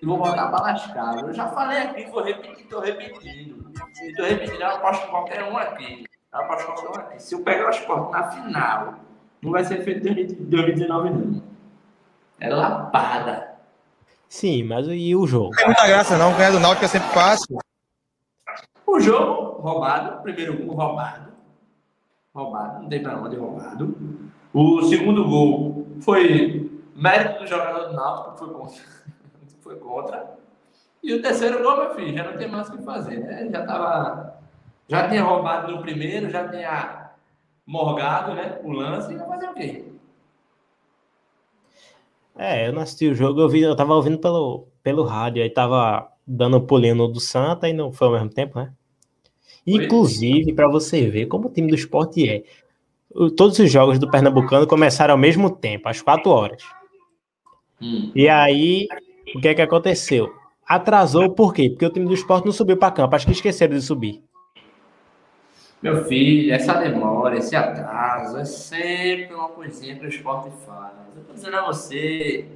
E 0.00 0.06
vou 0.06 0.18
botar 0.18 0.48
pra 0.48 0.62
lascar. 0.62 1.18
Eu 1.18 1.32
já 1.32 1.48
falei 1.48 1.78
aqui, 1.78 2.04
vou 2.06 2.22
repetir, 2.22 2.66
tô 2.66 2.80
repetindo. 2.80 3.72
E 4.02 4.14
tô 4.14 4.24
repetindo, 4.24 4.60
eu 4.60 4.68
aposto 4.68 5.08
qualquer 5.08 5.44
um 5.44 5.56
aqui. 5.56 6.04
Eu 6.32 6.40
aposto 6.40 6.66
qualquer 6.66 6.88
um 6.88 7.02
aqui. 7.02 7.22
Se 7.22 7.34
eu 7.34 7.42
pegar 7.42 7.66
o 7.66 7.70
esporte 7.70 8.12
na 8.12 8.30
final, 8.30 8.94
não 9.42 9.50
vai 9.50 9.64
ser 9.64 9.82
feito 9.84 10.08
em 10.08 10.26
2019, 10.26 11.10
não. 11.10 11.42
É 12.40 12.48
lapada. 12.48 13.52
Sim, 14.28 14.64
mas 14.64 14.86
e 14.88 15.14
o 15.14 15.26
jogo? 15.26 15.50
Tem 15.54 15.66
muita 15.66 15.86
graça 15.86 16.16
não, 16.16 16.34
ganhar 16.34 16.52
do 16.52 16.60
Náutico 16.60 16.84
eu 16.84 16.88
sempre 16.88 17.12
passo. 17.12 17.46
O 18.86 18.98
jogo, 18.98 19.60
roubado. 19.60 20.22
Primeiro 20.22 20.56
gol, 20.64 20.74
roubado. 20.74 21.32
Roubado, 22.34 22.82
não 22.82 22.88
tem 22.88 23.02
pra 23.02 23.16
onde 23.16 23.36
roubado. 23.36 23.94
O 24.54 24.82
segundo 24.82 25.24
gol 25.28 25.86
foi 26.00 26.61
mérito 26.94 27.40
do 27.40 27.46
jogador 27.46 27.88
do 27.88 27.94
Náutico, 27.94 28.36
foi 28.38 28.48
contra. 28.52 28.82
foi 29.60 29.76
contra. 29.76 30.38
E 31.02 31.14
o 31.14 31.22
terceiro 31.22 31.62
gol, 31.62 31.76
meu 31.76 31.94
filho, 31.94 32.16
já 32.16 32.30
não 32.30 32.36
tem 32.36 32.48
mais 32.48 32.68
o 32.68 32.76
que 32.76 32.82
fazer, 32.84 33.18
né? 33.18 33.48
Já 33.50 33.66
tava. 33.66 34.42
Já 34.88 35.08
tinha 35.08 35.22
roubado 35.22 35.72
no 35.72 35.82
primeiro, 35.82 36.30
já 36.30 36.48
tinha 36.48 37.10
morgado, 37.66 38.34
né? 38.34 38.60
O 38.62 38.72
lance, 38.72 39.12
e 39.12 39.16
vai 39.16 39.28
fazer 39.28 39.48
o 39.48 39.54
quê? 39.54 39.84
É, 42.36 42.66
eu 42.66 42.72
não 42.72 42.82
assisti 42.82 43.08
o 43.08 43.14
jogo, 43.14 43.40
eu, 43.40 43.48
vi, 43.48 43.60
eu 43.60 43.76
tava 43.76 43.94
ouvindo 43.94 44.18
pelo, 44.18 44.66
pelo 44.82 45.04
rádio, 45.04 45.42
aí 45.42 45.50
tava 45.50 46.08
dando 46.26 46.56
um 46.56 46.66
pulinho 46.66 46.94
no 46.94 47.08
do 47.08 47.20
Santa 47.20 47.68
e 47.68 47.72
não 47.72 47.92
foi 47.92 48.06
ao 48.08 48.14
mesmo 48.14 48.30
tempo, 48.30 48.58
né? 48.58 48.72
Inclusive, 49.66 50.52
pra 50.52 50.68
você 50.68 51.08
ver 51.08 51.26
como 51.26 51.48
o 51.48 51.52
time 51.52 51.68
do 51.68 51.74
esporte 51.74 52.28
é. 52.28 52.42
Todos 53.36 53.58
os 53.58 53.70
jogos 53.70 53.98
do 53.98 54.10
Pernambucano 54.10 54.66
começaram 54.66 55.12
ao 55.12 55.18
mesmo 55.18 55.50
tempo, 55.50 55.88
às 55.88 56.00
4 56.00 56.30
horas. 56.30 56.62
E 58.14 58.28
aí, 58.28 58.86
o 59.34 59.40
que 59.40 59.48
é 59.48 59.54
que 59.54 59.62
aconteceu? 59.62 60.32
Atrasou 60.66 61.30
por 61.30 61.52
quê? 61.52 61.70
Porque 61.70 61.86
o 61.86 61.90
time 61.90 62.06
do 62.06 62.14
esporte 62.14 62.44
não 62.44 62.52
subiu 62.52 62.76
pra 62.76 62.90
campo, 62.90 63.14
acho 63.14 63.26
que 63.26 63.32
esqueceram 63.32 63.74
de 63.74 63.82
subir. 63.82 64.22
Meu 65.82 66.04
filho, 66.04 66.54
essa 66.54 66.74
demora, 66.74 67.36
esse 67.36 67.56
atraso, 67.56 68.38
é 68.38 68.44
sempre 68.44 69.34
uma 69.34 69.48
coisinha 69.48 69.96
que 69.96 70.06
o 70.06 70.08
esporte 70.08 70.50
faz. 70.64 70.92
Eu 71.16 71.24
tô 71.24 71.32
dizendo 71.32 71.56
a 71.56 71.66
você, 71.66 72.46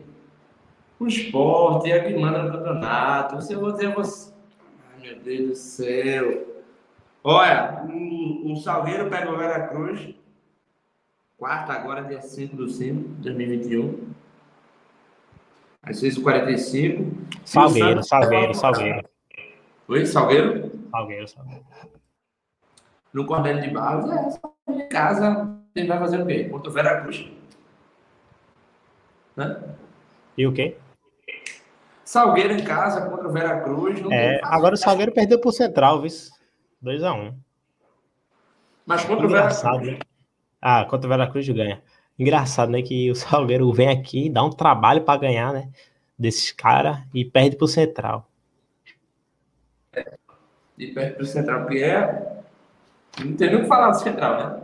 o 0.99 1.07
esporte 1.07 1.91
é 1.91 2.01
que 2.01 2.15
manda 2.17 2.43
no 2.43 2.53
campeonato. 2.53 3.37
Você 3.37 3.55
vou 3.55 3.73
dizer 3.73 3.89
a 3.89 3.95
você. 3.95 4.33
Ai, 4.95 5.09
meu 5.09 5.21
Deus 5.21 5.49
do 5.49 5.55
céu. 5.55 6.47
Olha, 7.23 7.85
o, 7.87 8.53
o 8.53 8.57
Salgueiro 8.57 9.11
pega 9.11 9.31
o 9.31 9.37
Veracruz. 9.37 10.15
Quarta 11.37 11.75
agora, 11.75 12.03
dia 12.03 12.21
5 12.23 12.57
do 12.57 12.69
5 12.69 13.09
de 13.17 13.23
2021. 13.23 14.16
Às 15.87 16.03
6h45. 16.03 17.07
Salgueiro, 17.45 18.03
Salgueiro, 18.03 18.55
Salgueiro. 18.55 19.09
Oi, 19.87 20.05
Salgueiro? 20.05 20.73
Salgueiro, 20.91 21.29
Salgueiro. 21.29 21.65
No 23.13 23.25
Cordel 23.25 23.61
de 23.61 23.71
Barros, 23.71 24.11
é, 24.11 24.31
Salgueiro 24.31 24.85
em 24.85 24.89
casa, 24.89 25.57
ele 25.77 25.87
vai 25.87 25.99
fazer 26.01 26.21
o 26.21 26.27
quê? 26.27 26.45
Contra 26.49 26.71
o 26.71 26.73
Veracruz. 26.73 27.31
Né? 29.37 29.63
E 30.37 30.45
o 30.45 30.53
quê? 30.53 30.77
Salgueiro 32.05 32.55
em 32.55 32.65
casa 32.65 33.09
contra 33.09 33.29
o 33.29 33.33
Veracruz. 33.33 34.01
É, 34.11 34.41
agora 34.43 34.75
o 34.75 34.79
Salgueiro 34.79 35.13
perdeu 35.13 35.41
pro 35.41 35.53
Central, 35.53 36.03
viu? 36.03 36.11
2x1. 36.83 37.33
Mas 38.85 39.05
contra 39.05 39.27
o 39.27 39.29
Veracruz. 39.29 39.87
né? 39.87 39.99
Ah, 40.61 40.85
contra 40.85 41.07
o 41.07 41.11
Veracruz 41.11 41.49
ganha. 41.49 41.81
Engraçado, 42.19 42.71
né? 42.71 42.83
Que 42.83 43.11
o 43.11 43.15
Salgueiro 43.17 43.73
vem 43.73 43.89
aqui, 43.89 44.31
dá 44.31 44.43
um 44.43 44.51
trabalho 44.51 45.03
pra 45.03 45.17
ganhar, 45.17 45.53
né? 45.53 45.69
Desses 46.19 46.51
caras 46.51 46.99
e 47.13 47.25
perde 47.25 47.57
pro 47.57 47.69
Central. 47.69 48.29
De 50.77 50.89
perto 50.89 51.19
do 51.19 51.27
Central, 51.27 51.63
porque 51.63 51.79
é. 51.79 52.43
Não 53.19 53.35
tem 53.35 53.49
nem 53.49 53.59
o 53.59 53.63
que 53.63 53.69
falar 53.69 53.91
do 53.91 53.99
Central, 53.99 54.37
né? 54.37 54.63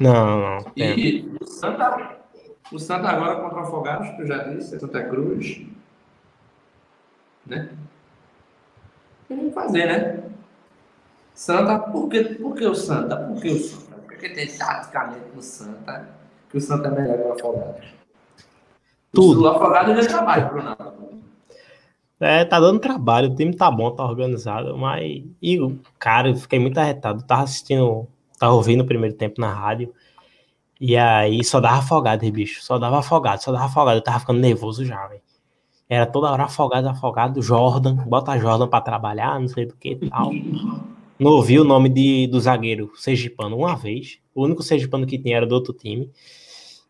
Não, 0.00 0.40
não. 0.40 0.72
E 0.76 1.32
o 1.40 1.46
Santa, 1.46 2.16
o 2.72 2.78
Santa 2.78 3.08
agora 3.08 3.40
contra 3.40 3.58
o 3.58 3.60
Afogados, 3.60 4.10
que 4.10 4.22
eu 4.22 4.26
já 4.26 4.38
disse, 4.44 4.74
é 4.74 4.78
Santa 4.78 5.04
Cruz. 5.04 5.64
Né? 7.46 7.70
Tem 9.28 9.38
que 9.38 9.50
fazer, 9.52 9.86
né? 9.86 10.22
Santa, 11.32 11.78
por 11.78 12.08
que, 12.08 12.24
por 12.34 12.56
que 12.56 12.66
o 12.66 12.74
Santa? 12.74 13.16
Por 13.16 13.40
que 13.40 13.48
o 13.48 13.58
Santa? 13.58 13.85
Porque 14.16 14.30
tem 14.30 14.46
taticamente 14.46 15.26
no 15.34 15.42
Santa 15.42 16.08
que 16.48 16.56
o 16.56 16.60
Santa 16.60 16.88
é 16.88 16.90
melhor 16.90 17.18
que 17.18 17.22
o 17.22 17.32
Afogados. 17.32 17.86
Tudo. 19.12 19.42
O 19.42 19.48
Afogados 19.48 19.94
já 19.94 20.08
trabalha, 20.08 20.46
Bruno. 20.46 20.76
É, 22.18 22.46
tá 22.46 22.58
dando 22.58 22.80
trabalho, 22.80 23.30
o 23.30 23.36
time 23.36 23.54
tá 23.54 23.70
bom, 23.70 23.90
tá 23.90 24.02
organizado, 24.02 24.76
mas. 24.78 25.22
E, 25.42 25.58
cara, 25.98 26.30
eu 26.30 26.36
fiquei 26.36 26.58
muito 26.58 26.78
arretado. 26.78 27.22
Tava 27.24 27.42
assistindo, 27.42 28.08
tava 28.38 28.54
ouvindo 28.54 28.80
o 28.80 28.86
primeiro 28.86 29.14
tempo 29.14 29.38
na 29.38 29.52
rádio. 29.52 29.92
E 30.80 30.96
aí 30.96 31.44
só 31.44 31.60
dava 31.60 31.78
afogado, 31.78 32.30
bicho. 32.32 32.62
Só 32.62 32.78
dava 32.78 33.00
afogado, 33.00 33.42
só 33.42 33.52
dava 33.52 33.66
afogado. 33.66 33.98
Eu 33.98 34.02
tava 34.02 34.20
ficando 34.20 34.40
nervoso 34.40 34.82
já, 34.82 35.06
velho. 35.08 35.20
Era 35.90 36.06
toda 36.06 36.30
hora 36.32 36.44
afogado, 36.44 36.88
afogado. 36.88 37.42
Jordan, 37.42 37.96
bota 37.96 38.38
Jordan 38.38 38.66
pra 38.66 38.80
trabalhar, 38.80 39.38
não 39.38 39.48
sei 39.48 39.66
do 39.66 39.76
que 39.76 39.90
e 39.90 40.08
tal. 40.08 40.30
Não 41.18 41.32
ouvi 41.32 41.58
o 41.58 41.64
nome 41.64 41.88
de, 41.88 42.26
do 42.26 42.38
zagueiro 42.40 42.92
Sergipano 42.94 43.56
uma 43.56 43.74
vez. 43.76 44.18
O 44.34 44.44
único 44.44 44.62
Sergipano 44.62 45.06
que 45.06 45.18
tinha 45.18 45.36
era 45.36 45.46
do 45.46 45.54
outro 45.54 45.72
time. 45.72 46.10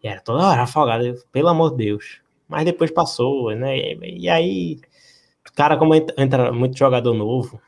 E 0.02 0.08
era 0.08 0.20
toda 0.20 0.46
hora 0.48 0.62
afogado, 0.62 1.14
pelo 1.32 1.48
amor 1.48 1.70
de 1.70 1.84
Deus. 1.84 2.20
Mas 2.48 2.64
depois 2.64 2.90
passou, 2.90 3.54
né? 3.54 3.76
E, 3.78 4.22
e 4.22 4.28
aí, 4.28 4.80
cara, 5.54 5.76
como 5.76 5.94
entra, 5.94 6.52
muito 6.52 6.76
jogador 6.76 7.14
novo, 7.14 7.60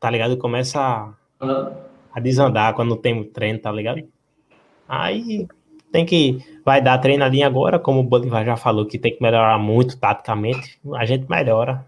tá 0.00 0.10
ligado? 0.10 0.36
Começa 0.36 0.80
a, 0.80 1.72
a 2.12 2.20
desandar 2.20 2.74
quando 2.74 2.96
tem 2.96 3.22
treino, 3.24 3.58
tá 3.58 3.70
ligado? 3.70 4.02
Aí 4.88 5.46
tem 5.92 6.04
que. 6.04 6.38
Vai 6.64 6.82
dar 6.82 6.98
treinadinha 6.98 7.46
agora, 7.46 7.78
como 7.78 8.00
o 8.00 8.04
Bolivar 8.04 8.44
já 8.44 8.56
falou, 8.56 8.86
que 8.86 8.98
tem 8.98 9.14
que 9.14 9.22
melhorar 9.22 9.58
muito 9.58 9.96
taticamente. 9.98 10.78
A 10.94 11.04
gente 11.04 11.28
melhora? 11.28 11.86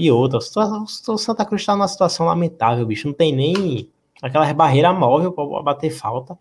E 0.00 0.10
outra, 0.10 0.38
o 0.38 1.18
Santa 1.18 1.44
Cruz 1.44 1.66
tá 1.66 1.76
numa 1.76 1.86
situação 1.86 2.24
lamentável, 2.24 2.86
bicho. 2.86 3.06
Não 3.06 3.12
tem 3.12 3.36
nem 3.36 3.86
aquela 4.22 4.50
barreira 4.54 4.94
móvel 4.94 5.30
pra 5.30 5.44
bater 5.62 5.90
falta. 5.90 6.38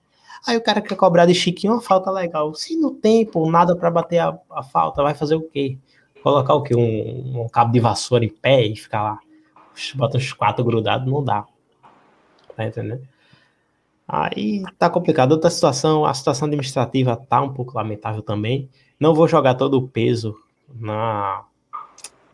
Aí 0.48 0.56
o 0.56 0.64
cara 0.64 0.80
quer 0.80 0.96
cobrar 0.96 1.26
de 1.26 1.36
Chiquinho 1.36 1.74
uma 1.74 1.82
falta 1.82 2.10
legal. 2.10 2.56
Se 2.56 2.78
não 2.78 2.96
tem, 2.96 3.26
pô, 3.26 3.52
nada 3.52 3.76
pra 3.76 3.92
bater 3.92 4.20
a, 4.20 4.40
a 4.50 4.64
falta, 4.64 5.04
vai 5.04 5.14
fazer 5.14 5.36
o 5.36 5.42
quê? 5.42 5.78
Colocar 6.24 6.54
o 6.54 6.64
quê? 6.64 6.74
Um, 6.74 7.42
um 7.42 7.50
cabo 7.50 7.74
de 7.74 7.82
vassoura 7.82 8.24
em 8.24 8.30
pé 8.30 8.66
e 8.66 8.78
ficar 8.78 9.04
lá. 9.04 9.20
Bota 9.96 10.18
os 10.18 10.32
quatro 10.32 10.64
grudados, 10.64 11.12
não 11.12 11.22
dá. 11.22 11.46
Tá 12.56 12.66
entendendo? 12.66 13.06
Aí 14.08 14.64
tá 14.78 14.90
complicado. 14.90 15.34
Outra 15.34 15.50
situação, 15.50 16.06
a 16.06 16.14
situação 16.14 16.46
administrativa 16.46 17.18
tá 17.18 17.42
um 17.42 17.54
pouco 17.54 17.76
lamentável 17.76 18.22
também. 18.22 18.70
Não 18.98 19.14
vou 19.14 19.28
jogar 19.28 19.56
todo 19.56 19.74
o 19.74 19.86
peso 19.86 20.34
na, 20.74 21.44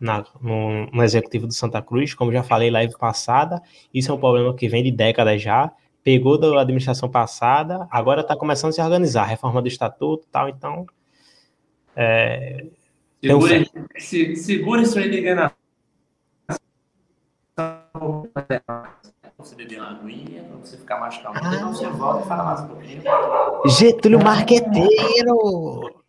na, 0.00 0.24
no, 0.40 0.86
no 0.86 1.02
executivo 1.02 1.46
do 1.46 1.54
Santa 1.54 1.80
Cruz, 1.82 2.14
como 2.14 2.32
já 2.32 2.42
falei 2.42 2.70
live 2.70 2.96
passada. 2.98 3.62
Isso 3.92 4.10
é 4.10 4.14
um 4.14 4.18
problema 4.18 4.54
que 4.54 4.68
vem 4.68 4.82
de 4.82 4.90
décadas 4.90 5.40
já. 5.42 5.72
Pegou 6.02 6.38
da 6.38 6.60
administração 6.60 7.08
passada, 7.08 7.88
agora 7.90 8.22
tá 8.22 8.36
começando 8.36 8.70
a 8.70 8.72
se 8.72 8.80
organizar, 8.80 9.24
reforma 9.24 9.60
do 9.60 9.66
estatuto 9.66 10.24
e 10.24 10.30
tal. 10.30 10.48
Então, 10.48 10.86
é, 11.96 12.66
tem 13.20 13.34
um 13.34 13.40
Segure, 13.40 13.70
se, 13.96 14.36
segure 14.36 14.86
sua 14.86 15.02
indignação. 15.02 15.50
Você 19.38 19.54
beber 19.54 19.80
uma 19.80 19.90
aguinha, 19.90 20.44
pra 20.44 20.56
você 20.58 20.76
ficar 20.76 21.00
mais 21.00 21.16
calmo. 21.18 21.38
Então 21.38 21.72
você 21.72 21.86
volta 21.88 22.24
e 22.24 22.28
fala 22.28 22.44
mais 22.44 22.60
um 22.60 22.68
pouquinho. 22.68 23.02
Getúlio 23.66 24.22
Marqueteiro! 24.22 26.02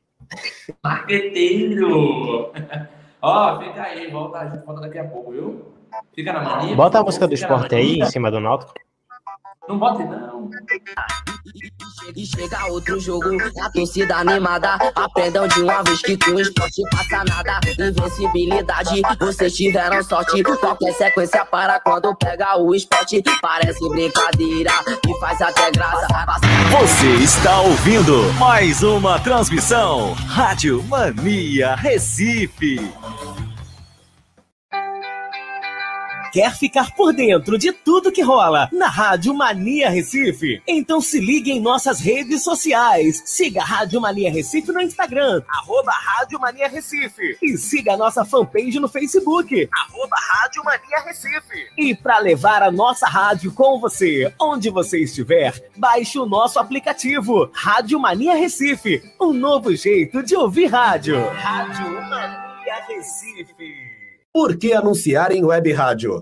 Marqueteiro! 0.83 2.51
Ó, 3.21 3.59
fica 3.59 3.83
aí, 3.83 4.09
volta, 4.11 4.39
a 4.39 4.49
gente 4.49 4.65
volta 4.65 4.81
daqui 4.81 4.99
a 4.99 5.07
pouco, 5.07 5.31
viu? 5.31 5.65
Fica 6.13 6.33
na 6.33 6.41
mania. 6.41 6.75
Bota 6.75 6.99
a 6.99 7.03
música 7.03 7.27
do 7.27 7.33
esporte 7.33 7.75
aí 7.75 7.99
em 7.99 8.05
cima 8.05 8.29
do 8.29 8.39
Náutico. 8.39 8.73
Não 9.67 9.77
bote 9.77 10.03
não. 10.05 10.49
E 12.15 12.25
chega 12.25 12.65
outro 12.67 12.99
jogo, 12.99 13.29
a 13.61 13.69
torcida 13.69 14.15
animada. 14.15 14.75
Aprendam 14.95 15.45
de 15.47 15.61
uma 15.61 15.83
vez 15.83 16.01
que 16.01 16.17
com 16.17 16.31
o 16.31 16.39
esporte 16.39 16.81
passa 16.91 17.23
nada. 17.25 17.59
Invencibilidade, 17.77 19.01
vocês 19.19 19.53
tiveram 19.53 20.01
sorte. 20.03 20.41
Qualquer 20.43 20.93
sequência 20.93 21.43
para 21.45 21.79
quando 21.81 22.15
pega 22.15 22.57
o 22.57 22.73
esporte. 22.73 23.21
Parece 23.41 23.87
brincadeira 23.89 24.71
e 25.05 25.19
faz 25.19 25.41
até 25.41 25.69
graça. 25.71 26.07
Você 26.79 27.23
está 27.23 27.59
ouvindo 27.61 28.33
mais 28.39 28.83
uma 28.83 29.19
transmissão 29.19 30.13
Rádio 30.13 30.81
Mania 30.83 31.75
Recife. 31.75 32.79
Quer 36.37 36.55
ficar 36.55 36.93
por 36.93 37.13
dentro 37.13 37.57
de 37.57 37.71
tudo 37.71 38.11
que 38.11 38.21
rola 38.21 38.69
na 38.71 38.87
Rádio 38.87 39.33
Mania 39.33 39.89
Recife? 39.89 40.61
Então 40.67 41.01
se 41.01 41.19
ligue 41.19 41.51
em 41.51 41.59
nossas 41.59 41.99
redes 41.99 42.43
sociais. 42.43 43.23
Siga 43.25 43.63
a 43.63 43.65
Rádio 43.65 43.99
Mania 43.99 44.31
Recife 44.31 44.71
no 44.71 44.79
Instagram, 44.79 45.41
arroba 45.49 45.91
Rádio 45.91 46.39
Mania 46.39 46.67
Recife. 46.67 47.39
E 47.41 47.57
siga 47.57 47.93
a 47.93 47.97
nossa 47.97 48.23
fanpage 48.23 48.79
no 48.79 48.87
Facebook, 48.87 49.67
arroba 49.73 50.15
Rádio 50.15 50.63
Mania 50.63 50.99
Recife. 51.07 51.71
E 51.75 51.95
para 51.95 52.19
levar 52.19 52.61
a 52.61 52.69
nossa 52.69 53.07
rádio 53.07 53.51
com 53.51 53.79
você, 53.79 54.31
onde 54.39 54.69
você 54.69 54.99
estiver, 54.99 55.59
baixe 55.75 56.19
o 56.19 56.27
nosso 56.27 56.59
aplicativo, 56.59 57.49
Rádio 57.51 57.99
Mania 57.99 58.35
Recife. 58.35 59.01
Um 59.19 59.33
novo 59.33 59.75
jeito 59.75 60.21
de 60.21 60.35
ouvir 60.35 60.67
rádio. 60.67 61.17
Rádio 61.31 61.93
Mania 62.07 62.85
Recife. 62.87 63.86
Por 64.37 64.55
que 64.55 64.71
anunciar 64.71 65.31
em 65.31 65.43
web 65.43 65.73
rádio? 65.73 66.21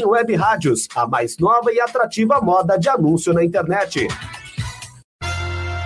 Web 0.05 0.35
Rádios, 0.35 0.87
a 0.95 1.07
mais 1.07 1.37
nova 1.37 1.71
e 1.71 1.79
atrativa 1.79 2.41
moda 2.41 2.77
de 2.77 2.89
anúncio 2.89 3.33
na 3.33 3.43
internet. 3.43 4.07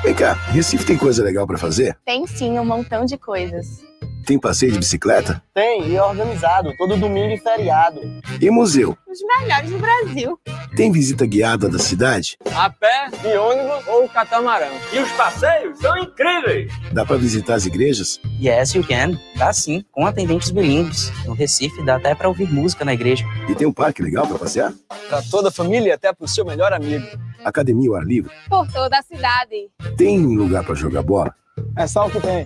Vem 0.03 0.13
cá, 0.13 0.33
Recife 0.51 0.85
tem 0.85 0.97
coisa 0.97 1.23
legal 1.23 1.47
pra 1.47 1.57
fazer? 1.57 1.97
Tem 2.05 2.27
sim 2.27 2.59
um 2.59 2.65
montão 2.65 3.05
de 3.05 3.17
coisas. 3.17 3.83
Tem 4.25 4.39
passeio 4.39 4.71
de 4.71 4.79
bicicleta? 4.79 5.39
Tem, 5.53 5.87
e 5.87 5.95
é 5.95 6.01
organizado, 6.01 6.75
todo 6.77 6.97
domingo 6.97 7.33
e 7.33 7.37
feriado. 7.37 8.01
E 8.41 8.49
museu? 8.49 8.97
Os 9.07 9.19
melhores 9.37 9.69
do 9.69 9.77
Brasil. 9.77 10.39
Tem 10.75 10.91
visita 10.91 11.27
guiada 11.27 11.69
da 11.69 11.77
cidade? 11.77 12.35
A 12.55 12.67
pé, 12.67 13.09
de 13.21 13.37
ônibus 13.37 13.87
ou 13.87 14.09
catamarã. 14.09 14.65
E 14.91 14.97
os 14.97 15.11
passeios 15.11 15.77
são 15.77 15.95
incríveis! 15.99 16.73
Dá 16.91 17.05
para 17.05 17.17
visitar 17.17 17.53
as 17.53 17.67
igrejas? 17.67 18.19
Yes, 18.41 18.73
you 18.73 18.83
can. 18.83 19.15
Dá 19.37 19.53
sim, 19.53 19.85
com 19.91 20.07
atendentes 20.07 20.49
bilíngues. 20.49 21.11
No 21.25 21.35
Recife 21.35 21.85
dá 21.85 21.97
até 21.97 22.15
para 22.15 22.27
ouvir 22.27 22.51
música 22.51 22.83
na 22.83 22.95
igreja. 22.95 23.23
E 23.47 23.53
tem 23.53 23.67
um 23.67 23.73
parque 23.73 24.01
legal 24.01 24.25
para 24.25 24.39
passear? 24.39 24.73
Para 25.07 25.21
toda 25.21 25.49
a 25.49 25.51
família 25.51 25.89
e 25.89 25.91
até 25.91 26.11
para 26.11 26.25
o 26.25 26.27
seu 26.27 26.43
melhor 26.43 26.73
amigo. 26.73 27.05
Academia 27.43 27.89
ao 27.91 27.95
ar 27.95 28.03
livre? 28.03 28.31
Por 28.49 28.67
toda 28.71 28.97
a 28.97 29.03
cidade. 29.03 29.69
Tem 29.95 30.19
lugar 30.35 30.63
para 30.63 30.73
jogar 30.73 31.03
bola? 31.03 31.31
É 31.77 31.85
só 31.85 32.07
o 32.07 32.11
que 32.11 32.19
tem. 32.19 32.43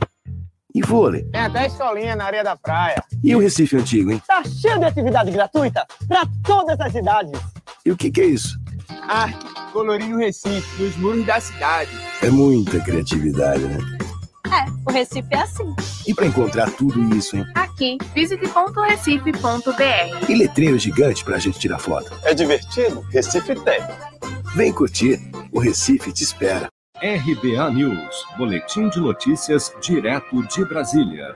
E 0.73 0.81
vôlei? 0.81 1.23
Tem 1.23 1.41
até 1.41 1.65
escolinha 1.65 2.15
na 2.15 2.25
areia 2.25 2.43
da 2.43 2.55
praia. 2.55 3.03
E 3.23 3.35
o 3.35 3.39
Recife 3.39 3.75
Antigo, 3.75 4.11
hein? 4.11 4.21
Tá 4.27 4.43
cheio 4.43 4.77
de 4.77 4.85
atividade 4.85 5.31
gratuita 5.31 5.85
para 6.07 6.23
todas 6.43 6.79
as 6.79 6.93
idades. 6.93 7.39
E 7.85 7.91
o 7.91 7.97
que, 7.97 8.11
que 8.11 8.21
é 8.21 8.25
isso? 8.25 8.59
Ah, 9.07 9.29
colorinho 9.73 10.17
Recife, 10.17 10.83
nos 10.83 10.95
muros 10.97 11.25
da 11.25 11.39
cidade. 11.39 11.89
É 12.21 12.29
muita 12.29 12.79
criatividade, 12.79 13.63
né? 13.63 13.77
É, 14.45 14.65
o 14.87 14.91
Recife 14.91 15.27
é 15.31 15.39
assim. 15.39 15.75
E 16.07 16.13
para 16.13 16.27
encontrar 16.27 16.69
tudo 16.71 17.15
isso, 17.15 17.35
hein? 17.35 17.45
Aqui, 17.55 17.97
visite.recife.br. 18.13 20.29
E 20.29 20.35
letreiro 20.35 20.77
gigante 20.77 21.23
pra 21.23 21.39
gente 21.39 21.59
tirar 21.59 21.79
foto. 21.79 22.11
É 22.23 22.33
divertido? 22.33 23.01
Recife 23.11 23.55
tem. 23.55 23.79
Vem 24.55 24.73
curtir, 24.73 25.19
o 25.51 25.59
Recife 25.59 26.11
te 26.11 26.23
espera. 26.23 26.67
RBA 27.01 27.71
News, 27.71 28.25
Boletim 28.37 28.89
de 28.89 28.99
Notícias, 28.99 29.73
direto 29.81 30.45
de 30.47 30.65
Brasília. 30.65 31.33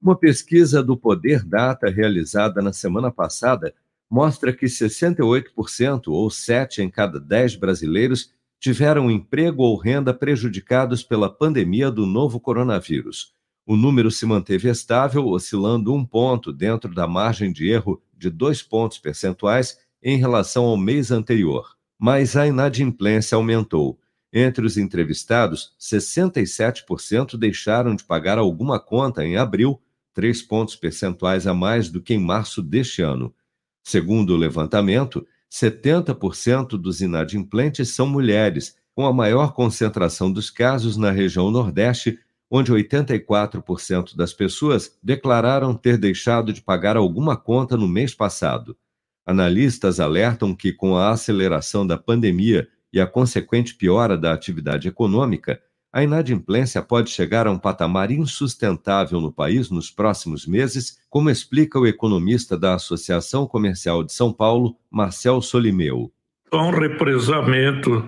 Uma 0.00 0.14
pesquisa 0.14 0.80
do 0.80 0.96
Poder 0.96 1.44
Data 1.44 1.90
realizada 1.90 2.62
na 2.62 2.72
semana 2.72 3.10
passada 3.10 3.74
mostra 4.08 4.52
que 4.52 4.66
68%, 4.66 6.06
ou 6.06 6.30
7 6.30 6.82
em 6.82 6.88
cada 6.88 7.18
10 7.18 7.56
brasileiros, 7.56 8.30
tiveram 8.60 9.10
emprego 9.10 9.64
ou 9.64 9.76
renda 9.76 10.14
prejudicados 10.14 11.02
pela 11.02 11.28
pandemia 11.28 11.90
do 11.90 12.06
novo 12.06 12.38
coronavírus. 12.38 13.34
O 13.66 13.76
número 13.76 14.08
se 14.08 14.24
manteve 14.24 14.68
estável, 14.68 15.26
oscilando 15.26 15.92
um 15.92 16.04
ponto 16.04 16.52
dentro 16.52 16.94
da 16.94 17.08
margem 17.08 17.52
de 17.52 17.68
erro 17.68 18.00
de 18.16 18.30
dois 18.30 18.62
pontos 18.62 18.98
percentuais 18.98 19.80
em 20.00 20.16
relação 20.16 20.64
ao 20.64 20.76
mês 20.76 21.10
anterior. 21.10 21.74
Mas 21.98 22.36
a 22.36 22.46
inadimplência 22.46 23.34
aumentou. 23.34 23.98
Entre 24.32 24.66
os 24.66 24.76
entrevistados, 24.76 25.72
67% 25.80 27.36
deixaram 27.36 27.94
de 27.94 28.04
pagar 28.04 28.38
alguma 28.38 28.78
conta 28.78 29.24
em 29.24 29.36
abril, 29.36 29.80
três 30.12 30.42
pontos 30.42 30.76
percentuais 30.76 31.46
a 31.46 31.54
mais 31.54 31.88
do 31.88 32.00
que 32.02 32.14
em 32.14 32.18
março 32.18 32.62
deste 32.62 33.02
ano. 33.02 33.34
Segundo 33.82 34.30
o 34.30 34.36
levantamento, 34.36 35.26
70% 35.50 36.70
dos 36.70 37.00
inadimplentes 37.00 37.90
são 37.90 38.06
mulheres, 38.06 38.76
com 38.94 39.06
a 39.06 39.12
maior 39.12 39.52
concentração 39.52 40.32
dos 40.32 40.50
casos 40.50 40.96
na 40.96 41.10
região 41.10 41.50
Nordeste, 41.50 42.18
onde 42.50 42.72
84% 42.72 44.16
das 44.16 44.32
pessoas 44.32 44.96
declararam 45.02 45.74
ter 45.74 45.98
deixado 45.98 46.52
de 46.52 46.62
pagar 46.62 46.96
alguma 46.96 47.36
conta 47.36 47.76
no 47.76 47.86
mês 47.86 48.14
passado. 48.14 48.76
Analistas 49.24 49.98
alertam 49.98 50.54
que, 50.54 50.72
com 50.72 50.96
a 50.96 51.10
aceleração 51.10 51.86
da 51.86 51.96
pandemia 51.96 52.68
e 52.96 53.00
a 53.00 53.06
consequente 53.06 53.74
piora 53.74 54.16
da 54.16 54.32
atividade 54.32 54.88
econômica, 54.88 55.60
a 55.92 56.02
inadimplência 56.02 56.80
pode 56.80 57.10
chegar 57.10 57.46
a 57.46 57.50
um 57.50 57.58
patamar 57.58 58.10
insustentável 58.10 59.20
no 59.20 59.30
país 59.30 59.68
nos 59.68 59.90
próximos 59.90 60.46
meses, 60.46 60.96
como 61.10 61.28
explica 61.28 61.78
o 61.78 61.86
economista 61.86 62.56
da 62.56 62.72
Associação 62.72 63.46
Comercial 63.46 64.02
de 64.02 64.14
São 64.14 64.32
Paulo, 64.32 64.76
Marcel 64.90 65.42
Solimeu. 65.42 66.10
Há 66.50 66.56
um 66.56 66.70
represamento 66.70 68.02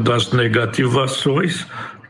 das 0.00 0.30
negativações 0.32 1.66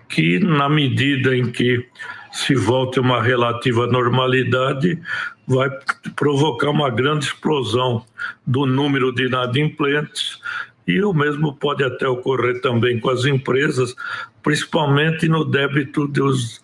que, 0.09 0.41
na 0.41 0.69
medida 0.69 1.37
em 1.37 1.53
que 1.53 1.87
se 2.33 2.57
volte 2.57 2.99
uma 2.99 3.23
relativa 3.23 3.87
normalidade, 3.87 5.01
vai 5.47 5.71
provocar 6.17 6.71
uma 6.71 6.91
grande 6.91 7.27
explosão 7.27 8.05
do 8.45 8.67
número 8.67 9.15
de 9.15 9.27
inadimplentes 9.27 10.41
e 10.87 11.03
o 11.03 11.13
mesmo 11.13 11.55
pode 11.57 11.83
até 11.83 12.07
ocorrer 12.07 12.61
também 12.61 13.01
com 13.01 13.11
as 13.11 13.25
empresas, 13.25 13.95
principalmente 14.43 15.29
no 15.29 15.45
débito 15.45 16.07
dos 16.07 16.61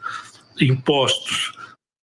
impostos. 0.60 1.52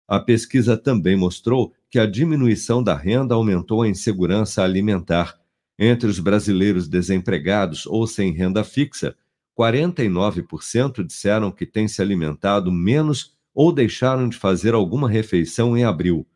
A 0.09 0.21
pesquisa 0.21 0.77
também 0.77 1.17
mostrou 1.17 1.73
que 1.91 1.99
a 1.99 2.07
diminuição 2.07 2.83
da 2.83 2.95
renda 2.95 3.35
aumentou 3.35 3.83
a 3.83 3.89
insegurança 3.89 4.63
alimentar. 4.63 5.35
Entre 5.79 6.09
os 6.09 6.19
brasileiros 6.19 6.89
desempregados 6.89 7.87
ou 7.87 8.07
sem 8.07 8.33
renda 8.33 8.65
fixa, 8.65 9.15
49% 9.59 11.05
disseram 11.05 11.51
que 11.51 11.67
têm 11.67 11.89
se 11.89 12.01
alimentado 12.01 12.71
menos 12.71 13.35
ou 13.55 13.73
deixaram 13.73 14.29
de 14.29 14.37
fazer 14.37 14.75
alguma 14.75 15.09
refeição 15.09 15.77
em 15.77 15.85
abril. 15.85 16.27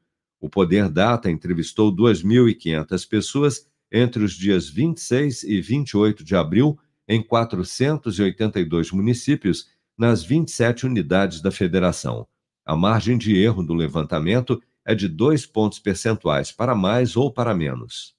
O 0.40 0.48
Poder 0.48 0.88
Data 0.88 1.30
entrevistou 1.30 1.94
2.500 1.94 3.08
pessoas 3.08 3.69
entre 3.91 4.22
os 4.22 4.32
dias 4.32 4.68
26 4.68 5.43
e 5.45 5.61
28 5.61 6.24
de 6.24 6.36
abril 6.36 6.78
em 7.09 7.22
482 7.22 8.93
municípios, 8.93 9.68
nas 9.99 10.22
27 10.22 10.86
unidades 10.86 11.41
da 11.41 11.51
federação. 11.51 12.26
A 12.64 12.76
margem 12.76 13.18
de 13.18 13.36
erro 13.36 13.62
do 13.62 13.74
levantamento 13.74 14.62
é 14.86 14.95
de 14.95 15.09
dois 15.09 15.45
pontos 15.45 15.78
percentuais 15.78 16.53
para 16.53 16.74
mais 16.74 17.16
ou 17.16 17.32
para 17.32 17.55
menos. 17.55 18.14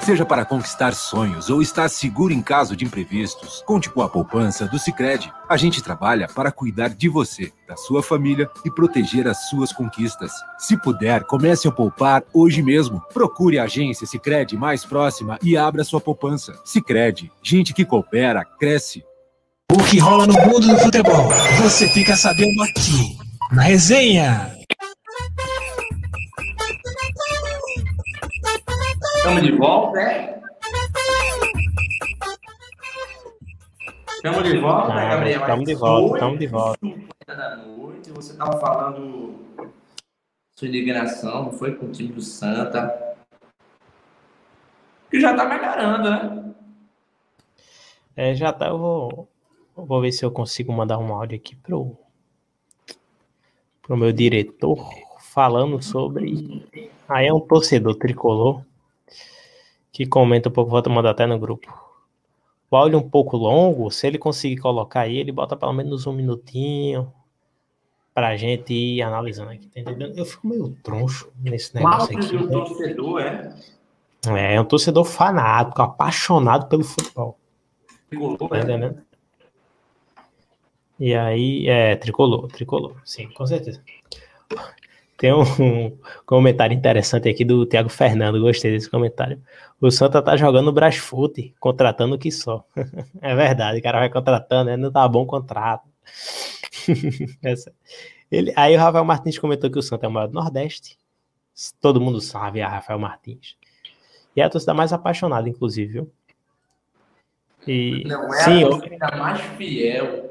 Seja 0.00 0.24
para 0.24 0.46
conquistar 0.46 0.94
sonhos 0.94 1.50
ou 1.50 1.60
estar 1.60 1.88
seguro 1.88 2.32
em 2.32 2.40
caso 2.40 2.74
de 2.74 2.84
imprevistos, 2.84 3.62
conte 3.66 3.90
com 3.90 4.00
a 4.00 4.08
poupança 4.08 4.66
do 4.66 4.78
Sicredi. 4.78 5.32
A 5.48 5.56
gente 5.56 5.82
trabalha 5.82 6.26
para 6.26 6.50
cuidar 6.50 6.88
de 6.88 7.08
você, 7.08 7.52
da 7.68 7.76
sua 7.76 8.02
família 8.02 8.48
e 8.64 8.70
proteger 8.70 9.28
as 9.28 9.48
suas 9.48 9.72
conquistas. 9.72 10.32
Se 10.58 10.76
puder, 10.76 11.24
comece 11.24 11.68
a 11.68 11.70
poupar 11.70 12.24
hoje 12.32 12.62
mesmo. 12.62 13.00
Procure 13.12 13.58
a 13.58 13.64
agência 13.64 14.06
Sicredi 14.06 14.56
mais 14.56 14.84
próxima 14.84 15.38
e 15.42 15.56
abra 15.56 15.84
sua 15.84 16.00
poupança. 16.00 16.58
Sicredi, 16.64 17.30
gente 17.42 17.74
que 17.74 17.84
coopera 17.84 18.44
cresce. 18.44 19.04
O 19.70 19.84
que 19.84 19.98
rola 19.98 20.26
no 20.26 20.34
mundo 20.34 20.66
do 20.66 20.78
futebol, 20.78 21.28
você 21.62 21.88
fica 21.88 22.16
sabendo 22.16 22.62
aqui, 22.62 23.16
na 23.52 23.62
resenha. 23.62 24.59
Estamos 29.20 29.42
de 29.42 29.52
volta, 29.52 29.98
né? 29.98 30.40
Estamos 34.16 34.44
de 34.44 34.58
volta, 34.58 34.92
Ah, 34.92 35.08
Gabriel. 35.10 35.40
estamos 35.40 35.64
de 35.66 35.74
volta, 35.74 36.14
estamos 36.14 36.38
de 36.38 36.46
volta. 36.46 36.78
da 37.26 37.56
noite, 37.56 38.10
você 38.10 38.32
estava 38.32 38.58
falando 38.58 39.38
sua 40.56 40.68
indignação, 40.68 41.44
não 41.44 41.52
foi 41.52 41.74
com 41.74 41.86
o 41.86 41.92
time 41.92 42.12
do 42.12 42.22
Santa. 42.22 43.14
Que 45.10 45.20
já 45.20 45.34
tá 45.34 45.44
melhorando, 45.46 46.10
né? 46.10 46.54
É, 48.16 48.34
já 48.34 48.52
tá, 48.52 48.68
eu 48.68 48.78
vou, 48.78 49.28
eu 49.76 49.84
vou 49.84 50.00
ver 50.00 50.12
se 50.12 50.24
eu 50.24 50.30
consigo 50.30 50.72
mandar 50.72 50.98
um 50.98 51.14
áudio 51.14 51.36
aqui 51.38 51.56
pro, 51.56 51.96
pro 53.82 53.96
meu 53.96 54.12
diretor 54.12 54.78
falando 55.20 55.82
sobre. 55.82 56.66
Aí 57.08 57.26
é 57.26 57.32
um 57.34 57.40
torcedor 57.40 57.94
tricolor 57.96 58.62
que 59.92 60.06
comenta 60.06 60.48
um 60.48 60.52
pouco, 60.52 60.70
vou 60.70 60.82
mandar 60.94 61.10
até 61.10 61.26
no 61.26 61.38
grupo. 61.38 61.72
O 62.70 62.76
áudio 62.76 62.98
um 62.98 63.08
pouco 63.08 63.36
longo, 63.36 63.90
se 63.90 64.06
ele 64.06 64.18
conseguir 64.18 64.58
colocar 64.58 65.00
aí, 65.00 65.16
ele 65.18 65.32
bota 65.32 65.56
pelo 65.56 65.72
menos 65.72 66.06
um 66.06 66.12
minutinho 66.12 67.12
pra 68.14 68.36
gente 68.36 68.72
ir 68.72 69.02
analisando 69.02 69.50
aqui, 69.50 69.66
tá 69.68 69.80
entendendo? 69.80 70.16
Eu 70.16 70.24
fico 70.24 70.46
meio 70.46 70.70
troncho 70.82 71.32
nesse 71.42 71.74
negócio 71.74 72.16
aqui. 72.16 72.36
do 72.36 72.44
né? 72.46 72.52
torcedor 72.52 73.20
é 73.20 73.54
É, 74.28 74.54
é 74.54 74.60
um 74.60 74.64
torcedor 74.64 75.04
fanático, 75.04 75.82
apaixonado 75.82 76.68
pelo 76.68 76.84
futebol. 76.84 77.36
tricolor, 78.08 78.38
Tá 78.38 78.48
né? 78.56 78.60
entendendo? 78.62 79.02
E 80.98 81.14
aí, 81.14 81.66
é, 81.66 81.96
tricolor, 81.96 82.46
tricolor, 82.48 82.94
sim, 83.04 83.28
com 83.30 83.46
certeza. 83.46 83.82
Tem 85.20 85.34
um 85.34 85.98
comentário 86.24 86.74
interessante 86.74 87.28
aqui 87.28 87.44
do 87.44 87.66
Thiago 87.66 87.90
Fernando, 87.90 88.40
gostei 88.40 88.70
desse 88.72 88.88
comentário. 88.88 89.38
O 89.78 89.90
Santa 89.90 90.22
tá 90.22 90.34
jogando 90.34 90.72
Brasfoot, 90.72 91.54
contratando 91.60 92.14
o 92.14 92.18
que 92.18 92.32
só. 92.32 92.64
É 93.20 93.34
verdade, 93.34 93.78
o 93.78 93.82
cara 93.82 93.98
vai 93.98 94.08
contratando, 94.08 94.70
né? 94.70 94.78
não 94.78 94.90
tá 94.90 95.06
bom 95.06 95.24
o 95.24 95.26
contrato. 95.26 95.86
Essa- 97.42 97.70
Ele, 98.32 98.50
aí 98.56 98.74
o 98.74 98.78
Rafael 98.78 99.04
Martins 99.04 99.38
comentou 99.38 99.70
que 99.70 99.78
o 99.78 99.82
Santa 99.82 100.06
é 100.06 100.08
o 100.08 100.12
maior 100.12 100.26
do 100.26 100.32
Nordeste. 100.32 100.96
Todo 101.82 102.00
mundo 102.00 102.18
sabe 102.22 102.62
a 102.62 102.68
Rafael 102.68 102.98
Martins. 102.98 103.58
E 104.34 104.40
é 104.40 104.44
a 104.44 104.48
torcida 104.48 104.72
mais 104.72 104.90
apaixonada, 104.90 105.46
inclusive, 105.50 105.92
viu? 105.92 106.12
E, 107.68 108.04
Não 108.06 108.32
é 108.32 108.38
sim, 108.44 108.58
a 108.58 108.60
eu- 108.62 108.70
torcida 108.70 109.10
mais 109.18 109.38
fiel. 109.58 110.29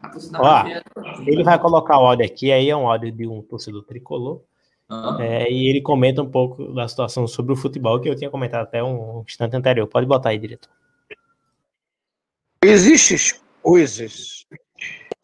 A 0.00 0.08
torcida 0.08 0.38
Ó, 0.40 0.42
mais 0.42 0.66
fiel. 0.68 0.82
ele 1.26 1.44
vai 1.44 1.58
colocar 1.58 1.98
o 1.98 2.06
áudio 2.06 2.24
aqui, 2.24 2.50
aí 2.50 2.70
é 2.70 2.76
um 2.76 2.88
áudio 2.88 3.12
de 3.12 3.26
um 3.26 3.42
torcedor 3.42 3.84
tricolor. 3.84 4.42
Ah. 4.88 5.16
É, 5.20 5.50
e 5.50 5.68
ele 5.68 5.80
comenta 5.80 6.22
um 6.22 6.30
pouco 6.30 6.72
da 6.72 6.88
situação 6.88 7.26
sobre 7.28 7.52
o 7.52 7.56
futebol 7.56 8.00
que 8.00 8.08
eu 8.08 8.16
tinha 8.16 8.30
comentado 8.30 8.62
até 8.62 8.82
um 8.82 9.22
instante 9.26 9.54
anterior. 9.54 9.86
Pode 9.86 10.06
botar 10.06 10.30
aí, 10.30 10.38
diretor. 10.38 10.70
Existem 12.64 13.38
coisas 13.62 14.46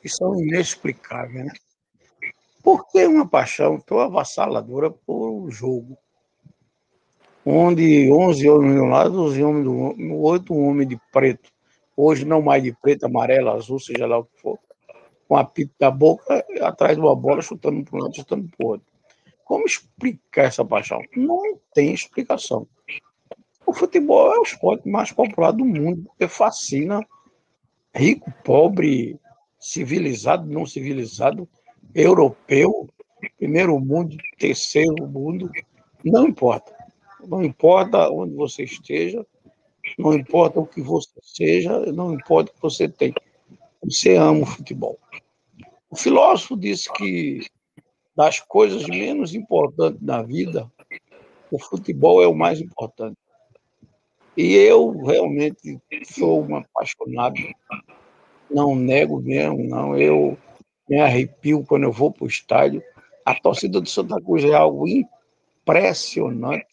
que 0.01 0.09
são 0.09 0.39
inexplicáveis, 0.41 1.47
né? 1.47 1.53
Por 2.63 2.87
que 2.89 3.07
uma 3.07 3.27
paixão 3.29 3.81
tão 3.81 3.99
avassaladora 3.99 4.91
por 4.91 5.31
um 5.31 5.51
jogo? 5.51 5.97
Onde 7.45 8.11
11 8.11 8.49
homens 8.49 8.75
de 8.75 8.81
um 8.81 8.89
lado, 8.89 9.23
11 9.23 9.43
homens 9.43 9.65
do 9.65 9.77
outro, 9.77 10.15
8 10.15 10.55
homens 10.55 10.89
de 10.89 11.01
preto. 11.13 11.49
Hoje 11.97 12.25
não 12.25 12.43
mais 12.43 12.63
de 12.63 12.73
preto, 12.73 13.07
amarelo, 13.07 13.51
azul, 13.51 13.79
seja 13.79 14.07
lá 14.07 14.19
o 14.19 14.25
que 14.25 14.41
for. 14.41 14.59
Com 15.27 15.37
a 15.37 15.45
pita 15.45 15.73
da 15.81 15.91
boca, 15.91 16.45
atrás 16.61 16.97
de 16.97 17.01
uma 17.01 17.17
bola, 17.17 17.41
chutando 17.41 17.83
para 17.85 17.99
um 17.99 18.03
lado, 18.03 18.15
chutando 18.15 18.49
para 18.57 18.67
o 18.67 18.71
outro. 18.71 18.87
Como 19.45 19.65
explicar 19.65 20.45
essa 20.45 20.65
paixão? 20.65 21.01
Não 21.17 21.59
tem 21.73 21.93
explicação. 21.93 22.67
O 23.65 23.73
futebol 23.73 24.33
é 24.33 24.39
o 24.39 24.43
esporte 24.43 24.89
mais 24.89 25.11
popular 25.11 25.53
do 25.53 25.65
mundo, 25.65 26.05
porque 26.05 26.29
fascina 26.29 27.05
rico, 27.95 28.31
pobre, 28.45 29.19
civilizado, 29.59 30.47
não 30.47 30.67
civilizado, 30.67 31.49
europeu, 31.95 32.89
primeiro 33.39 33.79
mundo, 33.81 34.17
terceiro 34.39 35.07
mundo, 35.07 35.51
não 36.05 36.29
importa. 36.29 36.77
Não 37.27 37.43
importa 37.43 38.11
onde 38.11 38.35
você 38.35 38.65
esteja, 38.65 39.27
não 39.99 40.15
importa 40.15 40.61
o 40.61 40.67
que 40.67 40.81
você 40.81 41.19
seja, 41.23 41.93
não 41.93 42.13
importa 42.13 42.51
o 42.51 42.55
que 42.55 42.63
você 42.63 42.89
tem. 42.89 43.15
Você 43.85 44.17
ama 44.17 44.43
o 44.43 44.47
futebol. 44.47 44.99
O 45.91 45.97
filósofo 45.97 46.57
disse 46.57 46.93
que 46.93 47.47
das 48.17 48.41
coisas 48.41 48.87
menos 48.87 49.35
importantes 49.35 50.01
na 50.03 50.23
vida, 50.23 50.71
o 51.51 51.59
futebol 51.59 52.23
é 52.23 52.27
o 52.27 52.35
mais 52.35 52.61
importante. 52.61 53.17
E 54.37 54.55
eu 54.55 54.91
realmente 55.03 55.81
sou 56.05 56.45
um 56.45 56.57
apaixonado, 56.57 57.37
não 58.51 58.75
nego 58.75 59.21
mesmo, 59.21 59.65
não. 59.65 59.97
Eu 59.97 60.37
me 60.89 61.01
arrepio 61.01 61.65
quando 61.65 61.85
eu 61.85 61.93
vou 61.93 62.11
para 62.11 62.25
o 62.25 62.29
estádio. 62.29 62.83
A 63.25 63.35
torcida 63.35 63.81
do 63.81 63.89
Santa 63.89 64.21
Cruz 64.21 64.45
é 64.45 64.55
algo 64.55 64.87
impressionante. 64.87 66.67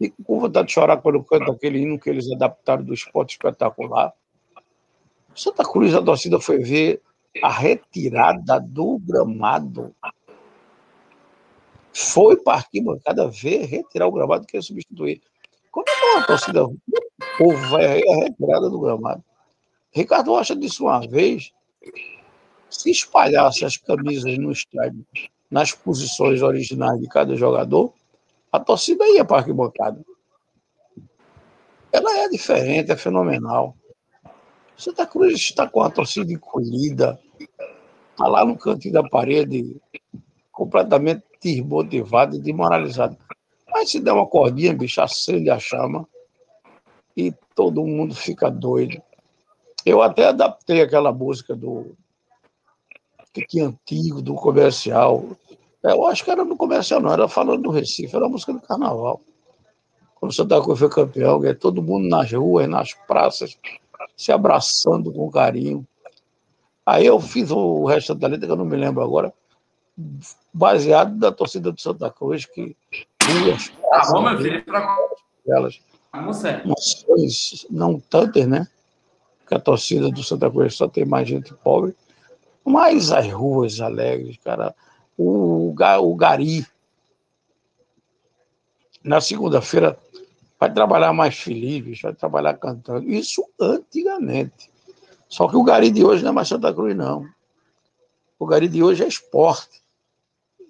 Fico 0.00 0.24
com 0.24 0.40
vontade 0.40 0.68
de 0.68 0.72
chorar 0.72 0.96
quando 0.96 1.16
eu 1.16 1.24
canto 1.24 1.52
aquele 1.52 1.78
hino 1.78 2.00
que 2.00 2.08
eles 2.08 2.24
adaptaram 2.32 2.82
do 2.82 2.94
esporte 2.94 3.32
espetacular. 3.32 4.14
Santa 5.34 5.62
Cruz, 5.62 5.94
a 5.94 6.02
torcida 6.02 6.40
foi 6.40 6.56
ver 6.60 7.02
a 7.42 7.50
retirada 7.50 8.58
do 8.58 8.98
gramado. 8.98 9.94
Foi 11.92 12.34
para 12.38 12.54
a 12.54 12.56
arquibancada 12.56 13.28
ver 13.28 13.66
retirar 13.66 14.06
o 14.06 14.12
gramado 14.12 14.46
que 14.46 14.56
ia 14.56 14.62
substituir. 14.62 15.20
Como 15.70 15.84
é 15.86 15.92
que 15.92 16.06
uma 16.06 16.26
torcida, 16.26 16.64
o 16.64 16.78
povo 17.36 17.68
vai 17.68 17.86
ver 17.86 18.08
a 18.08 18.16
retirada 18.24 18.70
do 18.70 18.80
gramado? 18.80 19.22
Ricardo 19.92 20.30
Rocha 20.30 20.56
disse 20.56 20.80
uma 20.80 21.06
vez: 21.06 21.52
se 22.70 22.90
espalhasse 22.90 23.66
as 23.66 23.76
camisas 23.76 24.38
no 24.38 24.50
estádio, 24.50 25.04
nas 25.50 25.72
posições 25.72 26.40
originais 26.40 26.98
de 26.98 27.06
cada 27.06 27.36
jogador, 27.36 27.92
a 28.52 28.60
torcida 28.60 29.06
ia 29.08 29.24
para 29.24 29.36
a 29.36 29.40
arquibancada. 29.40 30.04
Ela 31.92 32.18
é 32.18 32.28
diferente, 32.28 32.92
é 32.92 32.96
fenomenal. 32.96 33.76
Santa 34.76 35.06
Cruz 35.06 35.34
está 35.34 35.68
com 35.68 35.82
a 35.82 35.90
torcida 35.90 36.32
encolhida, 36.32 37.20
está 38.12 38.26
lá 38.26 38.44
no 38.44 38.56
cantinho 38.56 38.94
da 38.94 39.08
parede, 39.08 39.76
completamente 40.52 41.24
desmotivado 41.42 42.36
e 42.36 42.40
desmoralizado. 42.40 43.16
Mas 43.70 43.90
se 43.90 44.00
der 44.00 44.12
uma 44.12 44.26
cordinha, 44.26 44.74
bicho, 44.74 45.00
acende 45.00 45.50
a 45.50 45.58
chama 45.58 46.08
e 47.16 47.32
todo 47.54 47.84
mundo 47.84 48.14
fica 48.14 48.50
doido. 48.50 49.00
Eu 49.84 50.02
até 50.02 50.26
adaptei 50.26 50.82
aquela 50.82 51.12
música 51.12 51.54
do 51.54 51.96
que 53.32 53.46
tinha 53.46 53.66
antigo, 53.66 54.20
do 54.20 54.34
comercial. 54.34 55.24
Eu 55.82 56.06
acho 56.06 56.24
que 56.24 56.30
era 56.30 56.44
no 56.44 56.56
comercial, 56.56 57.00
não, 57.00 57.12
era 57.12 57.28
falando 57.28 57.62
do 57.62 57.70
Recife, 57.70 58.14
era 58.14 58.26
a 58.26 58.28
música 58.28 58.52
do 58.52 58.60
carnaval. 58.60 59.20
Quando 60.14 60.32
o 60.32 60.34
Santa 60.34 60.60
Cruz 60.60 60.78
foi 60.78 60.90
campeão, 60.90 61.42
é 61.44 61.54
todo 61.54 61.82
mundo 61.82 62.06
nas 62.08 62.30
ruas, 62.30 62.68
nas 62.68 62.92
praças, 62.92 63.58
se 64.16 64.30
abraçando 64.30 65.10
com 65.12 65.30
carinho. 65.30 65.86
Aí 66.84 67.06
eu 67.06 67.18
fiz 67.18 67.50
o 67.50 67.86
resto 67.86 68.14
da 68.14 68.28
letra, 68.28 68.46
que 68.46 68.52
eu 68.52 68.56
não 68.56 68.66
me 68.66 68.76
lembro 68.76 69.02
agora, 69.02 69.32
baseado 70.52 71.16
da 71.18 71.32
torcida 71.32 71.72
do 71.72 71.80
Santa 71.80 72.10
Cruz, 72.10 72.44
que 72.44 72.76
duas 73.26 73.68
Tá 73.68 74.10
bom, 74.12 74.22
meu 74.22 74.38
filho? 74.38 74.64
Pra... 74.64 74.96
elas 75.48 75.80
nações 76.66 77.66
não 77.70 78.00
tantas, 78.00 78.46
né? 78.46 78.66
Que 79.46 79.54
a 79.54 79.60
torcida 79.60 80.10
do 80.10 80.22
Santa 80.22 80.50
Cruz 80.50 80.74
só 80.74 80.88
tem 80.88 81.04
mais 81.04 81.28
gente 81.28 81.54
pobre, 81.54 81.94
mas 82.64 83.10
as 83.10 83.30
ruas 83.32 83.80
alegres, 83.80 84.36
cara. 84.44 84.74
O, 85.22 85.74
o 85.74 86.14
Gari, 86.14 86.66
na 89.04 89.20
segunda-feira, 89.20 89.98
vai 90.58 90.72
trabalhar 90.72 91.12
mais 91.12 91.38
feliz, 91.38 92.00
vai 92.00 92.14
trabalhar 92.14 92.54
cantando. 92.54 93.06
Isso 93.06 93.44
antigamente. 93.60 94.70
Só 95.28 95.46
que 95.46 95.56
o 95.56 95.62
Gari 95.62 95.90
de 95.90 96.02
hoje 96.02 96.22
não 96.22 96.30
é 96.30 96.32
mais 96.32 96.48
Santa 96.48 96.72
Cruz, 96.72 96.96
não. 96.96 97.28
O 98.38 98.46
Gari 98.46 98.66
de 98.66 98.82
hoje 98.82 99.04
é 99.04 99.08
esporte. 99.08 99.82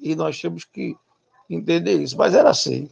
E 0.00 0.16
nós 0.16 0.40
temos 0.40 0.64
que 0.64 0.96
entender 1.48 2.00
isso. 2.00 2.16
Mas 2.16 2.34
era 2.34 2.50
assim. 2.50 2.90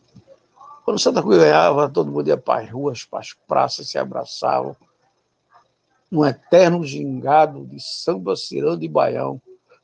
Quando 0.85 1.01
Santa 1.01 1.21
Cruz 1.21 1.39
ganhava, 1.39 1.89
todo 1.89 2.13
mundo 2.13 2.29
ia 2.29 2.37
para 2.37 2.63
as 2.63 2.71
ruas, 2.71 3.05
para 3.05 3.19
as 3.19 3.33
praças, 3.33 3.89
se 3.89 3.99
abraçavam. 3.99 4.77
Um 6.13 6.25
eterno 6.25 6.85
gingado 6.85 7.67
de 7.67 7.81
samba, 7.81 8.37
ciranda 8.37 8.85
e 8.85 8.89
baião. 8.89 9.43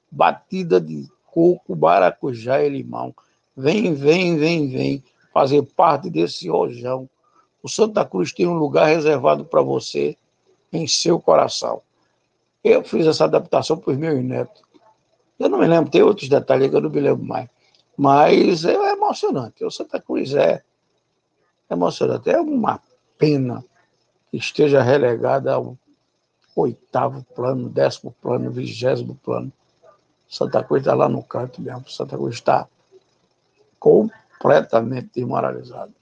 Batida 0.08 0.80
de 0.80 1.12
coco, 1.34 1.74
maracujá 1.74 2.62
e 2.62 2.68
limão. 2.68 3.12
Vem, 3.56 3.92
vem, 3.92 4.38
vem, 4.38 4.68
vem 4.68 5.04
fazer 5.32 5.60
parte 5.62 6.08
desse 6.08 6.48
rojão. 6.48 7.10
O 7.60 7.68
Santa 7.68 8.04
Cruz 8.04 8.32
tem 8.32 8.46
um 8.46 8.54
lugar 8.54 8.86
reservado 8.86 9.44
para 9.44 9.60
você 9.60 10.16
em 10.72 10.86
seu 10.86 11.20
coração. 11.20 11.82
Eu 12.62 12.84
fiz 12.84 13.04
essa 13.04 13.24
adaptação 13.24 13.76
para 13.76 13.90
os 13.90 13.98
meus 13.98 14.24
netos. 14.24 14.62
Eu 15.36 15.48
não 15.48 15.58
me 15.58 15.66
lembro, 15.66 15.90
tem 15.90 16.02
outros 16.02 16.28
detalhes 16.28 16.70
que 16.70 16.76
eu 16.76 16.80
não 16.80 16.90
me 16.90 17.00
lembro 17.00 17.24
mais. 17.24 17.48
Mas 17.96 18.64
é 18.64 18.92
emocionante. 18.92 19.64
O 19.64 19.70
Santa 19.70 20.00
Cruz 20.00 20.34
é 20.34 20.62
emocionante. 21.68 22.30
É 22.30 22.40
uma 22.40 22.80
pena 23.18 23.64
que 24.30 24.36
esteja 24.36 24.82
relegada 24.82 25.52
ao 25.52 25.76
oitavo 26.54 27.24
plano, 27.34 27.68
décimo 27.68 28.14
plano, 28.22 28.52
vigésimo 28.52 29.16
plano. 29.16 29.52
Santa 30.34 30.64
Cruz 30.64 30.82
está 30.82 30.94
lá 30.94 31.08
no 31.08 31.22
canto 31.22 31.62
mesmo. 31.62 31.88
Santa 31.88 32.16
Cruz 32.16 32.34
está 32.34 32.66
completamente 33.78 35.10
desmoralizado. 35.14 35.94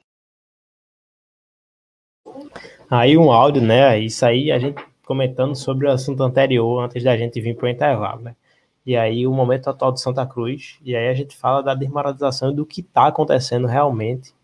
Aí 2.89 3.19
um 3.19 3.31
áudio, 3.31 3.61
né? 3.61 3.99
Isso 3.99 4.25
aí 4.25 4.51
a 4.51 4.59
gente 4.59 4.83
comentando 5.05 5.55
sobre 5.55 5.87
o 5.87 5.91
assunto 5.91 6.23
anterior, 6.23 6.83
antes 6.83 7.05
da 7.05 7.15
gente 7.15 7.43
vir 7.43 7.55
para 7.55 7.67
o 7.67 7.69
intervalo, 7.69 8.23
né? 8.23 8.35
E 8.87 8.97
aí 8.97 9.27
o 9.27 9.33
momento 9.35 9.69
atual 9.69 9.93
de 9.93 10.01
Santa 10.01 10.27
Cruz, 10.27 10.79
e 10.83 10.97
aí 10.97 11.09
a 11.09 11.15
gente 11.15 11.37
fala 11.37 11.63
da 11.63 11.75
desmoralização 11.75 12.53
e 12.53 12.55
do 12.55 12.65
que 12.65 12.81
está 12.81 13.09
acontecendo 13.09 13.67
realmente, 13.67 14.35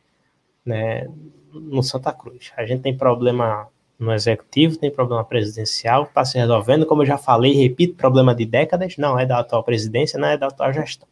né? 0.67 1.09
No 1.51 1.83
Santa 1.83 2.13
Cruz. 2.13 2.53
A 2.59 2.67
gente 2.67 2.83
tem 2.83 2.95
problema 2.95 3.69
no 3.99 4.13
executivo, 4.13 4.79
tem 4.79 4.91
problema 4.91 5.25
presidencial, 5.25 6.05
está 6.05 6.25
se 6.25 6.39
resolvendo, 6.39 6.87
como 6.87 7.03
eu 7.03 7.07
já 7.07 7.19
falei, 7.19 7.53
repito, 7.55 7.97
problema 7.97 8.35
de 8.35 8.47
décadas, 8.47 8.97
não 8.97 9.19
é 9.19 9.27
da 9.27 9.41
atual 9.41 9.65
presidência, 9.65 10.19
não 10.19 10.29
é 10.29 10.39
da 10.39 10.47
atual 10.47 10.73
gestão. 10.73 11.09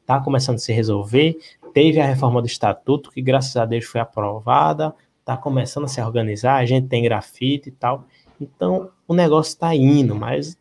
Está 0.00 0.20
começando 0.20 0.56
a 0.56 0.58
se 0.58 0.72
resolver, 0.72 1.38
teve 1.72 1.98
a 1.98 2.06
reforma 2.06 2.42
do 2.42 2.46
estatuto, 2.46 3.10
que 3.10 3.22
graças 3.22 3.56
a 3.56 3.64
Deus 3.64 3.86
foi 3.86 4.00
aprovada, 4.00 4.94
está 5.20 5.36
começando 5.36 5.84
a 5.84 5.88
se 5.88 6.00
organizar, 6.00 6.56
a 6.56 6.66
gente 6.66 6.88
tem 6.88 7.02
grafite 7.02 7.70
e 7.70 7.72
tal. 7.72 8.04
Então, 8.38 8.90
o 9.08 9.14
negócio 9.14 9.50
está 9.50 9.74
indo, 9.74 10.14
mas 10.14 10.58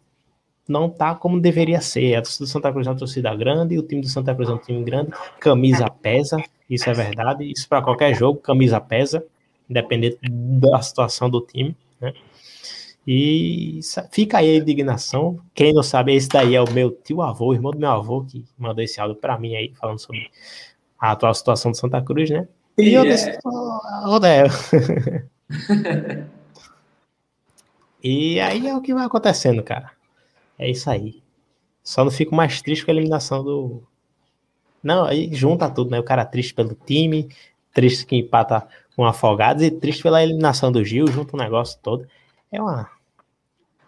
não 0.67 0.89
tá 0.89 1.13
como 1.13 1.41
deveria 1.41 1.81
ser. 1.81 2.15
A 2.15 2.21
torcida 2.21 2.45
do 2.45 2.49
Santa 2.49 2.71
Cruz 2.71 2.87
é 2.87 2.89
uma 2.89 2.97
torcida 2.97 3.35
grande, 3.35 3.77
o 3.77 3.83
time 3.83 4.01
do 4.01 4.07
Santa 4.07 4.33
Cruz 4.33 4.49
é 4.49 4.53
um 4.53 4.57
time 4.57 4.81
grande, 4.81 5.11
camisa 5.39 5.89
pesa, 5.89 6.41
isso 6.69 6.89
é 6.89 6.93
verdade, 6.93 7.43
isso 7.51 7.67
para 7.67 7.81
qualquer 7.81 8.13
jogo, 8.15 8.39
camisa 8.39 8.79
pesa, 8.79 9.25
independente 9.69 10.17
da 10.21 10.81
situação 10.81 11.29
do 11.29 11.41
time, 11.41 11.75
né? 11.99 12.13
E 13.05 13.81
fica 14.11 14.37
aí 14.37 14.49
a 14.49 14.55
indignação. 14.57 15.39
Quem 15.53 15.73
não 15.73 15.83
sabe, 15.83 16.15
esse 16.15 16.29
daí 16.29 16.55
é 16.55 16.61
o 16.61 16.71
meu 16.71 16.89
tio 16.89 17.21
avô, 17.21 17.53
irmão 17.53 17.71
do 17.71 17.77
meu 17.79 17.89
avô, 17.91 18.23
que 18.23 18.45
mandou 18.57 18.83
esse 18.83 18.99
áudio 18.99 19.17
para 19.17 19.37
mim 19.37 19.55
aí, 19.55 19.73
falando 19.75 19.99
sobre 19.99 20.29
a 20.97 21.11
atual 21.11 21.33
situação 21.33 21.71
do 21.71 21.77
Santa 21.77 22.01
Cruz, 22.01 22.29
né? 22.29 22.47
E 22.77 22.93
eu 22.93 23.03
Yeah. 23.03 23.11
disse, 23.11 23.39
Rodel. 24.03 24.47
E 28.03 28.37
aí 28.41 28.67
é 28.67 28.75
o 28.75 28.81
que 28.81 28.93
vai 28.93 29.05
acontecendo, 29.05 29.63
cara. 29.63 29.91
É 30.59 30.69
isso 30.69 30.89
aí. 30.89 31.23
Só 31.81 32.03
não 32.03 32.11
fico 32.11 32.35
mais 32.35 32.61
triste 32.61 32.83
com 32.83 32.91
a 32.91 32.93
eliminação 32.93 33.43
do. 33.43 33.83
Não, 34.83 35.05
aí 35.05 35.33
junta 35.33 35.69
tudo, 35.69 35.89
né? 35.91 35.99
O 35.99 36.03
cara 36.03 36.25
triste 36.25 36.53
pelo 36.53 36.75
time, 36.75 37.29
triste 37.73 38.05
que 38.05 38.17
empata 38.17 38.67
com 38.95 39.05
afogados 39.05 39.63
e 39.63 39.71
triste 39.71 40.03
pela 40.03 40.23
eliminação 40.23 40.71
do 40.71 40.83
Gil, 40.83 41.07
junta 41.07 41.35
o 41.35 41.39
negócio 41.39 41.79
todo. 41.81 42.07
É 42.51 42.61
uma 42.61 42.89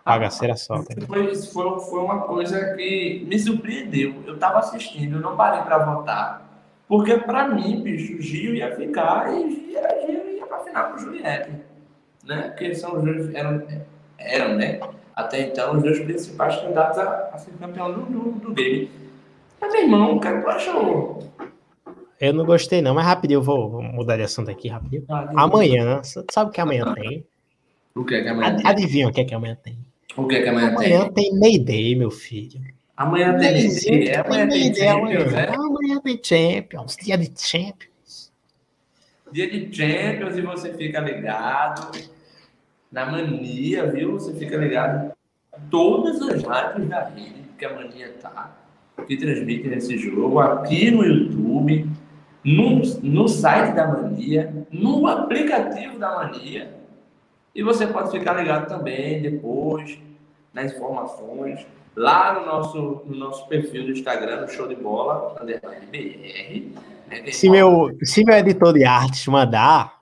bagaceira 0.03 0.55
só. 0.55 0.83
cara. 0.83 1.05
Foi, 1.07 1.31
isso 1.31 1.51
foi, 1.51 1.79
foi 1.79 1.99
uma 1.99 2.21
coisa 2.21 2.75
que 2.75 3.25
me 3.27 3.39
surpreendeu. 3.39 4.15
Eu 4.25 4.37
tava 4.37 4.59
assistindo, 4.59 5.17
eu 5.17 5.21
não 5.21 5.35
parei 5.35 5.63
pra 5.63 5.79
votar. 5.79 6.45
Porque 6.87 7.17
pra 7.17 7.47
mim, 7.47 7.81
bicho, 7.81 8.17
o 8.17 8.21
Gil 8.21 8.55
ia 8.55 8.75
ficar 8.75 9.31
e 9.33 9.49
Gil, 9.49 10.07
Gil 10.07 10.37
ia 10.37 10.45
pra 10.45 10.59
final 10.59 10.89
com 10.91 10.95
o 10.95 10.99
Juliette. 10.99 11.51
Né? 12.23 12.49
Porque 12.49 12.75
são 12.75 12.97
os 12.97 13.03
dois, 13.03 13.33
eram, 13.33 13.63
eram, 14.17 14.55
né? 14.55 14.79
Até 15.15 15.41
então, 15.41 15.75
os 15.75 15.83
dois 15.83 15.99
principais 15.99 16.55
candidatos 16.57 16.99
a, 16.99 17.29
a 17.33 17.37
ser 17.37 17.51
campeão 17.53 17.93
do, 17.93 18.01
do, 18.01 18.31
do 18.31 18.53
game. 18.53 18.91
Mas, 19.61 19.71
meu 19.71 19.81
irmão, 19.83 20.15
o 20.17 20.19
que 20.19 20.27
é 20.27 20.37
que 20.37 20.43
tu 20.43 20.49
achou? 20.49 21.23
Eu 22.19 22.33
não 22.33 22.45
gostei, 22.45 22.81
não, 22.81 22.93
mas 22.95 23.05
rapidinho, 23.05 23.37
eu 23.39 23.43
vou 23.43 23.69
vou 23.69 23.83
mudar 23.83 24.15
de 24.17 24.23
assunto 24.23 24.49
aqui 24.49 24.67
rapidinho. 24.69 25.03
Ah, 25.09 25.29
Amanhã, 25.35 26.01
você 26.01 26.23
sabe 26.31 26.49
o 26.49 26.53
que 26.53 26.61
amanhã 26.61 26.93
tem? 26.93 27.25
O 27.93 28.03
que 28.05 28.15
é 28.15 28.21
que 28.23 28.27
amanhã 28.29 28.47
Ad- 28.47 28.57
tem? 28.63 28.71
Adivinha 28.71 29.07
o 29.07 29.11
que 29.11 29.21
é 29.21 29.25
que 29.25 29.33
amanhã 29.35 29.57
tem? 29.61 29.77
O 30.15 30.27
que 30.27 30.35
é 30.35 30.41
que 30.41 30.49
amanhã, 30.49 30.69
Amanhã 30.69 30.99
tem? 31.05 31.13
tem 31.13 31.39
Mayday, 31.39 31.95
meu 31.95 32.09
filho. 32.11 32.61
Amanhã 32.95 33.37
tem 33.37 33.51
Mayday, 33.53 34.07
é, 34.07 34.17
amanhã 34.19 34.47
tem 34.47 34.59
Mayday, 34.63 34.73
Champions, 34.87 35.33
amanhã. 35.33 35.39
é? 35.41 35.55
Amanhã 35.55 36.01
tem 36.01 36.19
Champions, 36.23 36.95
dia 36.95 37.17
de 37.17 37.31
Champions. 37.37 38.31
Dia 39.31 39.49
de 39.49 39.75
Champions 39.75 40.37
e 40.37 40.41
você 40.41 40.73
fica 40.73 40.99
ligado 41.01 41.91
na 42.91 43.05
mania, 43.11 43.85
viu? 43.91 44.13
Você 44.13 44.33
fica 44.33 44.55
ligado 44.55 45.11
todas 45.69 46.21
as 46.21 46.43
rádios 46.43 46.87
da 46.87 47.09
rede 47.09 47.43
que 47.57 47.65
a 47.65 47.73
mania 47.73 48.13
tá, 48.21 48.55
que 49.05 49.17
transmitem 49.17 49.73
esse 49.73 49.97
jogo, 49.97 50.39
aqui 50.39 50.91
no 50.91 51.03
YouTube, 51.03 51.89
no, 52.45 52.79
no 53.01 53.27
site 53.27 53.73
da 53.73 53.87
mania, 53.87 54.53
no 54.71 55.07
aplicativo 55.07 55.97
da 55.99 56.15
mania. 56.15 56.73
E 57.53 57.63
você 57.63 57.87
pode 57.87 58.11
ficar 58.11 58.33
ligado 58.33 58.67
também 58.67 59.21
depois 59.21 59.97
nas 60.53 60.71
informações 60.71 61.65
lá 61.95 62.33
no 62.39 62.45
nosso, 62.45 63.01
no 63.05 63.15
nosso 63.15 63.47
perfil 63.47 63.85
do 63.85 63.91
Instagram, 63.91 64.41
no 64.41 64.47
Show 64.49 64.67
de 64.67 64.75
Bola, 64.75 65.35
underline 65.41 65.85
BR. 65.91 66.81
né? 67.09 67.31
Se 67.31 67.49
meu, 67.49 67.89
se 68.03 68.23
meu 68.25 68.35
editor 68.35 68.73
de 68.73 68.83
artes 68.83 69.25
mandar 69.27 69.95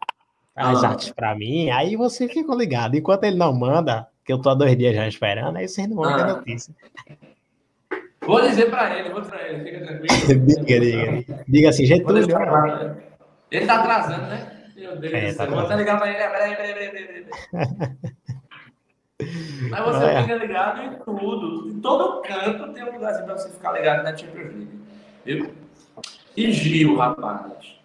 as 0.55 0.83
Ah. 0.83 0.89
artes 0.89 1.11
pra 1.11 1.35
mim, 1.35 1.69
aí 1.69 1.95
você 1.95 2.27
fica 2.27 2.53
ligado. 2.55 2.95
Enquanto 2.95 3.23
ele 3.25 3.37
não 3.37 3.53
manda, 3.53 4.07
que 4.25 4.33
eu 4.33 4.39
tô 4.41 4.49
há 4.49 4.55
dois 4.55 4.75
dias 4.77 4.95
já 4.95 5.07
esperando, 5.07 5.57
aí 5.57 5.67
vocês 5.67 5.87
não 5.87 5.95
vão 5.97 6.15
ter 6.15 6.21
Ah. 6.23 6.33
notícia. 6.35 6.73
Vou 8.25 8.41
dizer 8.41 8.69
pra 8.69 8.97
ele, 8.97 9.09
vou 9.09 9.21
dizer 9.21 9.31
pra 9.33 9.47
ele, 9.49 9.63
fica 9.63 9.85
tranquilo. 9.85 10.45
diga, 10.45 10.79
diga. 10.79 11.43
Diga 11.47 11.69
assim, 11.69 11.85
Getúlio. 11.85 12.27
claro. 12.27 12.97
Ele 13.51 13.65
tá 13.65 13.79
atrasando, 13.79 14.23
né? 14.27 14.51
Meu 14.75 14.95
Deus 14.97 15.13
É, 15.13 15.31
do 15.31 15.37
tá 15.37 15.43
céu. 15.45 15.51
Vou 15.53 15.59
até 15.65 15.75
ligar 15.75 15.97
pra 15.99 16.07
ele. 16.09 16.17
Peraí, 16.17 16.55
peraí, 16.55 16.89
peraí. 16.91 17.25
Mas 19.69 19.85
você 19.85 20.05
É. 20.05 20.21
fica 20.21 20.35
ligado 20.35 20.81
em 20.81 20.95
tudo. 21.03 21.69
Em 21.69 21.79
todo 21.79 22.21
canto 22.23 22.73
tem 22.73 22.83
um 22.83 22.91
lugarzinho 22.93 23.25
pra 23.25 23.37
você 23.37 23.49
ficar 23.49 23.71
ligado 23.73 24.03
na 24.03 24.15
Champions 24.17 24.53
League. 24.53 24.69
Viu? 25.25 25.53
E 26.35 26.51
Gil, 26.51 26.97
rapaz. 26.97 27.77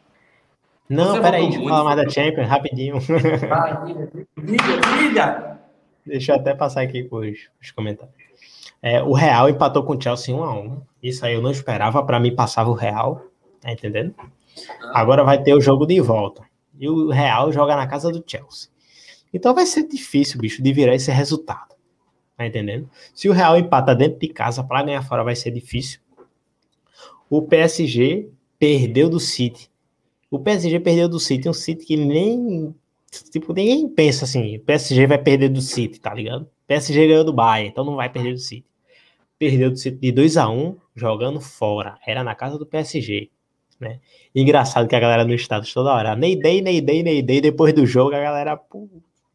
Não, 0.88 1.14
Você 1.16 1.20
peraí, 1.20 1.42
deixa 1.44 1.60
eu 1.62 1.68
falar 1.68 1.84
mais 1.84 1.96
da? 1.98 2.08
Champions, 2.10 2.48
rapidinho. 2.48 2.98
Vai, 2.98 3.84
diga, 3.84 4.08
diga, 4.38 4.98
diga. 4.98 5.58
Deixa 6.06 6.32
eu 6.32 6.36
até 6.36 6.54
passar 6.54 6.80
aqui 6.80 7.04
com 7.04 7.16
os, 7.16 7.38
os 7.62 7.70
comentários. 7.70 8.16
É, 8.82 9.02
o 9.02 9.12
Real 9.12 9.48
empatou 9.48 9.82
com 9.82 9.96
o 9.96 10.00
Chelsea 10.00 10.34
1x1. 10.34 10.80
Isso 11.02 11.24
aí 11.24 11.34
eu 11.34 11.42
não 11.42 11.50
esperava. 11.50 12.02
Pra 12.04 12.20
mim, 12.20 12.34
passava 12.34 12.70
o 12.70 12.74
Real. 12.74 13.22
Tá 13.60 13.72
entendendo? 13.72 14.14
Agora 14.92 15.24
vai 15.24 15.42
ter 15.42 15.54
o 15.54 15.60
jogo 15.60 15.86
de 15.86 16.00
volta. 16.00 16.42
E 16.78 16.88
o 16.88 17.10
Real 17.10 17.52
joga 17.52 17.76
na 17.76 17.86
casa 17.86 18.10
do 18.10 18.22
Chelsea. 18.26 18.70
Então 19.32 19.54
vai 19.54 19.66
ser 19.66 19.86
difícil, 19.86 20.40
bicho, 20.40 20.62
de 20.62 20.72
virar 20.72 20.94
esse 20.94 21.10
resultado. 21.10 21.74
Tá 22.36 22.46
entendendo? 22.46 22.88
Se 23.14 23.28
o 23.28 23.32
Real 23.32 23.58
empata 23.58 23.94
dentro 23.94 24.20
de 24.20 24.28
casa, 24.28 24.62
pra 24.62 24.82
ganhar 24.82 25.02
fora 25.02 25.24
vai 25.24 25.34
ser 25.34 25.50
difícil. 25.50 26.00
O 27.28 27.42
PSG 27.42 28.30
perdeu 28.58 29.10
do 29.10 29.20
City. 29.20 29.70
O 30.30 30.38
PSG 30.38 30.80
perdeu 30.80 31.08
do 31.08 31.18
City, 31.18 31.48
um 31.48 31.52
City 31.52 31.84
que 31.84 31.96
nem. 31.96 32.74
Tipo, 33.30 33.52
ninguém 33.52 33.88
pensa 33.88 34.24
assim, 34.24 34.56
o 34.56 34.60
PSG 34.60 35.06
vai 35.06 35.18
perder 35.18 35.48
do 35.48 35.62
City, 35.62 35.98
tá 35.98 36.12
ligado? 36.12 36.48
PSG 36.68 37.08
ganhou 37.08 37.24
do 37.24 37.32
Bayern, 37.32 37.70
então 37.70 37.84
não 37.84 37.96
vai 37.96 38.08
perder 38.08 38.34
do 38.34 38.38
City. 38.38 38.64
Perdeu 39.38 39.70
do 39.70 39.76
City 39.76 39.98
de 39.98 40.12
2 40.12 40.36
a 40.36 40.48
1 40.48 40.76
jogando 40.94 41.40
fora. 41.40 41.98
Era 42.06 42.22
na 42.22 42.34
casa 42.34 42.58
do 42.58 42.66
PSG. 42.66 43.30
Né? 43.80 44.00
Engraçado 44.34 44.88
que 44.88 44.94
a 44.96 45.00
galera 45.00 45.24
no 45.24 45.32
status 45.34 45.72
toda 45.72 45.92
hora, 45.92 46.16
Neidei, 46.16 46.60
Neidei, 46.60 47.02
Neidei, 47.02 47.40
depois 47.40 47.72
do 47.72 47.86
jogo 47.86 48.14
a 48.14 48.20
galera, 48.20 48.56
pô, 48.56 48.88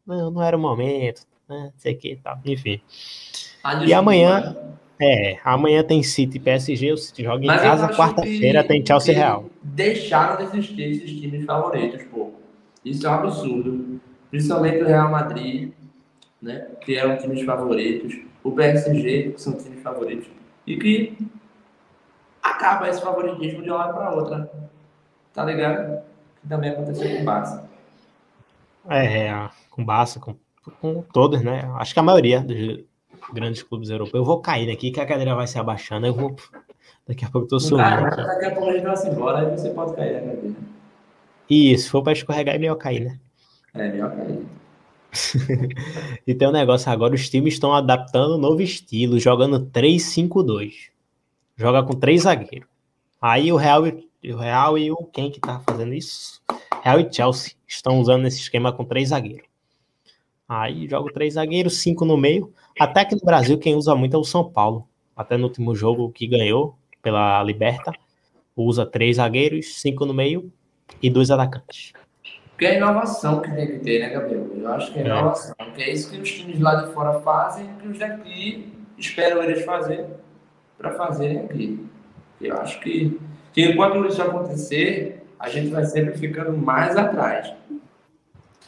não, 0.06 0.30
não 0.30 0.42
era 0.42 0.56
o 0.56 0.60
momento, 0.60 1.22
né? 1.48 1.70
Não 1.72 1.72
sei 1.78 1.94
o 1.94 1.98
que 1.98 2.12
e 2.12 2.16
tal, 2.16 2.38
enfim. 2.44 2.80
Ah, 3.62 3.82
E 3.84 3.94
amanhã, 3.94 4.54
é, 5.00 5.38
amanhã 5.42 5.82
tem 5.82 6.02
City 6.02 6.36
e 6.36 6.40
PSG, 6.40 6.92
o 6.92 6.96
City 6.98 7.24
joga 7.24 7.42
em 7.42 7.46
Mas 7.46 7.62
casa, 7.62 7.88
quarta-feira 7.88 8.62
tem 8.62 8.84
Chelsea 8.84 9.14
Real. 9.14 9.46
Deixaram 9.62 10.36
de 10.36 10.42
existir 10.58 10.82
esses 10.82 11.10
times 11.18 11.46
favoritos, 11.46 12.02
pô. 12.04 12.32
Isso 12.84 13.06
é 13.06 13.10
um 13.10 13.14
absurdo. 13.14 14.00
Principalmente 14.30 14.82
o 14.82 14.86
Real 14.86 15.10
Madrid, 15.10 15.72
né? 16.44 16.66
Que 16.82 16.96
eram 16.96 17.16
times 17.16 17.42
favoritos. 17.42 18.16
O 18.42 18.52
PSG, 18.52 19.32
que 19.32 19.40
são 19.40 19.54
times 19.54 19.82
favoritos. 19.82 20.28
E 20.66 20.76
que 20.76 21.16
acaba 22.42 22.88
esse 22.88 23.00
favoritismo 23.00 23.62
de 23.62 23.70
uma 23.70 23.78
hora 23.78 23.92
para 23.92 24.14
outra. 24.14 24.50
Tá 25.32 25.44
ligado? 25.44 26.02
Que 26.40 26.48
também 26.48 26.70
aconteceu 26.70 27.10
com 27.16 27.22
o 27.22 27.24
Barça. 27.24 27.68
É, 28.88 29.26
é, 29.26 29.50
com 29.70 29.84
Barça, 29.84 30.20
com, 30.20 30.36
com 30.80 31.02
todos, 31.02 31.42
né? 31.42 31.68
Acho 31.76 31.94
que 31.94 32.00
a 32.00 32.02
maioria 32.02 32.40
dos 32.40 32.84
grandes 33.32 33.62
clubes 33.62 33.88
europeus. 33.88 34.20
Eu 34.20 34.24
vou 34.24 34.40
cair 34.40 34.66
daqui, 34.66 34.90
que 34.90 35.00
a 35.00 35.06
cadeira 35.06 35.34
vai 35.34 35.46
se 35.46 35.58
abaixando, 35.58 36.06
eu 36.06 36.14
vou... 36.14 36.36
Daqui 37.06 37.24
a 37.24 37.30
pouco 37.30 37.46
eu 37.46 37.48
tô 37.48 37.60
sumindo. 37.60 37.84
Cara, 37.84 38.24
daqui 38.26 38.44
a 38.46 38.50
pouco 38.52 38.70
a 38.70 38.72
gente 38.72 38.84
vai 38.84 38.96
se 38.96 39.08
embora, 39.08 39.38
aí 39.40 39.50
você 39.50 39.70
pode 39.70 39.94
cair 39.94 40.20
cadeira. 40.20 40.56
E 41.48 41.76
se 41.76 41.90
for 41.90 42.02
pra 42.02 42.12
escorregar, 42.12 42.54
é 42.54 42.58
melhor 42.58 42.76
cair, 42.76 43.00
né? 43.00 43.18
É, 43.74 43.88
melhor 43.90 44.14
cair. 44.16 44.46
E 46.26 46.34
tem 46.34 46.48
um 46.48 46.52
negócio 46.52 46.90
agora, 46.90 47.14
os 47.14 47.28
times 47.28 47.54
estão 47.54 47.74
adaptando 47.74 48.36
um 48.36 48.38
novo 48.38 48.62
estilo, 48.62 49.18
jogando 49.18 49.66
3-5-2. 49.66 50.90
Joga 51.56 51.82
com 51.82 51.92
três 51.92 52.22
zagueiros. 52.22 52.68
Aí 53.20 53.52
o 53.52 53.56
Real, 53.56 53.82
o 53.82 54.36
Real 54.36 54.78
e 54.78 54.90
o 54.90 54.96
quem 55.12 55.30
que 55.30 55.40
tá 55.40 55.60
fazendo 55.60 55.94
isso? 55.94 56.42
Real 56.82 57.00
e 57.00 57.12
Chelsea 57.12 57.52
estão 57.66 58.00
usando 58.00 58.26
esse 58.26 58.40
esquema 58.40 58.72
com 58.72 58.84
três 58.84 59.10
zagueiros. 59.10 59.46
Aí 60.48 60.86
joga 60.88 61.12
três 61.12 61.34
zagueiros, 61.34 61.78
cinco 61.78 62.04
no 62.04 62.16
meio. 62.16 62.52
Até 62.78 63.00
aqui 63.00 63.14
no 63.14 63.22
Brasil, 63.22 63.58
quem 63.58 63.74
usa 63.74 63.94
muito 63.94 64.14
é 64.14 64.18
o 64.18 64.24
São 64.24 64.44
Paulo. 64.50 64.86
Até 65.16 65.36
no 65.36 65.44
último 65.44 65.74
jogo 65.74 66.10
que 66.10 66.26
ganhou 66.26 66.76
pela 67.00 67.42
Liberta, 67.42 67.92
usa 68.56 68.84
três 68.84 69.16
zagueiros, 69.16 69.80
cinco 69.80 70.04
no 70.04 70.12
meio 70.12 70.52
e 71.02 71.08
dois 71.08 71.30
atacantes. 71.30 71.92
Porque 72.54 72.66
é 72.66 72.76
inovação 72.76 73.40
que 73.40 73.50
tem 73.52 73.66
que 73.66 73.78
ter, 73.80 73.98
né, 74.00 74.10
Gabriel? 74.10 74.48
Eu 74.54 74.68
acho 74.72 74.92
que 74.92 75.00
é 75.00 75.02
É. 75.02 75.06
inovação. 75.06 75.54
Que 75.74 75.82
é 75.82 75.92
isso 75.92 76.10
que 76.10 76.18
os 76.18 76.30
times 76.30 76.60
lá 76.60 76.76
de 76.76 76.92
fora 76.92 77.20
fazem 77.20 77.64
e 77.66 77.82
que 77.82 77.88
os 77.88 77.98
daqui 77.98 78.72
esperam 78.96 79.42
eles 79.42 79.64
fazerem 79.64 80.06
para 80.78 80.92
fazerem 80.92 81.40
aqui. 81.40 81.84
Eu 82.40 82.56
acho 82.58 82.80
que, 82.80 83.20
que 83.52 83.64
enquanto 83.64 84.06
isso 84.06 84.22
acontecer, 84.22 85.24
a 85.38 85.48
gente 85.48 85.68
vai 85.68 85.84
sempre 85.84 86.16
ficando 86.16 86.56
mais 86.56 86.96
atrás. 86.96 87.52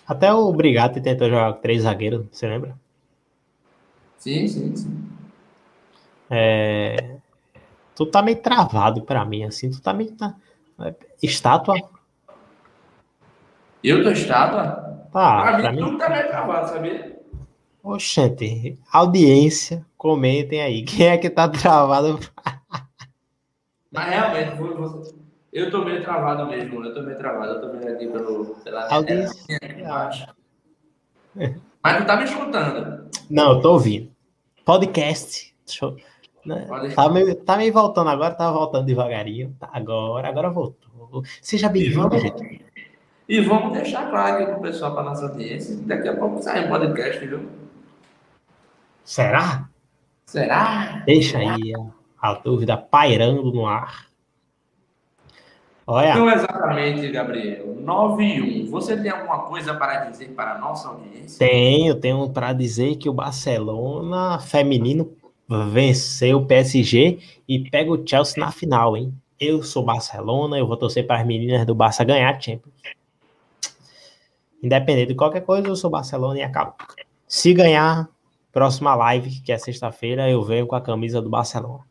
Até 0.07 0.33
o 0.33 0.53
Brigatti 0.53 1.01
tentou 1.01 1.29
jogar 1.29 1.55
com 1.55 1.61
três 1.61 1.83
zagueiros, 1.83 2.27
você 2.31 2.49
lembra? 2.49 2.77
Sim, 4.19 4.49
sim, 4.49 4.75
sim. 4.75 5.05
É, 6.29 7.17
Tu 7.97 8.05
tá 8.05 8.21
meio 8.21 8.37
travado 8.37 9.03
pra 9.03 9.25
mim, 9.25 9.43
assim. 9.45 9.71
Tu 9.71 9.81
tá 9.81 9.93
meio. 9.95 10.13
Tá... 10.13 10.35
Estátua? 11.23 11.77
Eu 13.87 14.03
tô 14.03 14.11
estátua? 14.11 15.09
Tá, 15.13 15.43
pra 15.43 15.57
mim, 15.57 15.63
pra 15.63 15.73
mim. 15.73 15.79
tudo 15.79 15.99
tá 15.99 16.09
meio 16.11 16.29
travado, 16.29 16.69
sabia? 16.69 17.17
Oxente, 17.83 18.77
audiência, 18.93 19.87
comentem 19.97 20.61
aí. 20.61 20.83
Quem 20.83 21.07
é 21.07 21.17
que 21.17 21.31
tá 21.31 21.49
travado? 21.49 22.19
Mas 23.93 24.09
realmente, 24.09 24.57
você. 24.57 25.15
Eu 25.53 25.71
tô 25.71 25.85
meio 25.85 26.03
travado 26.03 26.47
mesmo, 26.47 26.85
eu 26.85 26.93
tô 26.95 27.03
meio 27.03 27.17
travado. 27.17 27.53
Eu 27.55 27.61
tô 27.61 27.71
vendo 27.79 27.89
aqui 27.95 28.07
pelo, 28.09 28.45
pela 28.57 28.93
Audiência. 28.93 29.57
aqui 29.63 29.81
embaixo. 29.81 30.27
Mas 31.83 31.97
tu 31.99 32.05
tá 32.07 32.17
me 32.17 32.25
escutando. 32.25 33.09
Não, 33.31 33.53
eu 33.53 33.61
tô 33.63 33.73
ouvindo. 33.75 34.11
Podcast. 34.65 35.55
Deixa 35.65 35.85
eu- 35.87 35.97
né? 36.45 36.65
Pode- 36.69 36.95
Tá 36.95 37.09
meio, 37.09 37.35
tá 37.37 37.57
meio 37.57 37.73
voltando 37.73 38.11
agora, 38.11 38.35
tá 38.35 38.51
voltando 38.51 38.85
devagarinho. 38.87 39.57
Tá 39.59 39.71
agora, 39.73 40.29
agora 40.29 40.51
voltou. 40.51 41.23
Seja 41.41 41.69
bem-vindo, 41.69 42.19
gente. 42.19 42.66
E 43.29 43.41
vamos 43.41 43.73
deixar 43.73 44.09
claro 44.09 44.37
aqui 44.37 44.53
pro 44.53 44.61
pessoal, 44.61 44.95
pra 44.95 45.03
nossa 45.03 45.27
audiência, 45.27 45.77
que 45.77 45.83
daqui 45.83 46.09
a 46.09 46.17
pouco 46.17 46.41
sai 46.43 46.65
um 46.65 46.69
podcast, 46.69 47.27
viu? 47.27 47.49
Será? 49.05 49.69
Será? 50.27 51.03
Deixa 51.07 51.39
aí 51.39 51.75
a, 51.75 52.31
a 52.31 52.35
dúvida 52.35 52.77
pairando 52.77 53.53
no 53.53 53.67
ar. 53.67 54.07
Olha. 55.87 56.11
Então, 56.11 56.31
exatamente, 56.31 57.09
Gabriel. 57.11 57.77
9 57.81 58.25
e 58.25 58.65
1. 58.65 58.71
Você 58.71 58.97
tem 58.97 59.11
alguma 59.11 59.41
coisa 59.41 59.75
para 59.75 60.07
dizer 60.07 60.29
para 60.31 60.55
a 60.55 60.59
nossa 60.59 60.89
audiência? 60.89 61.39
Tenho, 61.39 61.95
tenho 61.95 62.29
para 62.31 62.53
dizer 62.53 62.97
que 62.97 63.09
o 63.09 63.13
Barcelona 63.13 64.41
feminino 64.41 65.13
venceu 65.49 66.39
o 66.39 66.47
PSG 66.47 67.21
e 67.49 67.71
pega 67.71 67.93
o 67.93 68.07
Chelsea 68.07 68.43
na 68.43 68.51
final, 68.51 68.97
hein? 68.97 69.15
Eu 69.39 69.63
sou 69.63 69.85
Barcelona, 69.85 70.59
eu 70.59 70.67
vou 70.67 70.77
torcer 70.77 71.07
para 71.07 71.21
as 71.21 71.27
meninas 71.27 71.65
do 71.65 71.75
Barça 71.75 72.03
ganhar 72.03 72.35
a 72.35 72.41
Champions. 72.41 72.75
Independente 74.67 75.11
de 75.11 75.15
qualquer 75.15 75.43
coisa, 75.43 75.69
eu 75.69 75.77
sou 75.77 75.89
Barcelona 75.89 76.41
e 76.41 76.43
acabo. 76.43 76.75
Se 77.29 77.55
ganhar, 77.55 78.09
próxima 78.53 78.97
live, 78.97 79.41
que 79.41 79.53
é 79.53 79.59
sexta-feira, 79.59 80.29
eu 80.29 80.43
venho 80.43 80.67
com 80.67 80.75
a 80.75 80.81
camisa 80.81 81.23
do 81.23 81.31
Barcelona. 81.31 81.85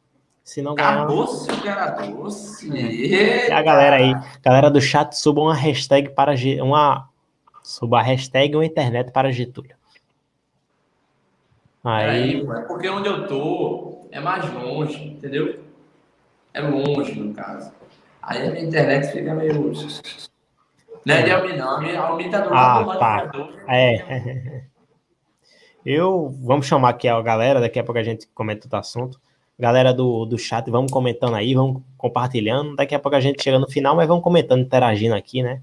Se 0.43 0.61
não 0.61 0.75
ganhar. 0.75 1.03
Acabou-se, 1.03 1.47
cara, 1.61 1.91
doce. 1.91 2.69
E 2.69 3.49
a 3.49 3.61
galera 3.61 3.95
aí, 3.95 4.13
galera 4.43 4.69
do 4.69 4.81
chat, 4.81 5.13
suba 5.13 5.39
uma 5.39 5.55
hashtag 5.55 6.09
para 6.09 6.33
uma 6.61 7.07
suba 7.63 7.99
a 7.99 8.03
hashtag 8.03 8.55
uma 8.55 8.65
internet 8.65 9.09
para 9.09 9.31
Getúlio. 9.31 9.77
Aí, 11.81 12.41
é 12.41 12.61
porque 12.63 12.89
onde 12.89 13.07
eu 13.07 13.25
tô 13.25 14.05
é 14.11 14.19
mais 14.19 14.51
longe, 14.53 15.01
entendeu? 15.01 15.61
É 16.53 16.59
longe, 16.59 17.17
no 17.17 17.33
caso. 17.33 17.71
Aí 18.21 18.45
a 18.45 18.51
minha 18.51 18.65
internet 18.65 19.13
fica 19.13 19.33
meio. 19.33 19.71
Não 21.05 21.15
é 21.15 21.21
de 21.21 21.31
Almi, 21.31 21.55
não. 21.55 21.69
A 21.69 22.07
Almi 22.07 22.29
tá 22.29 22.39
do 22.41 22.49
lado 22.49 22.85
do 22.85 22.91
ah. 22.91 23.75
É. 23.75 24.63
Eu 25.85 26.35
vamos 26.41 26.65
chamar 26.65 26.89
aqui 26.89 27.07
a 27.07 27.21
galera, 27.21 27.59
daqui 27.59 27.77
a 27.77 27.83
pouco 27.83 27.99
a 27.99 28.03
gente 28.03 28.27
comenta 28.33 28.65
outro 28.65 28.79
assunto. 28.79 29.21
Galera 29.57 29.93
do, 29.93 30.25
do 30.25 30.37
chat, 30.37 30.69
vamos 30.69 30.91
comentando 30.91 31.35
aí, 31.35 31.53
vamos 31.53 31.83
compartilhando. 31.95 32.75
Daqui 32.75 32.95
a 32.95 32.99
pouco 32.99 33.15
a 33.15 33.21
gente 33.21 33.41
chega 33.41 33.59
no 33.59 33.69
final, 33.69 33.95
mas 33.95 34.07
vamos 34.07 34.23
comentando, 34.23 34.61
interagindo 34.61 35.13
aqui, 35.13 35.43
né? 35.43 35.61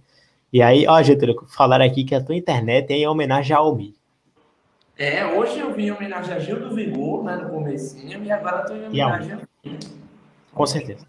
E 0.53 0.63
aí, 0.63 0.87
ó, 0.87 1.03
Getúlio, 1.03 1.45
falaram 1.49 1.85
aqui 1.85 2.05
que 2.05 2.15
a 2.15 2.23
tua 2.23 2.37
internet 2.37 2.91
é 2.93 2.99
em 2.99 3.09
homenagem 3.09 3.55
ao 3.57 3.67
Almi. 3.67 3.95
É, 4.97 5.27
hoje 5.27 5.59
eu 5.59 5.75
vim 5.75 5.87
em 5.87 5.91
homenagem 5.91 6.35
a 6.35 6.39
Gil 6.39 6.61
do 6.61 6.75
Vigor, 6.75 7.25
né, 7.25 7.37
no 7.37 7.51
comecinho, 7.51 8.23
e 8.23 8.31
agora 8.31 8.61
eu 8.61 8.67
tô 8.67 8.75
em 8.75 8.95
E 8.95 9.01
a 9.01 9.07
homenagem 9.09 9.33
a 9.33 10.02
Com 10.55 10.67
certeza. 10.67 11.07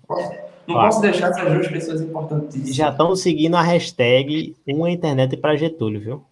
Não 0.68 0.76
posso 0.76 1.02
deixar 1.02 1.32
essas 1.32 1.52
duas 1.52 1.68
pessoas 1.68 2.02
importantíssimas. 2.02 2.76
Já 2.76 2.90
estão 2.90 3.16
seguindo 3.16 3.56
a 3.56 3.62
hashtag 3.62 4.56
uma 4.66 4.90
internet 4.90 5.36
para 5.38 5.56
Getúlio, 5.58 6.00
viu? 6.00 6.26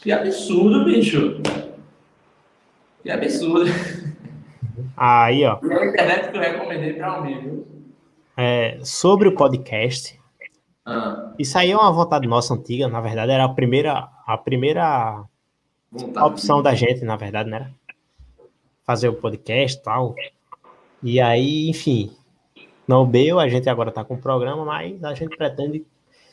Que 0.00 0.12
absurdo, 0.12 0.84
bicho. 0.84 1.40
Que 3.02 3.10
absurdo. 3.10 3.64
Aí, 4.96 5.44
ó. 5.44 5.58
E 5.62 5.72
a 5.72 5.86
internet 5.86 6.30
que 6.30 6.36
eu 6.36 6.40
recomendei 6.40 6.92
pra 6.94 7.08
Almi, 7.08 7.40
viu? 7.40 7.66
É, 8.36 8.78
sobre 8.82 9.28
o 9.28 9.34
podcast. 9.34 10.18
Ah. 10.86 11.32
Isso 11.38 11.58
aí 11.58 11.72
é 11.72 11.76
uma 11.76 11.90
vontade 11.90 12.26
nossa 12.28 12.54
antiga, 12.54 12.88
na 12.88 13.00
verdade, 13.00 13.32
era 13.32 13.44
a 13.44 13.48
primeira, 13.48 14.08
a 14.26 14.38
primeira 14.38 15.24
Vontade. 15.90 16.26
opção 16.26 16.62
da 16.62 16.74
gente, 16.74 17.04
na 17.04 17.16
verdade, 17.16 17.50
né? 17.50 17.72
Fazer 18.84 19.08
o 19.08 19.14
podcast 19.14 19.78
e 19.78 19.82
tal. 19.82 20.14
E 21.02 21.20
aí, 21.20 21.68
enfim, 21.68 22.10
não 22.86 23.08
deu, 23.08 23.38
a 23.38 23.48
gente 23.48 23.68
agora 23.68 23.92
tá 23.92 24.04
com 24.04 24.14
o 24.14 24.18
programa, 24.18 24.64
mas 24.64 25.02
a 25.04 25.14
gente 25.14 25.36
pretende 25.36 25.84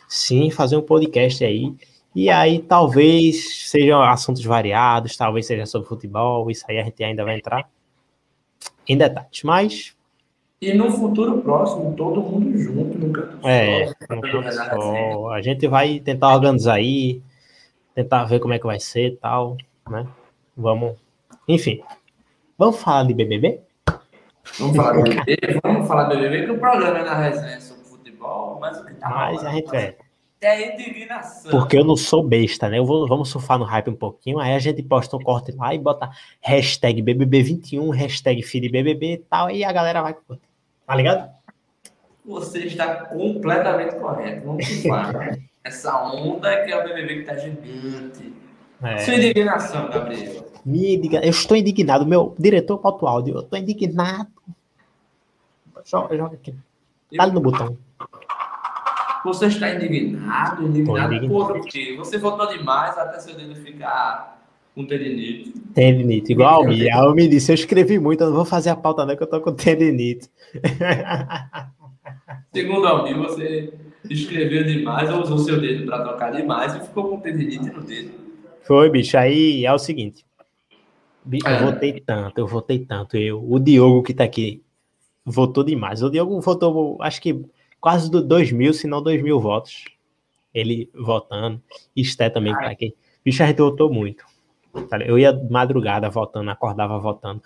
sim 0.08 0.50
fazer 0.50 0.78
um 0.78 0.82
podcast 0.82 1.44
aí. 1.44 1.76
E 2.16 2.30
aí, 2.30 2.60
talvez 2.60 3.70
sejam 3.70 4.02
assuntos 4.02 4.44
variados, 4.44 5.18
talvez 5.18 5.46
seja 5.46 5.66
sobre 5.66 5.88
futebol, 5.88 6.50
isso 6.50 6.64
aí 6.70 6.80
a 6.80 6.84
gente 6.84 7.04
ainda 7.04 7.26
vai 7.26 7.38
entrar 7.38 7.70
em 8.88 8.98
detalhes. 8.98 9.44
Mas 9.44 9.96
E 10.62 10.74
no 10.74 10.90
futuro 10.92 11.42
próximo, 11.42 11.94
todo 11.96 12.22
mundo 12.22 12.58
junto, 12.58 12.98
no 12.98 13.12
canto 13.12 13.46
É, 13.46 13.88
só, 13.88 14.16
no 14.16 14.22
canto 14.22 14.54
só. 14.54 15.30
A 15.32 15.42
gente 15.42 15.68
vai 15.68 16.00
tentar 16.00 16.34
organizar 16.34 16.76
aí, 16.76 17.22
tentar 17.94 18.24
ver 18.24 18.40
como 18.40 18.54
é 18.54 18.60
que 18.60 18.66
vai 18.66 18.80
ser 18.80 19.08
e 19.08 19.18
tal, 19.18 19.58
né? 19.90 20.08
Vamos. 20.56 20.96
Enfim. 21.48 21.84
Vamos 22.58 22.78
falar 22.80 23.04
de 23.04 23.14
BBB? 23.14 23.65
Vamos 24.60 24.76
falar 24.76 24.94
do 24.94 25.04
BBB, 25.04 25.60
vamos 25.64 25.88
falar 25.88 26.04
do 26.06 26.10
BBB, 26.16 26.46
que 26.46 26.52
o 26.52 26.60
programa 26.60 27.00
é 27.00 27.04
na 27.04 27.16
resenha 27.16 27.60
sobre 27.62 27.84
futebol, 27.84 28.58
mas 28.60 28.80
o 28.80 28.86
que 28.86 28.94
tá 28.96 29.10
Mas 29.10 29.44
a 29.44 29.52
gente 29.52 29.76
é. 29.76 29.96
é 30.42 30.74
indignação. 30.76 31.52
Porque 31.52 31.78
eu 31.78 31.84
não 31.84 31.96
sou 31.98 32.24
besta, 32.24 32.70
né? 32.70 32.78
Eu 32.80 32.86
vou, 32.86 33.08
vamos 33.08 33.30
surfar 33.30 33.58
no 33.58 33.66
hype 33.66 33.90
um 33.90 33.96
pouquinho, 33.96 34.40
aí 34.40 34.54
a 34.54 34.60
gente 34.60 34.82
posta 34.84 35.18
um 35.18 35.22
corte 35.22 35.52
lá 35.52 35.74
e 35.74 35.80
bota 35.80 36.10
hashtag 36.42 37.02
BBB21, 37.02 37.90
hashtag 37.94 38.42
filho 38.44 38.72
BBB 38.72 39.14
e 39.14 39.18
tal, 39.18 39.50
e 39.50 39.64
a 39.64 39.72
galera 39.72 40.02
vai. 40.02 40.16
Tá 40.86 40.96
ligado? 40.96 41.30
Você 42.26 42.60
está 42.66 43.06
completamente 43.06 43.96
correto. 43.96 44.46
Vamos 44.46 44.66
surfar. 44.68 45.38
Essa 45.64 46.04
onda 46.12 46.64
que 46.64 46.72
é 46.72 46.78
o 46.80 46.84
BBB 46.84 47.16
que 47.20 47.24
tá 47.24 47.36
gigante. 47.38 48.34
É. 48.84 48.98
Sua 49.00 49.16
indignação, 49.16 49.90
Gabriel. 49.90 50.46
Me 50.64 50.96
indigna- 50.96 51.22
Eu 51.24 51.30
estou 51.30 51.58
indignado, 51.58 52.06
meu 52.06 52.36
diretor 52.38 52.80
o 52.84 53.08
áudio, 53.08 53.36
eu 53.36 53.40
estou 53.42 53.58
indignado. 53.58 54.30
Joga, 55.86 56.18
joga 56.18 56.36
aqui. 56.36 56.54
Dá 57.16 57.28
no 57.28 57.40
botão. 57.40 57.78
Você 59.24 59.48
está 59.48 59.74
indignado, 59.74 60.68
indignado 60.68 61.14
indignado. 61.14 61.28
por 61.28 61.62
quê? 61.66 61.96
Você 61.98 62.18
votou 62.18 62.48
demais 62.48 62.98
até 62.98 63.20
seu 63.20 63.36
dedo 63.36 63.56
ficar 63.56 64.40
com 64.76 64.86
tendinite. 64.86 65.52
Tendinite, 65.74 66.32
igual 66.34 66.50
a 66.50 66.54
Almi. 66.56 66.90
A 66.90 66.98
Almi 66.98 67.28
disse, 67.28 67.52
eu 67.52 67.56
escrevi 67.56 67.98
muito, 67.98 68.22
eu 68.22 68.28
não 68.28 68.36
vou 68.36 68.46
fazer 68.46 68.70
a 68.70 68.76
pauta 68.76 69.06
não, 69.06 69.16
que 69.16 69.24
eu 69.24 69.28
tô 69.28 69.42
com 69.42 69.54
tendinite. 69.54 70.30
Segundo 72.54 72.88
Almir, 72.88 73.18
você 73.18 73.74
escreveu 74.10 74.64
demais 74.64 75.10
ou 75.12 75.22
usou 75.22 75.40
seu 75.40 75.60
dedo 75.60 75.86
para 75.86 76.04
tocar 76.04 76.32
demais 76.32 76.76
e 76.76 76.80
ficou 76.82 77.10
com 77.10 77.20
tendinite 77.20 77.70
no 77.70 77.82
dedo. 77.82 78.12
Foi, 78.64 78.90
bicho, 78.90 79.18
aí 79.18 79.66
é 79.66 79.74
o 79.74 79.80
seguinte. 79.80 80.26
Eu 81.32 81.40
É. 81.52 81.64
votei 81.64 82.00
tanto, 82.00 82.38
eu 82.40 82.48
votei 82.48 82.80
tanto. 82.80 83.18
Eu, 83.18 83.44
o 83.44 83.60
Diogo 83.60 84.04
que 84.04 84.14
tá 84.14 84.24
aqui 84.24 84.62
votou 85.26 85.64
demais. 85.64 86.04
O 86.04 86.10
Diogo 86.10 86.40
votou, 86.40 86.98
acho 87.02 87.22
que 87.22 87.44
quase 87.82 88.10
do 88.10 88.22
2 88.22 88.52
mil, 88.52 88.74
se 88.74 88.88
não 88.88 89.02
2 89.02 89.22
mil 89.22 89.40
votos. 89.40 89.86
Ele 90.54 90.90
votando. 90.94 91.62
E 91.96 92.02
Esté 92.02 92.30
também 92.30 92.54
tá 92.54 92.68
aqui. 92.68 92.96
Bicho, 93.24 93.44
a 93.44 93.48
gente 93.48 93.58
votou 93.58 93.92
muito. 93.92 94.24
Eu 95.06 95.18
ia 95.18 95.34
madrugada 95.50 96.10
votando, 96.10 96.50
acordava 96.50 96.98
votando. 97.00 97.42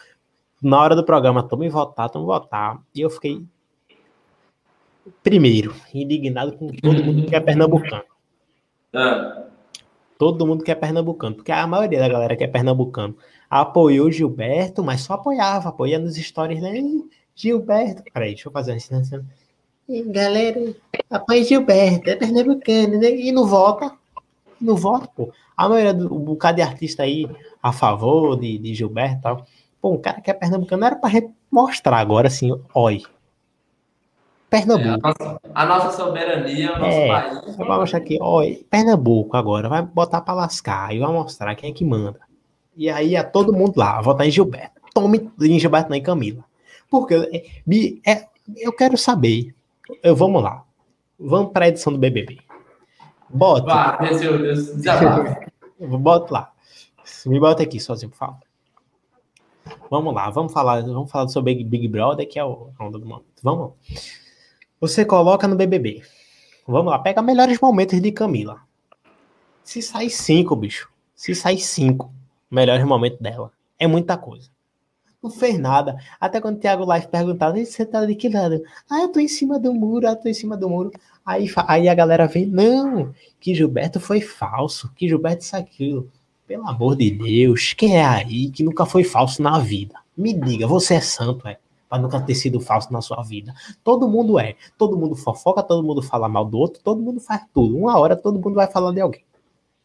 Na 0.62 0.80
hora 0.80 0.96
do 0.96 1.04
programa, 1.04 1.42
toma 1.42 1.66
em 1.66 1.70
votar, 1.70 2.10
toma 2.10 2.24
em 2.24 2.28
votar. 2.28 2.80
E 2.94 3.02
eu 3.02 3.10
fiquei, 3.10 3.44
primeiro, 5.24 5.74
indignado 5.94 6.54
com 6.58 6.68
todo 6.68 7.04
mundo 7.04 7.26
que 7.26 7.36
é 7.36 7.40
pernambucano. 7.40 8.04
Ah, 8.94 9.46
Todo 10.20 10.46
mundo 10.46 10.66
que 10.66 10.72
é 10.72 10.76
pernambucano, 10.76 11.36
porque 11.36 11.50
a 11.50 11.66
maioria 11.66 11.98
da 11.98 12.10
galera 12.10 12.36
que 12.36 12.44
é 12.44 12.48
pernambucano 12.48 13.16
apoiou 13.50 14.12
Gilberto, 14.12 14.84
mas 14.84 15.00
só 15.00 15.14
apoiava, 15.14 15.70
apoia 15.70 15.98
nos 15.98 16.16
stories, 16.18 16.62
né? 16.62 16.74
Gilberto. 17.42 18.04
Peraí, 18.14 18.30
deixa 18.32 18.50
eu 18.50 18.52
fazer 18.52 18.74
uma. 18.92 19.26
Ih, 19.88 20.04
Galera, 20.04 20.76
apoia 21.10 21.44
Gilberto, 21.44 22.10
é 22.10 22.16
pernambucano, 22.16 23.00
né? 23.00 23.10
E 23.12 23.32
não 23.32 23.48
vota. 23.48 23.92
Não 24.60 24.76
vota, 24.76 25.08
pô. 25.16 25.32
A 25.56 25.70
maioria 25.70 25.94
do 25.94 26.14
um 26.14 26.20
bocado 26.20 26.58
de 26.58 26.62
artista 26.62 27.04
aí 27.04 27.28
a 27.64 27.72
favor 27.72 28.38
de, 28.38 28.58
de 28.58 28.74
Gilberto 28.74 29.18
e 29.18 29.22
tal. 29.22 29.46
Pô, 29.82 29.92
um 29.94 29.98
cara 29.98 30.20
que 30.20 30.30
é 30.30 30.34
pernambucano 30.34 30.84
era 30.86 30.96
pra 30.98 31.10
gente 31.10 31.30
mostrar 31.50 31.98
agora 31.98 32.28
assim, 32.28 32.52
oi. 32.74 33.04
Pernambuco. 34.50 35.00
a, 35.08 35.10
nossa, 35.10 35.42
a 35.56 35.66
nossa 35.66 35.92
soberania, 35.98 36.74
o 36.76 36.80
nosso 36.80 36.98
É, 36.98 37.08
país. 37.08 37.56
vai 37.56 37.78
mostrar 37.80 38.00
aqui, 38.00 38.18
ó, 38.20 38.42
Pernambuco 38.70 39.38
agora, 39.38 39.70
vai 39.70 39.82
botar 39.82 40.22
pra 40.22 40.34
lascar 40.34 40.94
e 40.94 41.00
vai 41.00 41.12
mostrar 41.12 41.56
quem 41.56 41.70
é 41.70 41.74
que 41.74 41.86
manda. 41.86 42.20
E 42.76 42.90
aí 42.90 43.16
é 43.16 43.24
todo 43.24 43.54
mundo 43.54 43.74
lá, 43.78 44.02
votar 44.02 44.28
em 44.28 44.32
Gilberto. 44.32 44.82
Tome 44.94 45.30
em 45.40 45.60
Gilberto, 45.60 45.90
não 45.90 45.96
em 45.98 46.02
Camila. 46.02 46.44
Porque 46.90 47.14
é, 47.16 47.62
Bi, 47.66 48.02
é, 48.06 48.28
eu 48.58 48.74
quero 48.74 48.98
saber. 48.98 49.54
Eu, 50.04 50.16
vamos 50.16 50.42
lá. 50.42 50.64
Vamos 51.20 51.52
pra 51.52 51.68
edição 51.68 51.92
do 51.94 52.00
BBB. 52.00 52.40
Bota. 53.30 53.66
Vá. 53.66 54.00
Bota 55.80 56.34
lá. 56.34 56.52
Me 57.26 57.40
bota 57.40 57.64
aqui 57.64 57.80
sozinho, 57.80 58.10
por 58.10 58.18
favor. 58.18 58.50
Vamos 59.90 60.14
lá, 60.14 60.30
vamos 60.30 60.54
falar, 60.54 60.82
vamos 60.84 61.12
falar 61.12 61.28
sobre 61.30 61.56
Big, 61.56 61.70
Big 61.70 61.88
Brother, 61.88 62.28
que 62.28 62.40
é 62.40 62.44
o 62.44 62.70
a 62.78 62.86
onda 62.86 62.98
do 62.98 63.06
momento. 63.06 63.26
Vamos 63.42 63.70
lá. 63.70 63.74
Você 64.80 65.04
coloca 65.04 65.48
no 65.48 65.56
BBB. 65.56 66.02
Vamos 66.68 66.92
lá, 66.92 67.00
pega 67.00 67.22
melhores 67.22 67.60
momentos 67.60 68.00
de 68.00 68.12
Camila. 68.12 68.62
Se 69.64 69.82
sair 69.82 70.10
cinco, 70.10 70.56
bicho. 70.56 70.90
Se 71.16 71.36
sair 71.36 71.60
cinco 71.60 72.14
melhores 72.50 72.86
momentos 72.86 73.20
dela, 73.20 73.52
é 73.78 73.88
muita 73.88 74.18
coisa. 74.18 74.50
Não 75.22 75.30
fez 75.30 75.60
nada. 75.60 75.98
Até 76.20 76.40
quando 76.40 76.56
o 76.56 76.60
Thiago 76.60 76.92
Life 76.94 77.08
perguntava, 77.08 77.60
"E 77.60 77.66
você 77.66 77.86
tá 77.86 78.06
de 78.06 78.16
que 78.16 78.30
lado? 78.30 78.62
Ah, 78.90 79.02
eu 79.02 79.10
tô 79.12 79.20
em 79.20 79.28
cima 79.28 79.60
do 79.60 79.74
muro, 79.74 80.08
ah, 80.08 80.12
eu 80.12 80.16
tô 80.16 80.30
em 80.30 80.34
cima 80.34 80.56
do 80.56 80.70
muro. 80.70 80.92
Aí, 81.26 81.48
aí 81.68 81.90
a 81.90 81.94
galera 81.94 82.26
vem, 82.26 82.46
não, 82.46 83.14
que 83.40 83.54
Gilberto 83.54 84.00
foi 84.00 84.22
falso, 84.22 84.90
que 84.96 85.08
Gilberto 85.08 85.44
isso 85.44 85.56
aquilo. 85.56 86.10
Pelo 86.48 86.68
amor 86.68 86.96
de 86.96 87.12
Deus, 87.12 87.74
quem 87.74 87.98
é 87.98 88.06
aí 88.06 88.50
que 88.50 88.64
nunca 88.64 88.86
foi 88.86 89.04
falso 89.04 89.42
na 89.42 89.60
vida? 89.60 89.96
Me 90.18 90.34
diga, 90.34 90.66
você 90.66 90.96
é 90.96 91.02
santo, 91.02 91.48
é? 91.48 91.58
Pra 91.90 92.00
nunca 92.00 92.20
ter 92.22 92.36
sido 92.36 92.60
falso 92.60 92.92
na 92.94 93.02
sua 93.02 93.22
vida. 93.24 93.54
Todo 93.84 94.08
mundo 94.08 94.40
é. 94.40 94.56
Todo 94.78 94.98
mundo 94.98 95.16
fofoca, 95.16 95.62
todo 95.62 95.84
mundo 95.86 96.02
fala 96.02 96.30
mal 96.30 96.46
do 96.46 96.58
outro, 96.58 96.82
todo 96.84 97.02
mundo 97.02 97.20
faz 97.20 97.42
tudo. 97.54 97.78
Uma 97.78 97.98
hora 98.00 98.16
todo 98.16 98.40
mundo 98.40 98.56
vai 98.56 98.68
falar 98.72 98.92
de 98.94 99.02
alguém. 99.02 99.22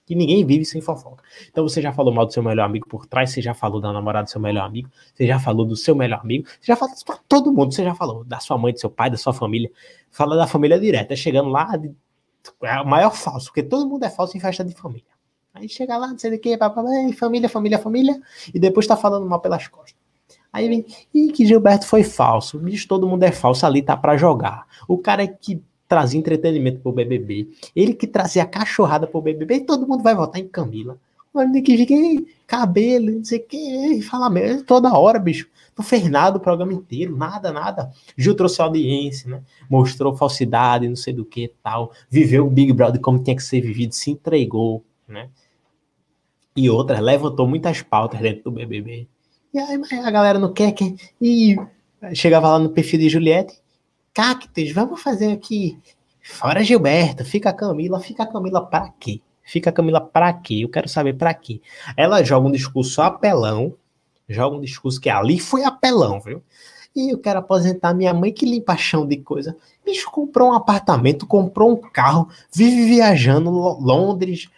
Que 0.07 0.15
ninguém 0.15 0.45
vive 0.45 0.65
sem 0.65 0.81
fofoca. 0.83 1.25
Então 1.51 1.67
você 1.67 1.81
já 1.81 1.93
falou 1.93 2.13
mal 2.13 2.27
do 2.27 2.33
seu 2.33 2.43
melhor 2.43 2.65
amigo 2.65 2.87
por 2.87 3.07
trás, 3.07 3.31
você 3.31 3.41
já 3.41 3.55
falou 3.55 3.81
da 3.81 3.91
namorada 3.93 4.25
do 4.25 4.31
seu 4.31 4.41
melhor 4.41 4.67
amigo, 4.67 4.91
você 5.15 5.27
já 5.27 5.39
falou 5.39 5.65
do 5.65 5.75
seu 5.77 5.95
melhor 5.95 6.21
amigo, 6.21 6.47
você 6.47 6.67
já 6.67 6.77
falou 6.77 6.95
pra 7.07 7.19
todo 7.27 7.53
mundo, 7.53 7.73
você 7.73 7.83
já 7.83 7.95
falou 7.95 8.23
da 8.25 8.39
sua 8.39 8.59
mãe, 8.59 8.73
do 8.73 8.79
seu 8.81 8.91
pai, 8.91 9.09
da 9.09 9.17
sua 9.17 9.33
família. 9.33 9.71
Fala 10.11 10.37
da 10.37 10.47
família 10.47 10.79
direta, 10.79 11.17
chegando 11.17 11.49
lá, 11.49 11.77
de- 11.77 11.95
é 12.63 12.81
o 12.81 12.87
maior 12.87 13.11
falso, 13.15 13.47
porque 13.47 13.63
todo 13.63 13.89
mundo 13.89 14.05
é 14.05 14.11
falso 14.11 14.37
em 14.37 14.41
festa 14.41 14.63
de 14.63 14.75
família. 14.75 15.07
Aí 15.55 15.69
chega 15.69 15.97
lá, 15.97 16.09
não 16.09 16.19
sei 16.19 16.33
do 16.33 16.39
que, 16.39 16.59
família, 17.17 17.49
família, 17.49 17.79
família, 17.79 18.21
e 18.53 18.59
depois 18.59 18.87
tá 18.87 18.97
falando 18.97 19.27
mal 19.27 19.41
pelas 19.41 19.69
costas. 19.69 19.95
Aí 20.53 20.69
vem, 20.69 20.85
ih, 21.15 21.33
que 21.33 21.47
Gilberto 21.47 21.87
foi 21.87 22.05
falso. 22.05 22.59
Bicho, 22.59 22.87
todo 22.87 23.09
mundo 23.09 23.23
é 23.23 23.33
falso 23.33 23.65
ali, 23.65 23.81
tá 23.83 23.97
pra 23.97 24.17
jogar. 24.17 24.67
O 24.87 24.99
cara 24.99 25.27
que 25.27 25.63
trazia 25.95 26.19
entretenimento 26.19 26.81
pro 26.81 26.91
BBB, 26.91 27.49
ele 27.75 27.95
que 27.95 28.07
trazia 28.07 28.45
cachorrada 28.45 29.07
pro 29.07 29.23
BBB, 29.23 29.61
todo 29.61 29.87
mundo 29.87 30.03
vai 30.03 30.13
votar 30.13 30.41
em 30.41 30.49
Camila. 30.49 30.99
Olha 31.33 31.63
que 31.63 31.77
fica, 31.77 31.95
"Ih, 31.95 32.27
cabelo, 32.49 33.13
não 33.13 33.25
sei 33.25 33.39
o 33.39 33.47
que, 33.47 34.03
fala 34.03 34.29
mesmo, 34.29 34.65
toda 34.65 34.93
hora, 34.93 35.21
bicho. 35.21 35.49
Não 35.77 35.85
fez 35.85 36.09
nada 36.09 36.37
o 36.37 36.41
programa 36.41 36.73
inteiro, 36.73 37.17
nada, 37.17 37.53
nada. 37.53 37.91
Gil 38.17 38.35
trouxe 38.35 38.61
audiência, 38.61 39.31
né? 39.31 39.43
Mostrou 39.71 40.17
falsidade, 40.17 40.89
não 40.89 40.97
sei 40.97 41.13
do 41.13 41.25
que 41.25 41.53
tal. 41.63 41.93
Viveu 42.11 42.47
o 42.47 42.51
Big 42.51 42.73
Brother 42.73 43.01
como 43.01 43.23
tinha 43.23 43.37
que 43.37 43.43
ser 43.43 43.61
vivido, 43.61 43.93
se 43.93 44.11
entregou, 44.11 44.85
né? 45.07 45.29
E 46.57 46.71
outras, 46.71 47.01
levantou 47.01 47.47
muitas 47.47 47.83
pautas 47.83 48.21
dentro 48.21 48.45
do 48.45 48.51
BBB. 48.53 49.09
E 49.53 49.59
aí 49.59 49.81
a 50.05 50.11
galera 50.11 50.39
não 50.39 50.53
quer 50.53 50.73
que. 50.73 50.97
E 51.21 51.57
chegava 52.15 52.49
lá 52.49 52.59
no 52.59 52.71
perfil 52.71 53.01
de 53.01 53.09
Juliette. 53.09 53.64
Cactus, 54.15 54.71
vamos 54.73 55.03
fazer 55.03 55.33
aqui. 55.33 55.77
Fora 56.23 56.63
Gilberto, 56.63 57.25
fica 57.25 57.51
a 57.51 57.53
Camila. 57.53 57.99
Fica 58.01 58.23
a 58.23 58.27
Camila 58.27 58.65
pra 58.65 58.89
quê? 59.01 59.21
Fica 59.43 59.71
a 59.71 59.73
Camila 59.73 60.01
pra 60.01 60.33
quê? 60.33 60.61
Eu 60.63 60.69
quero 60.69 60.89
saber 60.89 61.15
pra 61.15 61.35
quê. 61.35 61.61
Ela 61.97 62.23
joga 62.23 62.47
um 62.47 62.53
discurso 62.53 63.03
apelão. 63.03 63.75
Joga 64.29 64.57
um 64.57 64.61
discurso 64.61 65.01
que 65.01 65.11
ali 65.11 65.39
foi 65.39 65.65
apelão, 65.65 66.21
viu? 66.21 66.41
E 66.97 67.13
eu 67.13 67.19
quero 67.19 67.41
aposentar 67.41 67.93
minha 67.93 68.15
mãe 68.15 68.33
que 68.33 68.47
limpa 68.47 68.77
chão 68.77 69.05
de 69.05 69.17
coisa. 69.17 69.57
Bicho, 69.85 70.09
comprou 70.11 70.51
um 70.51 70.55
apartamento, 70.55 71.27
comprou 71.27 71.73
um 71.73 71.77
carro, 71.77 72.29
vive 72.55 72.87
viajando 72.87 73.51
Lo- 73.51 73.79
Londres, 73.81 74.49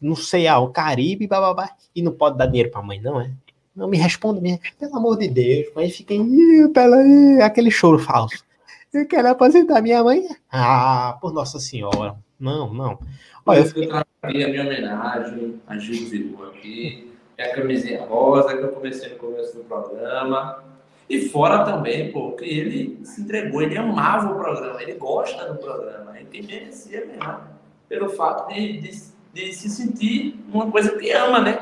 não 0.00 0.14
sei 0.14 0.46
ao 0.46 0.68
Caribe, 0.68 1.26
bababá, 1.26 1.70
e 1.96 2.02
não 2.02 2.12
pode 2.12 2.36
dar 2.36 2.46
dinheiro 2.46 2.70
pra 2.70 2.82
mãe, 2.82 3.00
não 3.00 3.18
é? 3.20 3.30
Não 3.74 3.88
me 3.88 3.96
responda, 3.96 4.38
minha, 4.40 4.60
pelo 4.78 4.96
amor 4.96 5.16
de 5.18 5.28
Deus. 5.28 5.66
Mas 5.74 5.98
"Ih, 5.98 6.68
pela 6.74 6.96
aí", 6.98 7.40
aquele 7.40 7.70
choro 7.70 7.98
falso. 7.98 8.44
Eu 8.92 9.06
quero 9.06 9.28
aposentar 9.28 9.80
minha 9.80 10.04
mãe. 10.04 10.28
Ah, 10.50 11.16
por 11.20 11.32
Nossa 11.32 11.58
Senhora. 11.58 12.16
Não, 12.38 12.72
não. 12.74 12.98
Olha, 13.46 13.58
eu 13.58 13.62
eu 13.62 13.68
fiquei... 13.68 13.88
trabalhei 13.88 14.44
a 14.44 14.48
minha 14.48 14.62
homenagem 14.62 15.60
a 15.66 15.78
Gil 15.78 16.06
Zilu 16.08 16.44
aqui. 16.50 17.10
É 17.38 17.50
a 17.50 17.54
camisinha 17.54 18.04
rosa 18.04 18.54
que 18.54 18.62
eu 18.62 18.72
comecei 18.72 19.08
no 19.10 19.16
começo 19.16 19.56
do 19.56 19.64
programa. 19.64 20.62
E 21.08 21.28
fora 21.28 21.64
também, 21.64 22.12
pô, 22.12 22.32
que 22.32 22.44
ele 22.44 23.00
se 23.04 23.22
entregou, 23.22 23.62
ele 23.62 23.76
amava 23.76 24.32
o 24.32 24.36
programa, 24.36 24.82
ele 24.82 24.94
gosta 24.94 25.52
do 25.52 25.58
programa, 25.58 26.16
ele 26.16 26.26
tem 26.26 26.42
merecia 26.42 27.04
mesmo, 27.04 27.40
pelo 27.88 28.08
fato 28.10 28.52
de, 28.52 28.78
de, 28.78 28.90
de 29.34 29.52
se 29.52 29.68
sentir 29.68 30.42
uma 30.52 30.70
coisa 30.70 30.96
que 30.96 31.10
ama, 31.12 31.40
né? 31.40 31.58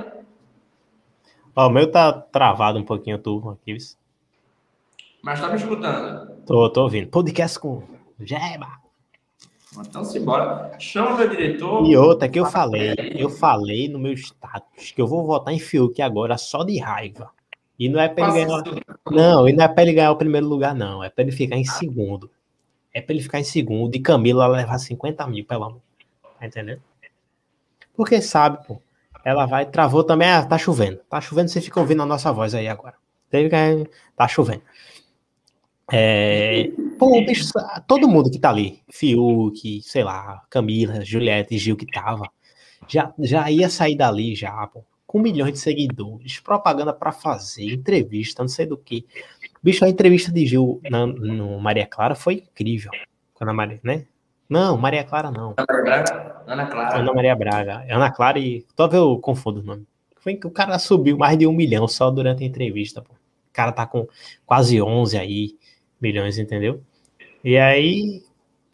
Ó, 1.57 1.67
o 1.67 1.71
meu 1.71 1.91
tá 1.91 2.13
travado 2.13 2.79
um 2.79 2.85
pouquinho, 2.85 3.19
tu 3.19 3.51
aqui. 3.51 3.77
Mas 5.23 5.41
tá 5.41 5.49
me 5.49 5.57
escutando. 5.57 6.31
Tô, 6.47 6.69
tô 6.71 6.83
ouvindo. 6.83 7.09
Podcast 7.09 7.59
com 7.59 7.83
Jeba. 8.19 8.69
Então 9.79 10.05
simbora. 10.05 10.73
Chama 10.79 11.17
meu 11.17 11.29
diretor. 11.29 11.87
E 11.87 11.97
outra 11.97 12.29
que 12.29 12.41
eu 12.41 12.47
falei, 12.47 12.95
eu 13.17 13.31
falei 13.31 13.89
no 13.89 13.99
meu 13.99 14.13
status 14.15 14.91
que 14.93 15.01
eu 15.01 15.07
vou 15.07 15.25
votar 15.25 15.55
em 15.55 15.59
Fiuk 15.61 16.01
agora 16.03 16.37
só 16.37 16.65
de 16.65 16.79
raiva. 16.79 17.31
E 17.79 17.89
não 17.89 18.01
é 18.01 18.09
pra 18.09 18.25
ele 18.25 18.45
ganhar. 18.45 18.63
Não, 19.11 19.49
e 19.49 19.53
não 19.53 19.65
é 19.65 19.69
pra 19.69 19.83
ele 19.83 19.93
ganhar 19.93 20.11
o 20.11 20.17
primeiro 20.17 20.47
lugar, 20.47 20.75
não. 20.75 21.03
É 21.05 21.09
pra 21.09 21.23
ele 21.23 21.33
ficar 21.33 21.57
em 21.57 21.65
segundo. 21.65 22.31
É 22.93 23.01
pra 23.01 23.15
ele 23.15 23.23
ficar 23.23 23.39
em 23.39 23.45
segundo 23.45 23.95
e 23.95 24.01
Camila 24.01 24.47
levar 24.49 24.79
50 24.79 25.27
mil, 25.29 25.45
pelo 25.45 25.65
amor. 25.65 25.81
Tá 26.39 26.47
entendendo? 26.47 26.83
Porque 27.95 28.21
sabe, 28.21 28.67
pô. 28.67 28.81
Ela 29.25 29.47
vai, 29.47 29.67
travou 29.67 30.03
também. 30.03 30.29
Ah, 30.29 30.45
tá 30.45 30.59
chovendo. 30.59 30.99
Tá 31.09 31.21
chovendo, 31.21 31.49
você 31.49 31.61
fica 31.61 31.79
ouvindo 31.79 32.03
a 32.03 32.07
nossa 32.07 32.33
voz 32.33 32.55
aí 32.55 32.67
agora. 32.67 32.95
Teve 33.31 33.49
que- 33.49 33.91
Tá 34.17 34.27
chovendo. 34.27 34.63
É, 35.93 36.71
pô, 36.99 37.21
bicho, 37.25 37.51
todo 37.87 38.09
mundo 38.09 38.31
que 38.31 38.39
tá 38.39 38.51
ali, 38.51 38.81
Fiuk, 38.91 39.83
sei 39.83 40.05
lá, 40.05 40.43
Camila, 40.49 41.05
Juliette, 41.05 41.59
Gil 41.59 41.77
que 41.77 41.87
tava, 41.87 42.31
já, 42.89 43.13
já 43.19 43.51
ia 43.51 43.69
sair 43.69 43.97
dali 43.97 44.35
já, 44.35 44.67
pô, 44.69 44.85
com 45.07 45.19
milhões 45.19 45.55
de 45.55 45.59
seguidores, 45.59 46.39
propaganda 46.39 46.93
pra 46.93 47.11
fazer, 47.11 47.73
entrevista, 47.73 48.43
não 48.43 48.49
sei 48.49 48.67
do 48.67 48.77
que. 48.77 49.05
Bicho, 49.61 49.85
a 49.85 49.89
entrevista 49.89 50.31
de 50.31 50.47
Gil 50.47 50.81
na, 50.89 51.05
no 51.07 51.59
Maria 51.59 51.87
Clara 51.87 52.15
foi 52.15 52.35
incrível. 52.35 52.93
Quando 53.35 53.51
a 53.51 53.53
Maria, 53.53 53.81
né? 53.83 54.07
Não, 54.49 54.77
Maria 54.77 55.03
Clara 55.03 55.31
não. 55.31 55.55
Ana 55.57 55.83
Braga, 55.83 56.43
Ana 56.47 56.67
Clara. 56.67 56.99
Ana 56.99 57.13
Maria 57.13 57.35
Braga. 57.37 57.87
Ana 57.89 58.11
Clara 58.11 58.39
e. 58.39 58.65
Toda 58.75 58.91
vez 58.91 59.03
eu 59.03 59.19
confundo 59.19 59.61
o 59.61 59.63
nome. 59.63 59.87
Foi 60.17 60.35
que 60.35 60.47
o 60.47 60.51
cara 60.51 60.79
subiu 60.79 61.17
mais 61.17 61.39
de 61.39 61.47
um 61.47 61.53
milhão 61.53 61.87
só 61.89 62.11
durante 62.11 62.43
a 62.43 62.47
entrevista, 62.47 63.01
pô. 63.01 63.13
O 63.13 63.53
cara 63.53 63.73
tá 63.73 63.87
com 63.87 64.07
quase 64.47 64.81
11 64.81 65.19
aí 65.19 65.57
milhões, 66.01 66.39
entendeu? 66.39 66.83
E 67.45 67.57
aí, 67.57 68.23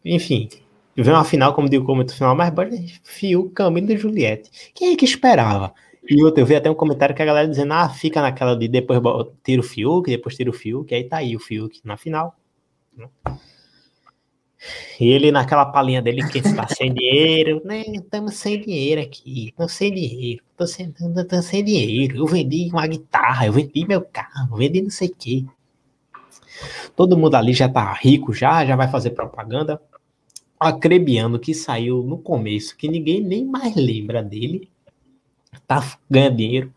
enfim, 0.04 0.48
vem 0.96 1.12
uma 1.12 1.24
final, 1.24 1.54
como 1.54 1.68
digo, 1.68 1.84
como 1.84 2.08
final, 2.08 2.34
mas 2.36 2.50
bora, 2.50 2.70
Fiuk, 3.04 3.54
Camilo 3.54 3.92
e 3.92 3.96
Juliette. 3.96 4.50
Quem 4.74 4.92
é 4.92 4.96
que 4.96 5.04
esperava? 5.04 5.74
E 6.08 6.22
outra, 6.22 6.40
eu 6.40 6.46
vi 6.46 6.54
até 6.54 6.70
um 6.70 6.74
comentário 6.74 7.14
que 7.14 7.22
a 7.22 7.26
galera 7.26 7.48
dizendo, 7.48 7.72
ah, 7.72 7.88
fica 7.88 8.22
naquela 8.22 8.56
de 8.56 8.68
depois 8.68 9.00
tira 9.42 9.60
o 9.60 9.64
Fiuk, 9.64 10.08
depois 10.08 10.36
tira 10.36 10.50
o 10.50 10.52
Fiuk, 10.52 10.94
aí 10.94 11.04
tá 11.04 11.18
aí 11.18 11.34
o 11.36 11.40
Fiuk 11.40 11.80
na 11.84 11.96
final. 11.96 12.36
né? 12.96 13.08
E 14.98 15.08
ele 15.08 15.30
naquela 15.30 15.66
palhinha 15.66 16.00
dele 16.00 16.26
que 16.28 16.38
está 16.38 16.66
sem 16.68 16.92
dinheiro, 16.92 17.60
né? 17.64 17.82
Estamos 17.86 18.34
sem 18.34 18.60
dinheiro 18.60 19.00
aqui, 19.00 19.52
tô 19.56 19.68
sem 19.68 19.92
dinheiro, 19.92 20.42
tô 20.56 20.66
sem, 20.66 20.92
sem 21.42 21.64
dinheiro. 21.64 22.16
Eu 22.18 22.26
vendi 22.26 22.68
uma 22.72 22.86
guitarra, 22.86 23.46
eu 23.46 23.52
vendi 23.52 23.86
meu 23.86 24.00
carro, 24.02 24.48
eu 24.52 24.56
vendi 24.56 24.80
não 24.80 24.90
sei 24.90 25.08
o 25.08 25.14
quê. 25.14 25.44
Todo 26.94 27.16
mundo 27.16 27.34
ali 27.34 27.52
já 27.52 27.68
tá 27.68 27.92
rico, 27.92 28.32
já, 28.32 28.64
já 28.64 28.76
vai 28.76 28.88
fazer 28.88 29.10
propaganda. 29.10 29.80
O 30.60 30.64
Acrebiano 30.66 31.38
que 31.38 31.54
saiu 31.54 32.02
no 32.02 32.18
começo, 32.18 32.76
que 32.76 32.88
ninguém 32.88 33.20
nem 33.20 33.44
mais 33.44 33.74
lembra 33.74 34.22
dele, 34.22 34.70
tá 35.66 35.82
ganhando 36.10 36.36
dinheiro. 36.36 36.72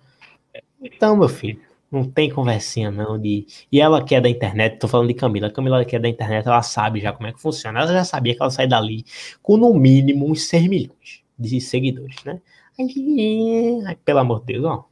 Então, 0.82 1.16
meu 1.16 1.30
filho, 1.30 1.60
não 1.92 2.04
tem 2.04 2.30
conversinha 2.30 2.92
não 2.92 3.18
de. 3.20 3.48
E 3.72 3.82
ela 3.82 4.04
que 4.04 4.14
é 4.14 4.22
da 4.22 4.30
internet, 4.30 4.78
tô 4.78 4.88
falando 4.88 5.08
de 5.08 5.14
Camila. 5.14 5.50
Camila 5.50 5.84
que 5.84 5.96
é 5.96 6.00
da 6.00 6.08
internet, 6.08 6.48
ela 6.48 6.62
sabe 6.62 7.00
já 7.00 7.12
como 7.12 7.28
é 7.28 7.34
que 7.34 7.42
funciona. 7.42 7.80
Ela 7.80 7.92
já 7.94 8.04
sabia 8.04 8.36
que 8.36 8.42
ela 8.42 8.52
sai 8.52 8.68
dali 8.68 9.06
com 9.42 9.58
no 9.58 9.74
mínimo 9.74 10.30
uns 10.30 10.48
6 10.48 10.68
milhões 10.68 11.24
de 11.38 11.60
seguidores, 11.60 12.24
né? 12.24 12.42
Aí, 12.80 13.96
pelo 14.06 14.20
amor 14.20 14.42
de 14.42 14.54
Deus, 14.54 14.66
ó. 14.66 14.86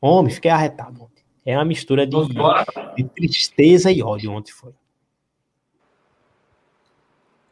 Homem, 0.00 0.32
fiquei 0.32 0.50
arretado. 0.50 1.10
É 1.46 1.56
uma 1.56 1.64
mistura 1.64 2.04
de, 2.04 2.16
de 2.96 3.04
tristeza 3.04 3.92
e 3.92 4.02
ódio 4.02 4.32
ontem 4.32 4.50
foi. 4.50 4.72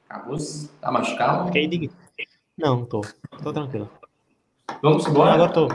Acabou? 0.09 0.37
Tá 0.81 0.91
mais 0.91 1.13
calmo? 1.17 1.47
Fiquei 1.47 1.69
de... 1.69 1.91
Não, 2.59 2.85
tô. 2.85 3.03
Tô 3.41 3.53
tranquilo. 3.53 3.89
Vamos 4.83 5.07
embora? 5.07 5.35
Agora 5.35 5.53
tô. 5.53 5.69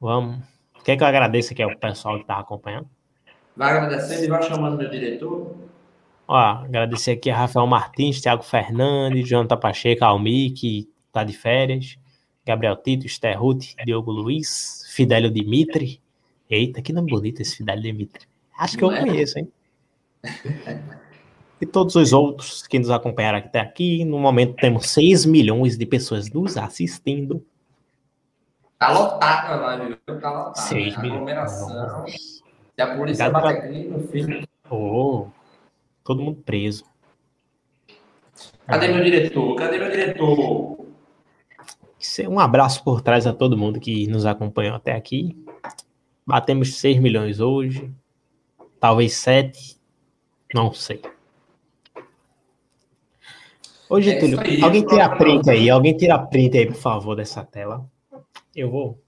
Vamos. 0.00 0.40
Quer 0.84 0.96
que 0.96 1.02
eu 1.02 1.06
agradeça 1.06 1.52
aqui 1.52 1.62
ao 1.62 1.76
pessoal 1.76 2.18
que 2.18 2.26
tá 2.26 2.38
acompanhando? 2.38 2.88
Vai 3.56 3.76
agradecendo 3.76 4.24
e 4.24 4.28
vai 4.28 4.42
chamando 4.42 4.78
meu 4.78 4.88
diretor. 4.88 5.56
Ó, 6.28 6.36
agradecer 6.36 7.12
aqui 7.12 7.28
a 7.28 7.36
Rafael 7.36 7.66
Martins, 7.66 8.20
Thiago 8.20 8.42
Fernandes, 8.42 9.28
Jonathan 9.28 9.56
Pacheco, 9.56 10.04
Almi, 10.04 10.50
que 10.50 10.88
tá 11.12 11.24
de 11.24 11.32
férias, 11.32 11.98
Gabriel 12.44 12.76
Tito, 12.76 13.06
Esther 13.06 13.40
Ruth, 13.40 13.74
Diogo 13.84 14.10
Luiz, 14.10 14.84
Fidélio 14.90 15.30
Dimitri. 15.30 16.01
Eita, 16.54 16.82
que 16.82 16.92
nome 16.92 17.10
bonito 17.10 17.40
esse 17.40 17.56
Fidélio 17.56 17.82
Dimitri. 17.82 18.26
Acho 18.58 18.76
que 18.76 18.84
eu 18.84 18.90
Não 18.90 18.96
é? 18.98 19.00
conheço, 19.00 19.38
hein? 19.38 19.50
E 21.58 21.64
todos 21.64 21.96
os 21.96 22.12
outros 22.12 22.66
que 22.66 22.78
nos 22.78 22.90
acompanharam 22.90 23.38
até 23.38 23.58
aqui. 23.58 24.04
No 24.04 24.18
momento 24.18 24.56
temos 24.56 24.90
6 24.90 25.24
milhões 25.24 25.78
de 25.78 25.86
pessoas 25.86 26.30
nos 26.30 26.58
assistindo. 26.58 27.42
Tá 28.78 28.92
lotado 28.92 29.86
viu? 29.86 30.20
Tá 30.20 30.30
lotado. 30.30 30.56
Seis 30.56 30.94
né? 30.96 31.02
milhões. 31.02 31.16
Aglomeração. 31.16 32.06
Se 32.08 32.82
a 32.82 32.96
polícia 32.96 33.28
Obrigado 33.28 33.42
bater 33.42 33.68
aqui, 33.68 33.88
meu 33.88 34.08
filho. 34.08 34.48
Oh, 34.68 35.28
todo 36.04 36.20
mundo 36.20 36.42
preso. 36.44 36.84
Cadê 38.66 38.88
meu 38.88 39.04
diretor? 39.04 39.56
Cadê 39.56 39.78
meu 39.78 39.90
diretor? 39.90 40.84
É 42.18 42.28
Um 42.28 42.40
abraço 42.40 42.82
por 42.82 43.00
trás 43.00 43.26
a 43.26 43.32
todo 43.32 43.56
mundo 43.56 43.78
que 43.80 44.06
nos 44.08 44.26
acompanhou 44.26 44.74
até 44.74 44.92
aqui. 44.92 45.36
Batemos 46.26 46.78
6 46.78 46.98
milhões 46.98 47.40
hoje. 47.40 47.90
Talvez 48.80 49.14
7. 49.14 49.76
Não 50.54 50.72
sei. 50.72 51.00
Ô, 53.88 53.98
É 53.98 54.00
aí, 54.00 54.62
alguém 54.62 54.86
tira 54.86 55.04
a 55.04 55.16
print 55.16 55.50
aí. 55.50 55.70
Alguém 55.70 55.96
tira 55.96 56.14
a 56.14 56.18
print 56.18 56.56
aí, 56.58 56.66
por 56.66 56.76
favor, 56.76 57.14
dessa 57.14 57.44
tela. 57.44 57.84
Eu 58.54 58.70
vou. 58.70 58.98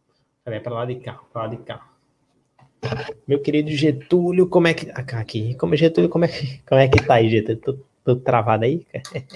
Peraí, 0.45 0.61
pra 0.61 0.75
lá 0.75 0.85
de 0.85 0.97
cá, 0.97 1.19
pra 1.33 1.43
lá 1.43 1.49
de 1.49 1.57
cá. 1.59 1.89
Meu 3.27 3.41
querido 3.41 3.71
Getúlio, 3.71 4.47
como 4.47 4.67
é 4.69 4.75
que. 4.75 4.91
ah, 4.91 5.05
Aqui, 5.21 5.55
como 5.55 5.75
Getúlio, 5.75 6.11
como 6.11 6.27
é 6.27 6.29
que, 6.29 6.59
como 6.69 6.81
é 6.81 6.87
que 6.89 7.03
tá 7.03 7.15
aí, 7.15 7.31
Getúlio? 7.31 7.61
Tudo, 7.63 7.87
tudo 8.05 8.21
travado 8.21 8.65
aí? 8.65 8.87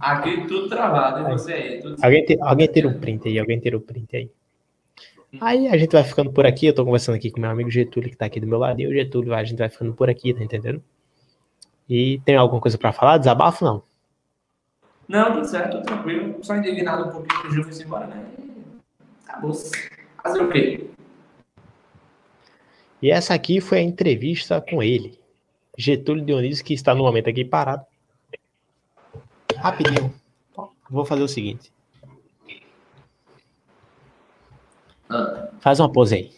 Aqui 0.00 0.46
tudo 0.48 0.68
travado, 0.68 1.20
e 1.20 1.32
você 1.32 1.52
aí? 1.52 1.80
Tudo 1.80 1.96
Alguém, 2.04 2.24
ti- 2.24 2.38
alguém 2.40 2.66
tira 2.66 2.88
um 2.88 2.98
print 3.00 3.28
aí, 3.28 3.38
alguém 3.38 3.58
tira 3.60 3.76
o 3.76 3.80
print 3.80 4.16
aí. 4.16 4.30
Aí 5.40 5.66
a 5.68 5.76
gente 5.78 5.92
vai 5.92 6.04
ficando 6.04 6.30
por 6.30 6.44
aqui, 6.44 6.66
eu 6.66 6.74
tô 6.74 6.84
conversando 6.84 7.14
aqui 7.16 7.30
com 7.30 7.40
meu 7.40 7.50
amigo 7.50 7.70
Getúlio, 7.70 8.10
que 8.10 8.16
tá 8.16 8.26
aqui 8.26 8.38
do 8.38 8.46
meu 8.46 8.58
lado, 8.58 8.80
e 8.80 8.86
o 8.86 8.92
Getúlio, 8.92 9.34
a 9.34 9.42
gente 9.42 9.58
vai 9.58 9.68
ficando 9.68 9.94
por 9.94 10.10
aqui, 10.10 10.34
tá 10.34 10.44
entendendo? 10.44 10.82
E 11.88 12.20
tem 12.20 12.36
alguma 12.36 12.60
coisa 12.60 12.76
pra 12.76 12.92
falar? 12.92 13.18
Desabafo, 13.18 13.64
não? 13.64 13.82
Não, 15.08 15.32
tudo 15.32 15.46
certo, 15.46 15.72
tudo 15.72 15.84
tranquilo. 15.84 16.38
Só 16.42 16.56
indignado 16.56 17.08
um 17.08 17.12
pouquinho 17.12 17.40
que 17.40 17.48
o 17.48 17.50
Gil 17.50 17.64
foi 17.64 17.84
embora, 17.84 18.06
né? 18.06 18.26
Acabou. 19.26 19.54
Fazer 20.22 20.42
o 20.42 20.50
quê? 20.50 20.90
E 23.00 23.10
essa 23.10 23.34
aqui 23.34 23.60
foi 23.60 23.78
a 23.78 23.82
entrevista 23.82 24.60
com 24.60 24.82
ele, 24.82 25.18
Getúlio 25.76 26.24
Dionísio, 26.24 26.64
que 26.64 26.74
está 26.74 26.94
no 26.94 27.02
momento 27.02 27.28
aqui 27.28 27.44
parado. 27.44 27.84
Rapidinho. 29.56 30.14
Vou 30.90 31.04
fazer 31.04 31.22
o 31.22 31.28
seguinte. 31.28 31.72
Faz 35.60 35.80
uma 35.80 35.90
pose 35.90 36.14
aí. 36.14 36.30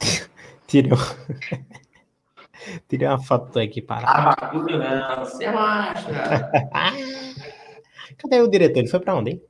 Tirei, 0.66 0.90
Tirei 2.88 3.08
uma 3.08 3.22
foto 3.22 3.58
aqui 3.58 3.82
parado. 3.82 4.42
Abacudo 4.42 4.78
não, 4.78 5.24
você 5.24 5.44
acha? 5.44 6.08
Cadê 8.18 8.40
o 8.40 8.48
diretor? 8.48 8.80
Ele 8.80 8.88
foi 8.88 9.00
pra 9.00 9.14
onde, 9.14 9.30
hein? 9.30 9.42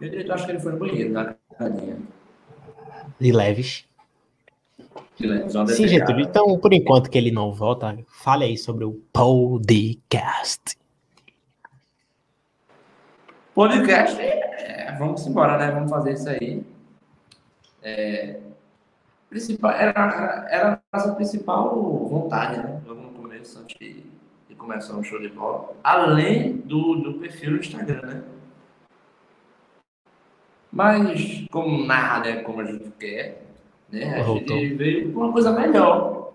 Eu 0.00 0.10
direito 0.10 0.32
acho 0.32 0.46
que 0.46 0.52
ele 0.52 0.60
foi 0.60 0.72
no 0.72 0.78
banheiro, 0.78 1.12
na 1.12 1.34
carinha. 1.56 1.98
De 3.20 3.32
leves. 3.32 3.84
De 5.16 5.26
leves, 5.26 5.52
Sim. 5.76 5.86
Getúlio. 5.86 6.24
Então, 6.24 6.58
por 6.58 6.72
enquanto 6.72 7.08
que 7.08 7.16
ele 7.16 7.30
não 7.30 7.52
volta, 7.52 7.96
fale 8.08 8.44
aí 8.44 8.58
sobre 8.58 8.84
o 8.84 9.00
podcast. 9.12 10.76
Podcast, 13.54 14.20
é, 14.20 14.92
vamos 14.98 15.24
embora, 15.28 15.56
né? 15.56 15.70
Vamos 15.70 15.88
fazer 15.88 16.14
isso 16.14 16.28
aí. 16.28 16.64
É, 17.84 18.40
principal, 19.30 19.70
era, 19.70 20.46
era, 20.50 20.82
a 20.92 20.98
nossa 20.98 21.14
principal 21.14 21.72
vontade, 22.08 22.58
né? 22.58 22.82
Logo 22.84 23.00
no 23.00 23.10
começo, 23.10 23.60
antes 23.60 23.76
de, 23.78 24.02
de 24.48 24.54
começar 24.56 24.96
o 24.96 25.04
show 25.04 25.20
de 25.20 25.28
bola. 25.28 25.72
Além 25.84 26.56
do, 26.56 26.96
do 26.96 27.14
perfil 27.20 27.52
no 27.52 27.58
Instagram, 27.58 28.02
né? 28.02 28.24
Mas, 30.72 31.46
como 31.52 31.86
nada 31.86 32.28
é 32.30 32.42
como 32.42 32.60
a 32.60 32.64
gente 32.64 32.90
quer, 32.98 33.40
né? 33.88 34.18
A 34.18 34.24
Voltou. 34.24 34.58
gente 34.58 34.74
veio 34.74 35.12
com 35.12 35.20
uma 35.20 35.32
coisa 35.32 35.52
melhor. 35.52 36.32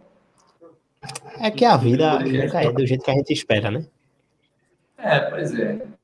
É 1.41 1.51
que 1.51 1.65
a 1.65 1.75
vida 1.75 2.19
nunca 2.19 2.61
é 2.61 2.71
do 2.71 2.87
jeito 2.87 3.03
que 3.03 3.11
a 3.11 3.15
gente 3.15 3.33
espera, 3.33 3.69
né? 3.69 3.85
É, 4.97 5.19
pois 5.19 5.53
é. 5.59 5.98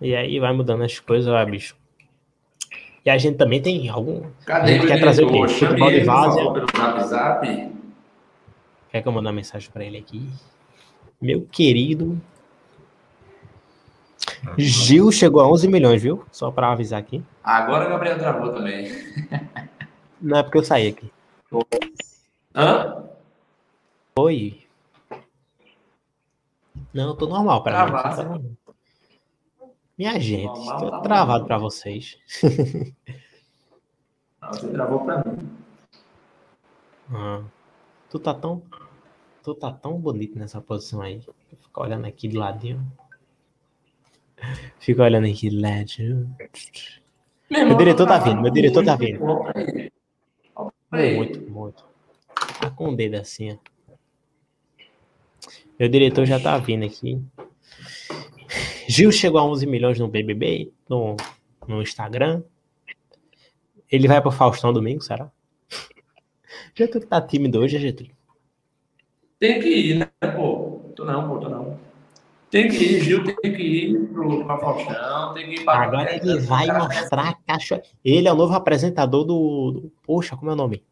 E 0.00 0.14
aí 0.14 0.38
vai 0.40 0.52
mudando 0.52 0.82
as 0.82 0.98
coisas, 0.98 1.30
vai, 1.30 1.44
bicho. 1.44 1.76
E 3.04 3.10
a 3.10 3.18
gente 3.18 3.36
também 3.36 3.60
tem 3.60 3.88
algum. 3.88 4.26
a 4.26 4.44
Cadê 4.44 4.74
gente 4.74 4.86
quer 4.86 5.00
trazer 5.00 5.24
o 5.24 5.30
quê? 5.30 5.48
Futebol 5.48 5.90
de 5.90 6.00
pelo 6.00 6.66
WhatsApp. 6.78 7.72
Quer 8.90 9.02
que 9.02 9.08
eu 9.08 9.12
mande 9.12 9.26
uma 9.26 9.32
mensagem 9.32 9.70
pra 9.70 9.84
ele 9.84 9.98
aqui? 9.98 10.28
Meu 11.20 11.42
querido. 11.42 12.20
Gil 14.56 15.10
chegou 15.12 15.40
a 15.40 15.48
11 15.48 15.68
milhões, 15.68 16.02
viu? 16.02 16.24
Só 16.30 16.50
pra 16.50 16.72
avisar 16.72 16.98
aqui. 16.98 17.22
Agora 17.42 17.86
o 17.86 17.90
Gabriel 17.90 18.18
travou 18.18 18.52
também. 18.52 18.90
Não 20.20 20.38
é 20.38 20.42
porque 20.42 20.58
eu 20.58 20.64
saí 20.64 20.88
aqui. 20.88 21.10
Hã? 22.54 23.04
Oi. 24.18 24.66
Não, 26.92 27.08
eu 27.08 27.14
tô 27.14 27.26
normal 27.26 27.62
pra 27.62 27.86
mim. 27.86 27.92
Tá. 27.92 28.40
Minha 30.00 30.18
gente, 30.18 30.64
tô 30.78 30.90
tá 30.90 31.00
travado 31.02 31.44
pra 31.44 31.58
vocês. 31.58 32.16
Você 34.50 34.68
travou 34.72 35.04
pra 35.04 35.22
mim. 35.22 35.46
Ah, 37.12 37.42
tu 38.08 38.18
tá 38.18 38.32
tão. 38.32 38.62
Tu 39.42 39.54
tá 39.56 39.70
tão 39.70 40.00
bonito 40.00 40.38
nessa 40.38 40.58
posição 40.58 41.02
aí. 41.02 41.20
Fica 41.50 41.82
olhando 41.82 42.06
aqui 42.06 42.28
de 42.28 42.38
ladinho. 42.38 42.90
Fica 44.78 45.02
olhando 45.02 45.26
aqui 45.26 45.50
de 45.50 45.60
ladinho. 45.60 46.34
Meu 47.50 47.76
diretor 47.76 48.06
tá 48.06 48.16
vindo, 48.20 48.40
meu 48.40 48.50
diretor 48.50 48.82
tá 48.82 48.96
vindo. 48.96 49.20
Muito, 50.90 51.50
muito. 51.50 51.84
Tá 52.58 52.70
com 52.70 52.88
o 52.88 52.96
dedo 52.96 53.16
assim, 53.16 53.52
ó. 53.52 53.58
Meu 55.78 55.90
diretor 55.90 56.24
já 56.24 56.40
tá 56.40 56.56
vindo 56.56 56.86
aqui. 56.86 57.22
Gil 58.90 59.12
chegou 59.12 59.38
a 59.40 59.44
11 59.44 59.66
milhões 59.66 59.98
no 60.00 60.08
BBB, 60.08 60.72
no, 60.88 61.16
no 61.68 61.80
Instagram. 61.80 62.42
Ele 63.90 64.08
vai 64.08 64.20
pro 64.20 64.32
Faustão 64.32 64.72
domingo, 64.72 65.00
será? 65.00 65.30
Getúlio 66.74 67.06
tá 67.06 67.20
tímido 67.20 67.60
hoje, 67.60 67.78
Getúlio. 67.78 68.12
Tem 69.38 69.60
que 69.60 69.68
ir, 69.68 69.94
né, 69.94 70.06
pô? 70.34 70.80
Tô 70.96 71.04
não, 71.04 71.28
pô, 71.28 71.38
tô 71.38 71.48
não. 71.48 71.78
Tem 72.50 72.68
que 72.68 72.76
ir, 72.76 73.00
Gil 73.04 73.22
tem 73.22 73.36
que 73.54 73.62
ir 73.62 74.08
pro, 74.08 74.44
pra 74.44 74.58
Faustão, 74.58 75.34
tem 75.34 75.46
que 75.46 75.60
ir 75.60 75.64
pra. 75.64 75.82
Agora 75.84 76.16
ele 76.16 76.40
vai 76.40 76.66
mostrar 76.66 77.28
a 77.28 77.34
caixa. 77.46 77.80
Ele 78.04 78.26
é 78.26 78.32
o 78.32 78.36
novo 78.36 78.54
apresentador 78.54 79.24
do. 79.24 79.70
do- 79.70 79.92
Poxa, 80.04 80.36
como 80.36 80.50
é 80.50 80.54
o 80.54 80.56
nome? 80.56 80.82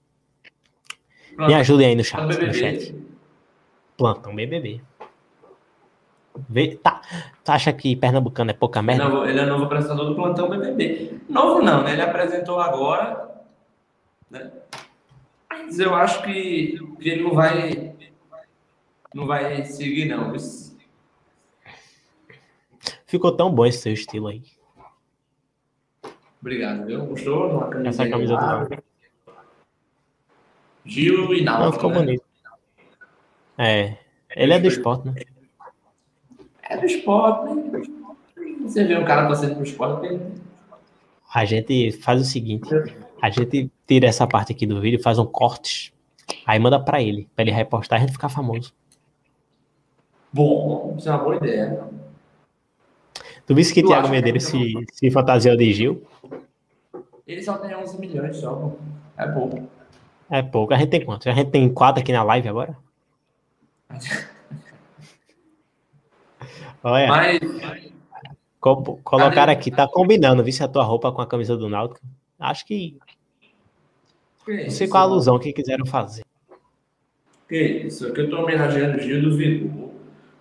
Me 1.36 1.52
ajudem 1.54 1.88
aí 1.88 1.94
no 1.96 2.04
chat. 2.04 2.18
Plantão 2.20 2.46
No 2.46 2.52
BBB. 2.52 2.80
chat. 2.80 2.94
Plantão 3.96 4.34
BBB. 4.36 4.80
Vê, 6.48 6.76
tá. 6.76 7.00
Tu 7.44 7.50
acha 7.50 7.72
que 7.72 7.96
Pernambucano 7.96 8.50
é 8.50 8.54
pouca 8.54 8.82
merda? 8.82 9.04
é, 9.04 9.08
novo- 9.08 9.24
ele 9.26 9.40
é 9.40 9.46
novo 9.46 9.64
apresentador 9.64 10.06
do 10.06 10.14
Plantão 10.14 10.48
BBB. 10.48 11.18
Novo 11.28 11.62
não, 11.62 11.82
né? 11.82 11.92
Ele 11.92 12.02
apresentou 12.02 12.60
agora. 12.60 13.28
Né? 14.30 14.50
Mas 15.48 15.78
eu 15.78 15.94
acho 15.94 16.22
que, 16.22 16.78
que 17.00 17.08
ele 17.08 17.22
não 17.22 17.34
vai. 17.34 17.94
Não 19.14 19.26
vai 19.26 19.64
seguir, 19.64 20.04
não. 20.04 20.34
Ficou 23.06 23.32
tão 23.32 23.50
bom 23.50 23.64
esse 23.64 23.78
seu 23.78 23.92
estilo 23.92 24.28
aí. 24.28 24.42
Obrigado, 26.40 26.84
viu? 26.86 27.06
Gostou? 27.06 27.60
Camisa 27.68 27.88
Essa 27.88 28.08
camisa 28.08 28.36
do. 28.36 28.82
Gil 30.84 31.34
e 31.34 31.42
Naldo. 31.42 31.64
Não, 31.64 31.72
ficou 31.72 31.90
né? 31.90 31.96
bonito. 31.96 32.24
É. 33.56 33.96
Ele 34.36 34.52
é 34.52 34.58
do 34.60 34.68
esporte, 34.68 35.08
né? 35.08 35.14
É 36.68 36.76
do 36.76 36.86
esporte, 36.86 37.54
né? 37.54 37.82
Você 38.62 38.84
vê 38.84 38.98
um 38.98 39.04
cara 39.04 39.26
torcendo 39.26 39.54
pro 39.54 39.64
esporte, 39.64 40.08
tem- 40.08 40.20
A 41.34 41.44
gente 41.44 41.92
faz 41.92 42.20
o 42.20 42.24
seguinte: 42.24 42.68
a 43.22 43.30
gente 43.30 43.70
tira 43.86 44.06
essa 44.06 44.26
parte 44.26 44.52
aqui 44.52 44.66
do 44.66 44.80
vídeo, 44.80 45.02
faz 45.02 45.18
um 45.18 45.26
corte, 45.26 45.92
aí 46.46 46.58
manda 46.58 46.78
pra 46.80 47.00
ele, 47.02 47.28
pra 47.34 47.42
ele 47.42 47.50
repostar 47.52 47.98
e 47.98 48.02
a 48.02 48.06
gente 48.06 48.12
ficar 48.14 48.28
famoso. 48.28 48.72
Bom, 50.32 50.94
isso 50.98 51.08
é 51.08 51.12
uma 51.12 51.22
boa 51.24 51.36
ideia. 51.36 51.88
Tu 53.46 53.54
viste 53.54 53.72
que 53.72 53.92
acha 53.92 54.02
que 54.02 54.10
Medeiros 54.10 54.44
é 54.44 54.50
se, 54.50 54.74
se 54.92 55.10
fantasiou 55.10 55.56
de 55.56 55.72
Gil? 55.72 56.02
Ele 57.26 57.42
só 57.42 57.56
tem 57.56 57.74
11 57.74 57.98
milhões 57.98 58.36
só. 58.36 58.72
É 59.16 59.26
pouco. 59.26 59.68
É 60.30 60.42
pouco. 60.42 60.74
A 60.74 60.76
gente 60.76 60.90
tem 60.90 61.04
quanto? 61.04 61.28
A 61.28 61.32
gente 61.32 61.50
tem 61.50 61.72
quatro 61.72 62.02
aqui 62.02 62.12
na 62.12 62.22
live 62.22 62.46
agora? 62.48 62.76
Olha, 66.82 67.08
Mas 67.08 67.40
co- 68.60 68.98
colocaram 69.02 69.52
aqui, 69.52 69.70
tá 69.70 69.86
combinando, 69.88 70.42
viu, 70.44 70.52
se 70.52 70.62
a 70.62 70.68
tua 70.68 70.84
roupa 70.84 71.10
com 71.12 71.20
a 71.20 71.26
camisa 71.26 71.56
do 71.56 71.68
Náutico. 71.68 72.00
Acho 72.38 72.64
que. 72.66 72.96
que 74.44 74.52
Não 74.52 74.66
isso? 74.66 74.76
sei 74.76 74.88
qual 74.88 75.02
a 75.02 75.06
alusão 75.06 75.38
que 75.38 75.52
quiseram 75.52 75.84
fazer. 75.86 76.22
Que 77.48 77.56
isso? 77.86 78.06
Aqui 78.06 78.20
eu 78.20 78.30
tô 78.30 78.42
homenageando 78.42 78.98
o 78.98 79.00
Gil 79.00 79.22
do 79.22 79.36
Vigor. 79.36 79.90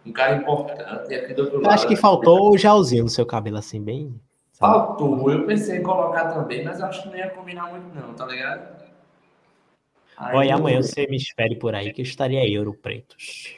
Um 0.05 0.11
cara 0.11 0.35
importante. 0.37 1.11
E 1.11 1.15
aqui 1.15 1.33
do 1.33 1.43
outro 1.43 1.61
Eu 1.61 1.69
acho 1.69 1.83
lado- 1.83 1.87
que 1.87 1.95
faltou 1.95 2.51
o 2.53 2.57
gelzinho 2.57 3.03
no 3.03 3.09
seu 3.09 3.25
cabelo, 3.25 3.57
assim, 3.57 3.81
bem. 3.81 4.19
Faltou. 4.53 5.29
Eu 5.31 5.45
pensei 5.45 5.77
em 5.79 5.83
colocar 5.83 6.31
também, 6.33 6.63
mas 6.63 6.81
acho 6.81 7.03
que 7.03 7.09
não 7.09 7.15
ia 7.17 7.29
combinar 7.29 7.67
muito, 7.69 7.93
não, 7.95 8.13
tá 8.13 8.25
ligado? 8.25 8.77
Aí 10.17 10.35
Olha, 10.35 10.55
amanhã 10.55 10.81
você 10.81 11.05
me 11.07 11.15
espere 11.17 11.55
por 11.57 11.75
aí 11.75 11.93
que 11.93 12.01
eu 12.01 12.03
estaria 12.05 12.39
em 12.39 12.57
Ouro 12.57 12.73
Pretos. 12.73 13.55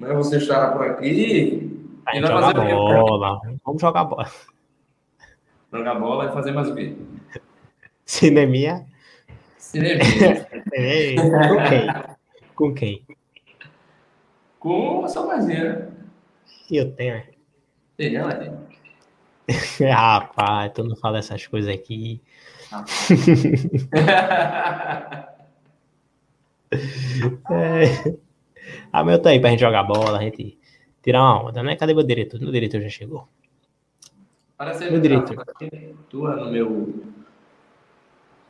Amanhã 0.00 0.16
você 0.16 0.38
estará 0.38 0.72
por 0.72 0.82
aqui. 0.86 1.83
A 2.06 2.14
gente 2.14 2.22
vai 2.22 2.32
jogar 2.32 2.52
fazer 2.54 2.74
bola. 2.74 3.40
Vamos 3.64 3.80
jogar 3.80 4.04
bola. 4.04 4.30
Jogar 5.72 5.94
bola 5.96 6.26
e 6.26 6.32
fazer 6.32 6.52
mais 6.52 6.68
o 6.68 6.74
quê? 6.74 6.94
Cineminha. 8.04 8.86
Cinema. 9.58 10.00
Ei, 10.72 11.16
Com 11.16 11.68
quem? 11.68 11.86
Com 12.54 12.74
quem? 12.74 13.06
Com 14.60 15.04
a 15.04 15.08
sua 15.08 15.26
casinha, 15.28 15.64
né? 15.64 15.88
Eu 16.70 16.92
tenho. 16.94 17.14
é. 17.14 17.26
Tem 17.96 18.12
não, 18.12 18.28
é? 18.30 18.52
Rapaz, 19.92 20.72
tu 20.72 20.84
não 20.84 20.96
fala 20.96 21.18
essas 21.18 21.46
coisas 21.46 21.72
aqui. 21.72 22.20
É. 27.50 28.14
Ah, 28.92 29.04
meu 29.04 29.20
tá 29.20 29.30
aí 29.30 29.40
pra 29.40 29.50
gente 29.50 29.60
jogar 29.60 29.82
bola, 29.84 30.18
a 30.18 30.22
gente 30.22 30.58
tirar 31.04 31.22
uma 31.22 31.48
onda, 31.50 31.62
né? 31.62 31.76
Cadê 31.76 31.92
meu 31.92 32.02
diretor? 32.02 32.40
Meu 32.40 32.50
diretor 32.50 32.80
já 32.80 32.88
chegou. 32.88 33.28
Parece 34.56 34.90
Meu 34.90 35.00
diretor. 35.00 35.44
Tua 36.08 36.36
no 36.36 36.50
meu 36.50 37.04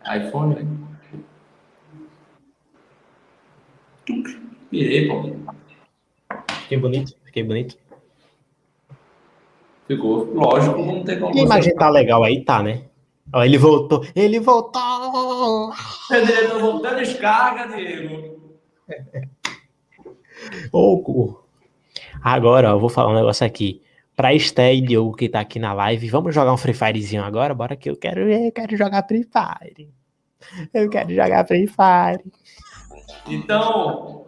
iPhone, 0.04 0.54
né? 0.54 0.66
Pirei, 4.70 5.08
pô. 5.08 5.22
Fiquei 6.62 6.78
bonito, 6.78 7.16
fiquei 7.24 7.42
bonito. 7.42 7.76
Ficou. 9.88 10.32
Lógico, 10.32 10.78
não 10.78 11.02
tem 11.02 11.18
como. 11.18 11.36
A 11.36 11.42
imagem 11.42 11.74
tá 11.74 11.90
legal 11.90 12.22
aí, 12.22 12.44
tá, 12.44 12.62
né? 12.62 12.84
Ó, 13.32 13.42
ele 13.42 13.58
voltou, 13.58 14.04
ele 14.14 14.38
voltou! 14.38 15.72
Diretor 16.10 16.60
voltando 16.60 16.98
descarga, 16.98 17.74
Diego. 17.74 18.38
Ô, 20.70 21.02
cu. 21.02 21.43
Agora, 22.24 22.70
ó, 22.70 22.76
eu 22.76 22.80
vou 22.80 22.88
falar 22.88 23.12
um 23.12 23.14
negócio 23.14 23.46
aqui. 23.46 23.82
Pra 24.16 24.32
Esté 24.32 24.72
e 24.72 24.80
Diogo 24.80 25.14
que 25.14 25.28
tá 25.28 25.40
aqui 25.40 25.58
na 25.58 25.74
live, 25.74 26.08
vamos 26.08 26.34
jogar 26.34 26.54
um 26.54 26.56
Free 26.56 26.72
Firezinho 26.72 27.22
agora? 27.22 27.52
Bora 27.52 27.76
que 27.76 27.90
eu 27.90 27.96
quero, 27.96 28.30
eu 28.30 28.50
quero 28.50 28.74
jogar 28.78 29.06
Free 29.06 29.24
Fire. 29.24 29.92
Eu 30.72 30.88
quero 30.88 31.14
jogar 31.14 31.46
Free 31.46 31.66
Fire. 31.66 32.24
Então, 33.26 34.26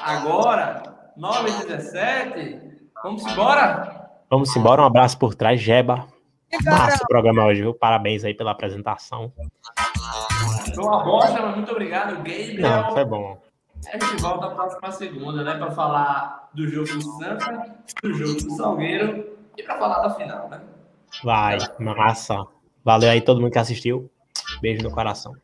agora, 0.00 0.82
9h17, 1.18 2.60
vamos 3.02 3.26
embora? 3.26 4.10
Vamos 4.30 4.54
embora, 4.54 4.82
um 4.82 4.86
abraço 4.86 5.18
por 5.18 5.34
trás, 5.34 5.60
Jeba. 5.60 6.06
Massa 6.64 7.02
o 7.02 7.08
programa 7.08 7.46
hoje, 7.46 7.62
viu? 7.62 7.74
Parabéns 7.74 8.24
aí 8.24 8.34
pela 8.34 8.52
apresentação. 8.52 9.32
Foi 10.74 10.84
uma 10.84 11.02
bosta, 11.02 11.42
mas 11.42 11.56
muito 11.56 11.72
obrigado, 11.72 12.16
Gabriel. 12.16 12.60
Não, 12.60 12.92
foi 12.92 13.04
bom. 13.04 13.51
A 13.88 13.98
gente 13.98 14.22
volta 14.22 14.48
na 14.48 14.54
próxima 14.54 14.92
segunda, 14.92 15.42
né? 15.42 15.56
Pra 15.56 15.70
falar 15.70 16.50
do 16.54 16.68
jogo 16.68 16.86
do 16.86 17.02
Santa, 17.02 17.76
do 18.02 18.14
jogo 18.14 18.34
do 18.34 18.50
Salgueiro 18.52 19.26
e 19.56 19.62
pra 19.62 19.78
falar 19.78 20.00
da 20.00 20.14
final, 20.14 20.48
né? 20.48 20.60
Vai, 21.24 21.58
massa. 21.78 22.46
Valeu 22.84 23.10
aí 23.10 23.20
todo 23.20 23.40
mundo 23.40 23.52
que 23.52 23.58
assistiu. 23.58 24.10
Beijo 24.60 24.82
no 24.82 24.90
coração. 24.90 25.34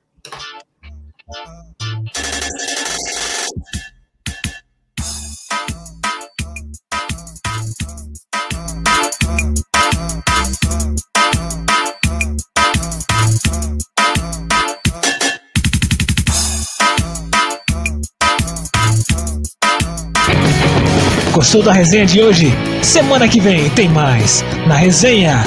Gostou 21.39 21.63
da 21.63 21.73
resenha 21.73 22.05
de 22.05 22.21
hoje? 22.21 22.53
Semana 22.83 23.29
que 23.29 23.39
vem 23.39 23.71
tem 23.71 23.89
mais 23.89 24.45
na 24.67 24.75
resenha 24.75 25.45